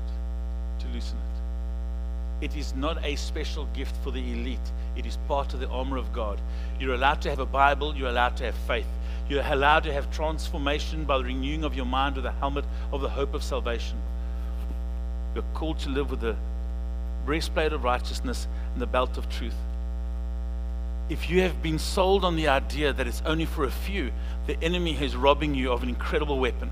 to 0.78 0.86
loosen 0.88 1.18
it. 1.18 2.46
It 2.46 2.57
is 2.57 2.74
not 2.74 3.05
a 3.05 3.16
special 3.16 3.66
gift 3.74 3.94
for 4.02 4.11
the 4.11 4.32
elite, 4.32 4.72
it 4.96 5.05
is 5.05 5.18
part 5.28 5.52
of 5.52 5.61
the 5.61 5.68
armor 5.68 5.98
of 5.98 6.11
God. 6.14 6.40
You're 6.80 6.94
allowed 6.94 7.20
to 7.22 7.30
have 7.30 7.40
a 7.40 7.46
Bible, 7.46 7.94
you're 7.94 8.09
allowed 8.09 8.38
to 8.38 8.44
have 8.44 8.55
faith. 8.66 8.86
You're 9.28 9.44
allowed 9.44 9.84
to 9.84 9.92
have 9.92 10.11
transformation 10.11 11.05
by 11.05 11.18
the 11.18 11.24
renewing 11.24 11.64
of 11.64 11.74
your 11.74 11.86
mind 11.86 12.14
with 12.14 12.24
the 12.24 12.32
helmet 12.32 12.64
of 12.90 13.02
the 13.02 13.09
hope 13.11 13.34
of 13.34 13.42
salvation. 13.42 13.98
You're 15.34 15.44
called 15.52 15.78
to 15.80 15.90
live 15.90 16.11
with 16.11 16.20
the 16.20 16.36
breastplate 17.24 17.72
of 17.72 17.84
righteousness 17.84 18.46
and 18.72 18.82
the 18.82 18.86
belt 18.86 19.16
of 19.16 19.28
truth. 19.28 19.54
If 21.08 21.28
you 21.28 21.42
have 21.42 21.62
been 21.62 21.78
sold 21.78 22.24
on 22.24 22.36
the 22.36 22.48
idea 22.48 22.92
that 22.92 23.06
it's 23.06 23.22
only 23.26 23.44
for 23.44 23.64
a 23.64 23.70
few, 23.70 24.10
the 24.46 24.62
enemy 24.62 24.96
is 25.02 25.14
robbing 25.14 25.54
you 25.54 25.70
of 25.70 25.82
an 25.82 25.88
incredible 25.88 26.38
weapon. 26.38 26.70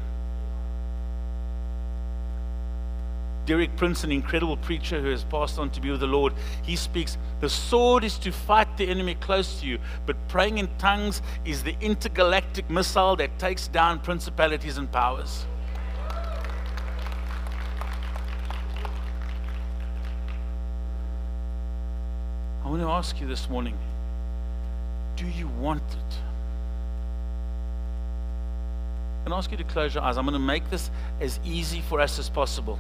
Derek 3.44 3.74
Prince, 3.76 4.04
an 4.04 4.12
incredible 4.12 4.56
preacher 4.56 5.00
who 5.00 5.10
has 5.10 5.24
passed 5.24 5.58
on 5.58 5.68
to 5.70 5.80
be 5.80 5.90
with 5.90 6.00
the 6.00 6.06
Lord, 6.06 6.32
he 6.62 6.76
speaks 6.76 7.18
the 7.40 7.48
sword 7.48 8.04
is 8.04 8.16
to 8.18 8.30
fight 8.30 8.76
the 8.76 8.88
enemy 8.88 9.16
close 9.16 9.60
to 9.60 9.66
you, 9.66 9.78
but 10.06 10.16
praying 10.28 10.58
in 10.58 10.68
tongues 10.78 11.20
is 11.44 11.64
the 11.64 11.76
intergalactic 11.80 12.70
missile 12.70 13.16
that 13.16 13.36
takes 13.40 13.66
down 13.66 13.98
principalities 13.98 14.78
and 14.78 14.90
powers. 14.92 15.44
want 22.72 22.82
to 22.82 22.88
ask 22.88 23.20
you 23.20 23.26
this 23.26 23.50
morning 23.50 23.76
do 25.16 25.26
you 25.26 25.46
want 25.46 25.82
it? 25.82 26.16
And 29.26 29.34
ask 29.34 29.50
you 29.50 29.58
to 29.58 29.64
close 29.64 29.94
your 29.94 30.02
eyes. 30.02 30.16
I'm 30.16 30.24
going 30.24 30.32
to 30.32 30.38
make 30.38 30.68
this 30.70 30.90
as 31.20 31.38
easy 31.44 31.82
for 31.82 32.00
us 32.00 32.18
as 32.18 32.30
possible. 32.30 32.78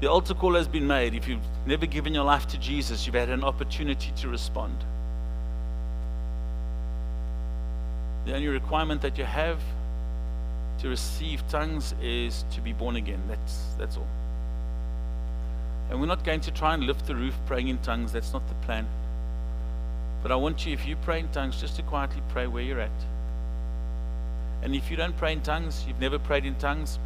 The 0.00 0.10
altar 0.10 0.34
call 0.34 0.56
has 0.56 0.66
been 0.66 0.88
made. 0.88 1.14
If 1.14 1.28
you've 1.28 1.46
never 1.64 1.86
given 1.86 2.12
your 2.12 2.24
life 2.24 2.48
to 2.48 2.58
Jesus, 2.58 3.06
you've 3.06 3.14
had 3.14 3.30
an 3.30 3.44
opportunity 3.44 4.10
to 4.16 4.28
respond. 4.28 4.76
The 8.26 8.34
only 8.34 8.48
requirement 8.48 9.00
that 9.02 9.16
you 9.16 9.24
have 9.24 9.60
to 10.82 10.88
receive 10.88 11.46
tongues 11.48 11.94
is 12.02 12.44
to 12.50 12.60
be 12.60 12.72
born 12.72 12.96
again. 12.96 13.22
That's, 13.28 13.66
that's 13.78 13.96
all. 13.96 14.06
And 15.88 16.00
we're 16.00 16.06
not 16.06 16.24
going 16.24 16.40
to 16.40 16.50
try 16.50 16.74
and 16.74 16.82
lift 16.82 17.06
the 17.06 17.14
roof 17.14 17.36
praying 17.46 17.68
in 17.68 17.78
tongues. 17.78 18.12
That's 18.12 18.32
not 18.32 18.46
the 18.48 18.54
plan. 18.66 18.88
But 20.24 20.32
I 20.32 20.36
want 20.36 20.66
you, 20.66 20.72
if 20.72 20.84
you 20.84 20.96
pray 20.96 21.20
in 21.20 21.28
tongues, 21.28 21.60
just 21.60 21.76
to 21.76 21.82
quietly 21.82 22.20
pray 22.30 22.48
where 22.48 22.64
you're 22.64 22.80
at. 22.80 22.90
And 24.62 24.74
if 24.74 24.90
you 24.90 24.96
don't 24.96 25.16
pray 25.16 25.32
in 25.32 25.40
tongues, 25.42 25.84
you've 25.86 26.00
never 26.00 26.18
prayed 26.18 26.44
in 26.44 26.56
tongues, 26.56 26.98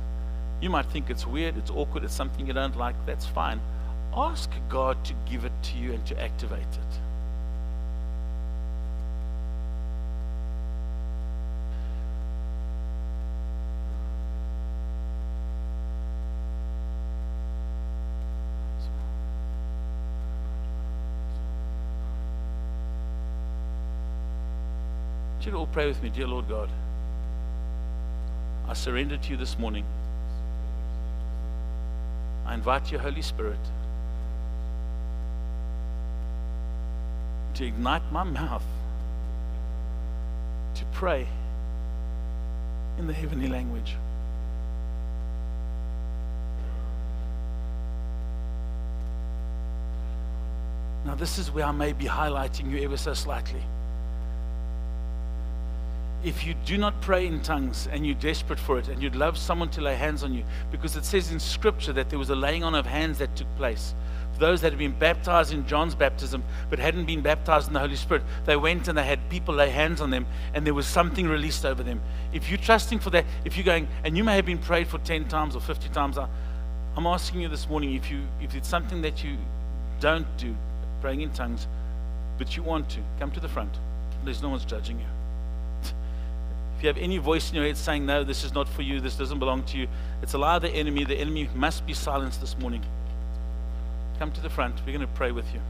you 0.62 0.70
might 0.70 0.86
think 0.86 1.10
it's 1.10 1.26
weird, 1.26 1.58
it's 1.58 1.70
awkward, 1.70 2.02
it's 2.02 2.14
something 2.14 2.46
you 2.46 2.54
don't 2.54 2.76
like. 2.78 2.94
That's 3.04 3.26
fine. 3.26 3.60
Ask 4.14 4.50
God 4.70 5.04
to 5.04 5.14
give 5.30 5.44
it 5.44 5.52
to 5.64 5.76
you 5.76 5.92
and 5.92 6.04
to 6.06 6.18
activate 6.18 6.60
it. 6.60 7.00
You 25.46 25.54
all 25.54 25.66
pray 25.66 25.86
with 25.86 26.02
me, 26.02 26.08
dear 26.08 26.26
Lord 26.26 26.48
God. 26.48 26.68
I 28.68 28.74
surrender 28.74 29.16
to 29.16 29.30
you 29.30 29.36
this 29.36 29.58
morning. 29.58 29.84
I 32.44 32.54
invite 32.54 32.90
your 32.90 33.00
Holy 33.00 33.22
Spirit 33.22 33.58
to 37.54 37.64
ignite 37.64 38.02
my 38.10 38.24
mouth 38.24 38.64
to 40.74 40.84
pray 40.92 41.26
in 42.98 43.06
the 43.06 43.12
heavenly 43.12 43.48
language. 43.48 43.96
Now, 51.04 51.14
this 51.14 51.38
is 51.38 51.52
where 51.52 51.64
I 51.64 51.72
may 51.72 51.92
be 51.92 52.06
highlighting 52.06 52.70
you 52.70 52.82
ever 52.82 52.96
so 52.96 53.14
slightly 53.14 53.62
if 56.24 56.44
you 56.44 56.54
do 56.64 56.76
not 56.76 57.00
pray 57.00 57.26
in 57.26 57.40
tongues 57.42 57.88
and 57.90 58.04
you're 58.04 58.14
desperate 58.16 58.58
for 58.58 58.78
it 58.78 58.88
and 58.88 59.02
you'd 59.02 59.14
love 59.14 59.38
someone 59.38 59.68
to 59.70 59.80
lay 59.80 59.94
hands 59.94 60.22
on 60.22 60.32
you, 60.32 60.44
because 60.70 60.96
it 60.96 61.04
says 61.04 61.30
in 61.30 61.38
Scripture 61.38 61.92
that 61.92 62.10
there 62.10 62.18
was 62.18 62.30
a 62.30 62.34
laying 62.34 62.64
on 62.64 62.74
of 62.74 62.86
hands 62.86 63.18
that 63.18 63.34
took 63.36 63.46
place. 63.56 63.94
For 64.32 64.40
those 64.40 64.60
that 64.60 64.72
had 64.72 64.78
been 64.78 64.98
baptized 64.98 65.52
in 65.52 65.66
John's 65.66 65.94
baptism 65.94 66.42
but 66.68 66.78
hadn't 66.78 67.06
been 67.06 67.22
baptized 67.22 67.68
in 67.68 67.74
the 67.74 67.80
Holy 67.80 67.96
Spirit, 67.96 68.22
they 68.44 68.56
went 68.56 68.88
and 68.88 68.98
they 68.98 69.04
had 69.04 69.30
people 69.30 69.54
lay 69.54 69.70
hands 69.70 70.00
on 70.00 70.10
them 70.10 70.26
and 70.52 70.66
there 70.66 70.74
was 70.74 70.86
something 70.86 71.26
released 71.26 71.64
over 71.64 71.82
them. 71.82 72.02
If 72.32 72.50
you're 72.50 72.58
trusting 72.58 72.98
for 72.98 73.10
that, 73.10 73.24
if 73.44 73.56
you're 73.56 73.64
going, 73.64 73.88
and 74.04 74.16
you 74.16 74.24
may 74.24 74.36
have 74.36 74.46
been 74.46 74.58
prayed 74.58 74.88
for 74.88 74.98
10 74.98 75.28
times 75.28 75.56
or 75.56 75.60
50 75.60 75.88
times, 75.90 76.18
I'm 76.18 77.06
asking 77.06 77.40
you 77.40 77.48
this 77.48 77.68
morning 77.68 77.94
if, 77.94 78.10
you, 78.10 78.20
if 78.40 78.54
it's 78.54 78.68
something 78.68 79.00
that 79.02 79.22
you 79.22 79.36
don't 80.00 80.26
do, 80.36 80.54
praying 81.00 81.20
in 81.20 81.30
tongues, 81.30 81.66
but 82.36 82.56
you 82.56 82.62
want 82.62 82.90
to, 82.90 83.00
come 83.18 83.30
to 83.30 83.40
the 83.40 83.48
front. 83.48 83.72
There's 84.24 84.42
no 84.42 84.48
one's 84.48 84.64
judging 84.64 84.98
you. 84.98 85.06
If 86.76 86.82
you 86.82 86.88
have 86.88 86.98
any 86.98 87.16
voice 87.16 87.48
in 87.48 87.56
your 87.56 87.64
head 87.64 87.76
saying, 87.76 88.04
No, 88.04 88.22
this 88.22 88.44
is 88.44 88.52
not 88.52 88.68
for 88.68 88.82
you, 88.82 89.00
this 89.00 89.16
doesn't 89.16 89.38
belong 89.38 89.62
to 89.64 89.78
you, 89.78 89.88
it's 90.20 90.34
a 90.34 90.38
lie 90.38 90.56
of 90.56 90.62
the 90.62 90.68
enemy. 90.68 91.04
The 91.04 91.16
enemy 91.16 91.48
must 91.54 91.86
be 91.86 91.94
silenced 91.94 92.40
this 92.40 92.58
morning. 92.58 92.84
Come 94.18 94.30
to 94.32 94.40
the 94.40 94.50
front. 94.50 94.74
We're 94.80 94.92
going 94.92 95.00
to 95.00 95.06
pray 95.14 95.32
with 95.32 95.46
you. 95.54 95.60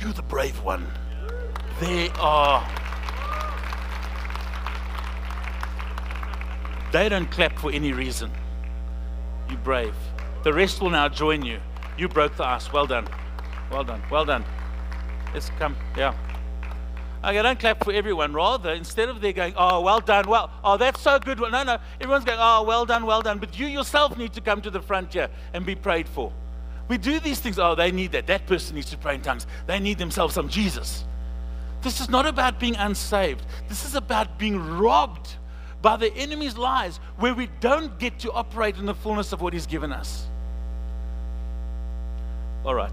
You're 0.00 0.12
the 0.12 0.22
brave 0.22 0.62
one. 0.62 0.86
They 1.80 2.10
are. 2.18 2.68
They 6.92 7.08
don't 7.08 7.30
clap 7.30 7.58
for 7.58 7.72
any 7.72 7.92
reason. 7.92 8.30
You're 9.48 9.58
brave. 9.58 9.94
The 10.42 10.52
rest 10.52 10.82
will 10.82 10.90
now 10.90 11.08
join 11.08 11.42
you. 11.42 11.58
You 11.96 12.08
broke 12.08 12.36
the 12.36 12.44
ice. 12.44 12.70
Well 12.70 12.86
done. 12.86 13.08
Well 13.70 13.84
done. 13.84 14.02
Well 14.10 14.24
done. 14.24 14.44
Let's 15.32 15.50
come. 15.58 15.76
Yeah. 15.96 16.14
Okay, 17.24 17.40
don't 17.40 17.58
clap 17.58 17.82
for 17.82 17.92
everyone. 17.92 18.34
Rather, 18.34 18.72
instead 18.72 19.08
of 19.08 19.20
they 19.22 19.32
going, 19.32 19.54
oh, 19.56 19.80
well 19.80 20.00
done, 20.00 20.28
well, 20.28 20.50
oh, 20.62 20.76
that's 20.76 21.00
so 21.00 21.18
good. 21.18 21.38
No, 21.38 21.62
no. 21.62 21.78
Everyone's 21.98 22.24
going, 22.24 22.38
oh, 22.40 22.64
well 22.64 22.84
done, 22.84 23.06
well 23.06 23.22
done. 23.22 23.38
But 23.38 23.58
you 23.58 23.66
yourself 23.66 24.18
need 24.18 24.34
to 24.34 24.42
come 24.42 24.60
to 24.60 24.70
the 24.70 24.80
front 24.80 25.14
here 25.14 25.30
and 25.54 25.64
be 25.64 25.74
prayed 25.74 26.06
for. 26.06 26.32
We 26.88 26.98
do 26.98 27.18
these 27.20 27.40
things. 27.40 27.58
Oh, 27.58 27.74
they 27.74 27.90
need 27.90 28.12
that. 28.12 28.26
That 28.26 28.46
person 28.46 28.74
needs 28.74 28.90
to 28.90 28.98
pray 28.98 29.14
in 29.14 29.22
tongues. 29.22 29.46
They 29.66 29.80
need 29.80 29.96
themselves 29.96 30.34
some 30.34 30.50
Jesus. 30.50 31.04
This 31.80 32.00
is 32.00 32.10
not 32.10 32.26
about 32.26 32.60
being 32.60 32.76
unsaved. 32.76 33.44
This 33.68 33.86
is 33.86 33.94
about 33.94 34.38
being 34.38 34.78
robbed 34.78 35.36
by 35.80 35.96
the 35.96 36.14
enemy's 36.14 36.58
lies 36.58 36.98
where 37.16 37.34
we 37.34 37.48
don't 37.60 37.98
get 37.98 38.18
to 38.20 38.32
operate 38.32 38.76
in 38.76 38.84
the 38.84 38.94
fullness 38.94 39.32
of 39.32 39.40
what 39.40 39.54
he's 39.54 39.66
given 39.66 39.92
us. 39.92 40.26
All 42.66 42.74
right. 42.74 42.92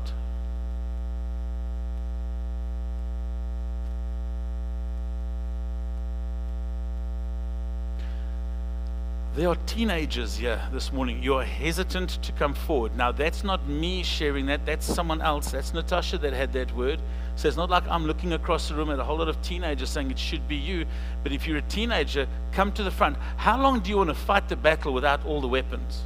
There 9.34 9.48
are 9.48 9.56
teenagers 9.66 10.36
here 10.36 10.62
this 10.74 10.92
morning. 10.92 11.24
You 11.24 11.36
are 11.36 11.46
hesitant 11.46 12.22
to 12.22 12.34
come 12.34 12.54
forward. 12.54 12.98
Now, 12.98 13.14
that's 13.14 13.46
not 13.46 13.66
me 13.66 14.04
sharing 14.04 14.48
that. 14.48 14.66
That's 14.66 14.86
someone 14.86 15.22
else. 15.22 15.52
That's 15.52 15.74
Natasha 15.74 16.18
that 16.18 16.34
had 16.34 16.52
that 16.52 16.76
word. 16.76 17.00
So 17.38 17.48
it's 17.48 17.56
not 17.56 17.70
like 17.70 17.88
I'm 17.88 18.06
looking 18.06 18.34
across 18.34 18.68
the 18.68 18.76
room 18.76 18.90
at 18.90 19.00
a 19.00 19.06
whole 19.06 19.20
lot 19.20 19.30
of 19.30 19.42
teenagers 19.42 19.90
saying 19.90 20.12
it 20.12 20.20
should 20.20 20.50
be 20.50 20.58
you. 20.58 20.86
But 21.24 21.32
if 21.32 21.48
you're 21.48 21.60
a 21.60 21.62
teenager, 21.62 22.28
come 22.52 22.74
to 22.74 22.84
the 22.84 22.92
front. 22.92 23.16
How 23.38 23.58
long 23.58 23.80
do 23.80 23.90
you 23.90 23.96
want 23.96 24.10
to 24.10 24.16
fight 24.16 24.50
the 24.50 24.58
battle 24.58 24.92
without 24.92 25.26
all 25.26 25.40
the 25.40 25.48
weapons? 25.48 26.02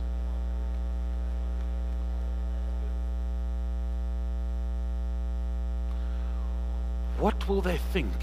What 7.17 7.49
will 7.49 7.61
they 7.61 7.77
think? 7.91 8.13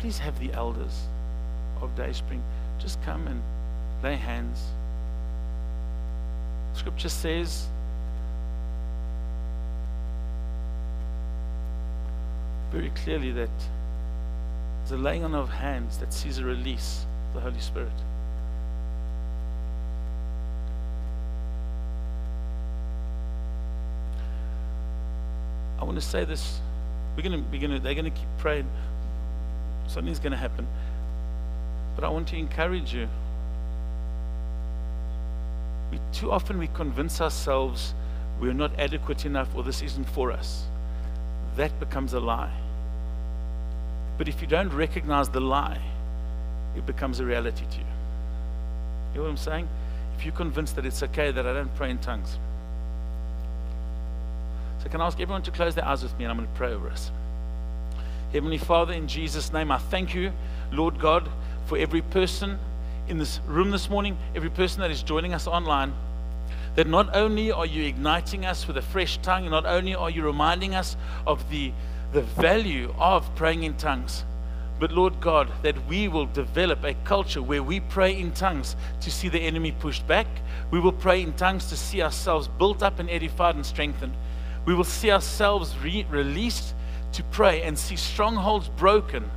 Please 0.00 0.16
have 0.16 0.38
the 0.40 0.50
elders 0.54 1.02
of 1.82 1.94
Dayspring 1.94 2.42
just 2.78 3.00
come 3.02 3.26
and 3.26 3.42
lay 4.02 4.16
hands? 4.16 4.58
Scripture 6.72 7.10
says, 7.10 7.66
very 12.70 12.90
clearly 12.90 13.30
that 13.32 13.50
the 14.88 14.96
laying 14.96 15.22
on 15.22 15.34
of 15.34 15.50
hands 15.50 15.98
that 15.98 16.14
sees 16.14 16.38
a 16.38 16.44
release 16.44 17.04
of 17.28 17.34
the 17.34 17.40
Holy 17.40 17.60
Spirit. 17.60 17.92
I 25.78 25.84
want 25.84 25.96
to 25.96 26.04
say 26.04 26.24
this. 26.24 26.58
We're 27.16 27.22
to, 27.42 27.44
we're 27.52 27.60
to, 27.68 27.78
they're 27.80 27.94
going 27.94 28.04
to 28.04 28.10
keep 28.10 28.28
praying. 28.38 28.66
Something's 29.90 30.20
going 30.20 30.30
to 30.30 30.38
happen. 30.38 30.68
But 31.96 32.04
I 32.04 32.08
want 32.10 32.28
to 32.28 32.36
encourage 32.36 32.94
you. 32.94 33.08
We, 35.90 35.98
too 36.12 36.30
often 36.30 36.58
we 36.58 36.68
convince 36.68 37.20
ourselves 37.20 37.92
we're 38.40 38.52
not 38.52 38.70
adequate 38.78 39.26
enough 39.26 39.48
or 39.54 39.64
this 39.64 39.82
isn't 39.82 40.08
for 40.08 40.30
us. 40.30 40.64
That 41.56 41.78
becomes 41.80 42.12
a 42.12 42.20
lie. 42.20 42.52
But 44.16 44.28
if 44.28 44.40
you 44.40 44.46
don't 44.46 44.72
recognize 44.72 45.28
the 45.28 45.40
lie, 45.40 45.80
it 46.76 46.86
becomes 46.86 47.18
a 47.18 47.24
reality 47.24 47.64
to 47.68 47.78
you. 47.78 47.84
You 49.12 49.18
know 49.18 49.22
what 49.24 49.30
I'm 49.30 49.36
saying? 49.36 49.68
If 50.16 50.24
you're 50.24 50.34
convinced 50.34 50.76
that 50.76 50.86
it's 50.86 51.02
okay 51.02 51.32
that 51.32 51.46
I 51.46 51.52
don't 51.52 51.74
pray 51.74 51.90
in 51.90 51.98
tongues. 51.98 52.38
So, 54.82 54.88
can 54.88 55.00
I 55.00 55.06
ask 55.06 55.20
everyone 55.20 55.42
to 55.42 55.50
close 55.50 55.74
their 55.74 55.84
eyes 55.84 56.04
with 56.04 56.16
me 56.16 56.26
and 56.26 56.30
I'm 56.30 56.38
going 56.38 56.48
to 56.48 56.54
pray 56.54 56.72
over 56.72 56.88
us. 56.88 57.10
Heavenly 58.32 58.58
Father, 58.58 58.92
in 58.92 59.08
Jesus' 59.08 59.52
name, 59.52 59.72
I 59.72 59.78
thank 59.78 60.14
you, 60.14 60.32
Lord 60.70 61.00
God, 61.00 61.28
for 61.66 61.76
every 61.76 62.00
person 62.00 62.60
in 63.08 63.18
this 63.18 63.40
room 63.46 63.72
this 63.72 63.90
morning, 63.90 64.16
every 64.36 64.50
person 64.50 64.80
that 64.82 64.90
is 64.92 65.02
joining 65.02 65.34
us 65.34 65.48
online. 65.48 65.92
That 66.76 66.86
not 66.86 67.16
only 67.16 67.50
are 67.50 67.66
you 67.66 67.84
igniting 67.84 68.46
us 68.46 68.68
with 68.68 68.76
a 68.76 68.82
fresh 68.82 69.18
tongue, 69.18 69.50
not 69.50 69.66
only 69.66 69.96
are 69.96 70.10
you 70.10 70.24
reminding 70.24 70.76
us 70.76 70.96
of 71.26 71.50
the, 71.50 71.72
the 72.12 72.22
value 72.22 72.94
of 72.98 73.34
praying 73.34 73.64
in 73.64 73.76
tongues, 73.76 74.22
but 74.78 74.92
Lord 74.92 75.20
God, 75.20 75.50
that 75.62 75.88
we 75.88 76.06
will 76.06 76.26
develop 76.26 76.84
a 76.84 76.94
culture 77.04 77.42
where 77.42 77.64
we 77.64 77.80
pray 77.80 78.16
in 78.16 78.30
tongues 78.30 78.76
to 79.00 79.10
see 79.10 79.28
the 79.28 79.40
enemy 79.40 79.72
pushed 79.72 80.06
back. 80.06 80.28
We 80.70 80.78
will 80.78 80.92
pray 80.92 81.20
in 81.20 81.32
tongues 81.32 81.66
to 81.66 81.76
see 81.76 82.00
ourselves 82.00 82.46
built 82.46 82.80
up 82.80 83.00
and 83.00 83.10
edified 83.10 83.56
and 83.56 83.66
strengthened. 83.66 84.14
We 84.64 84.74
will 84.74 84.84
see 84.84 85.10
ourselves 85.10 85.76
re- 85.78 86.06
released 86.08 86.74
to 87.12 87.22
pray 87.24 87.62
and 87.62 87.78
see 87.78 87.96
strongholds 87.96 88.68
broken 88.68 89.30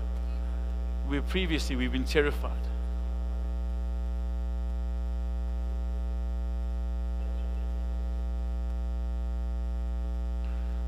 where 1.07 1.21
previously 1.21 1.75
we've 1.75 1.91
been 1.91 2.05
terrified. 2.05 2.51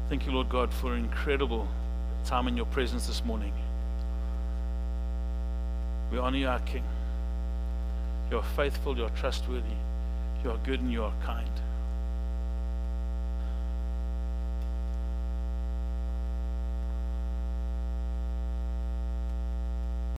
Thank 0.10 0.26
you, 0.26 0.32
Lord 0.32 0.50
God, 0.50 0.72
for 0.74 0.94
an 0.94 1.04
incredible 1.04 1.68
time 2.26 2.48
in 2.48 2.56
your 2.56 2.68
presence 2.68 3.08
this 3.08 3.26
morning. 3.26 3.54
We 6.12 6.20
honor 6.20 6.38
you, 6.38 6.48
our 6.48 6.60
King. 6.60 6.84
You 8.30 8.38
are 8.38 8.44
faithful, 8.56 8.96
you 8.98 9.06
are 9.06 9.10
trustworthy, 9.12 9.66
you 10.44 10.52
are 10.52 10.58
good, 10.58 10.80
and 10.80 10.92
you 10.92 11.04
are 11.04 11.14
kind. 11.24 11.50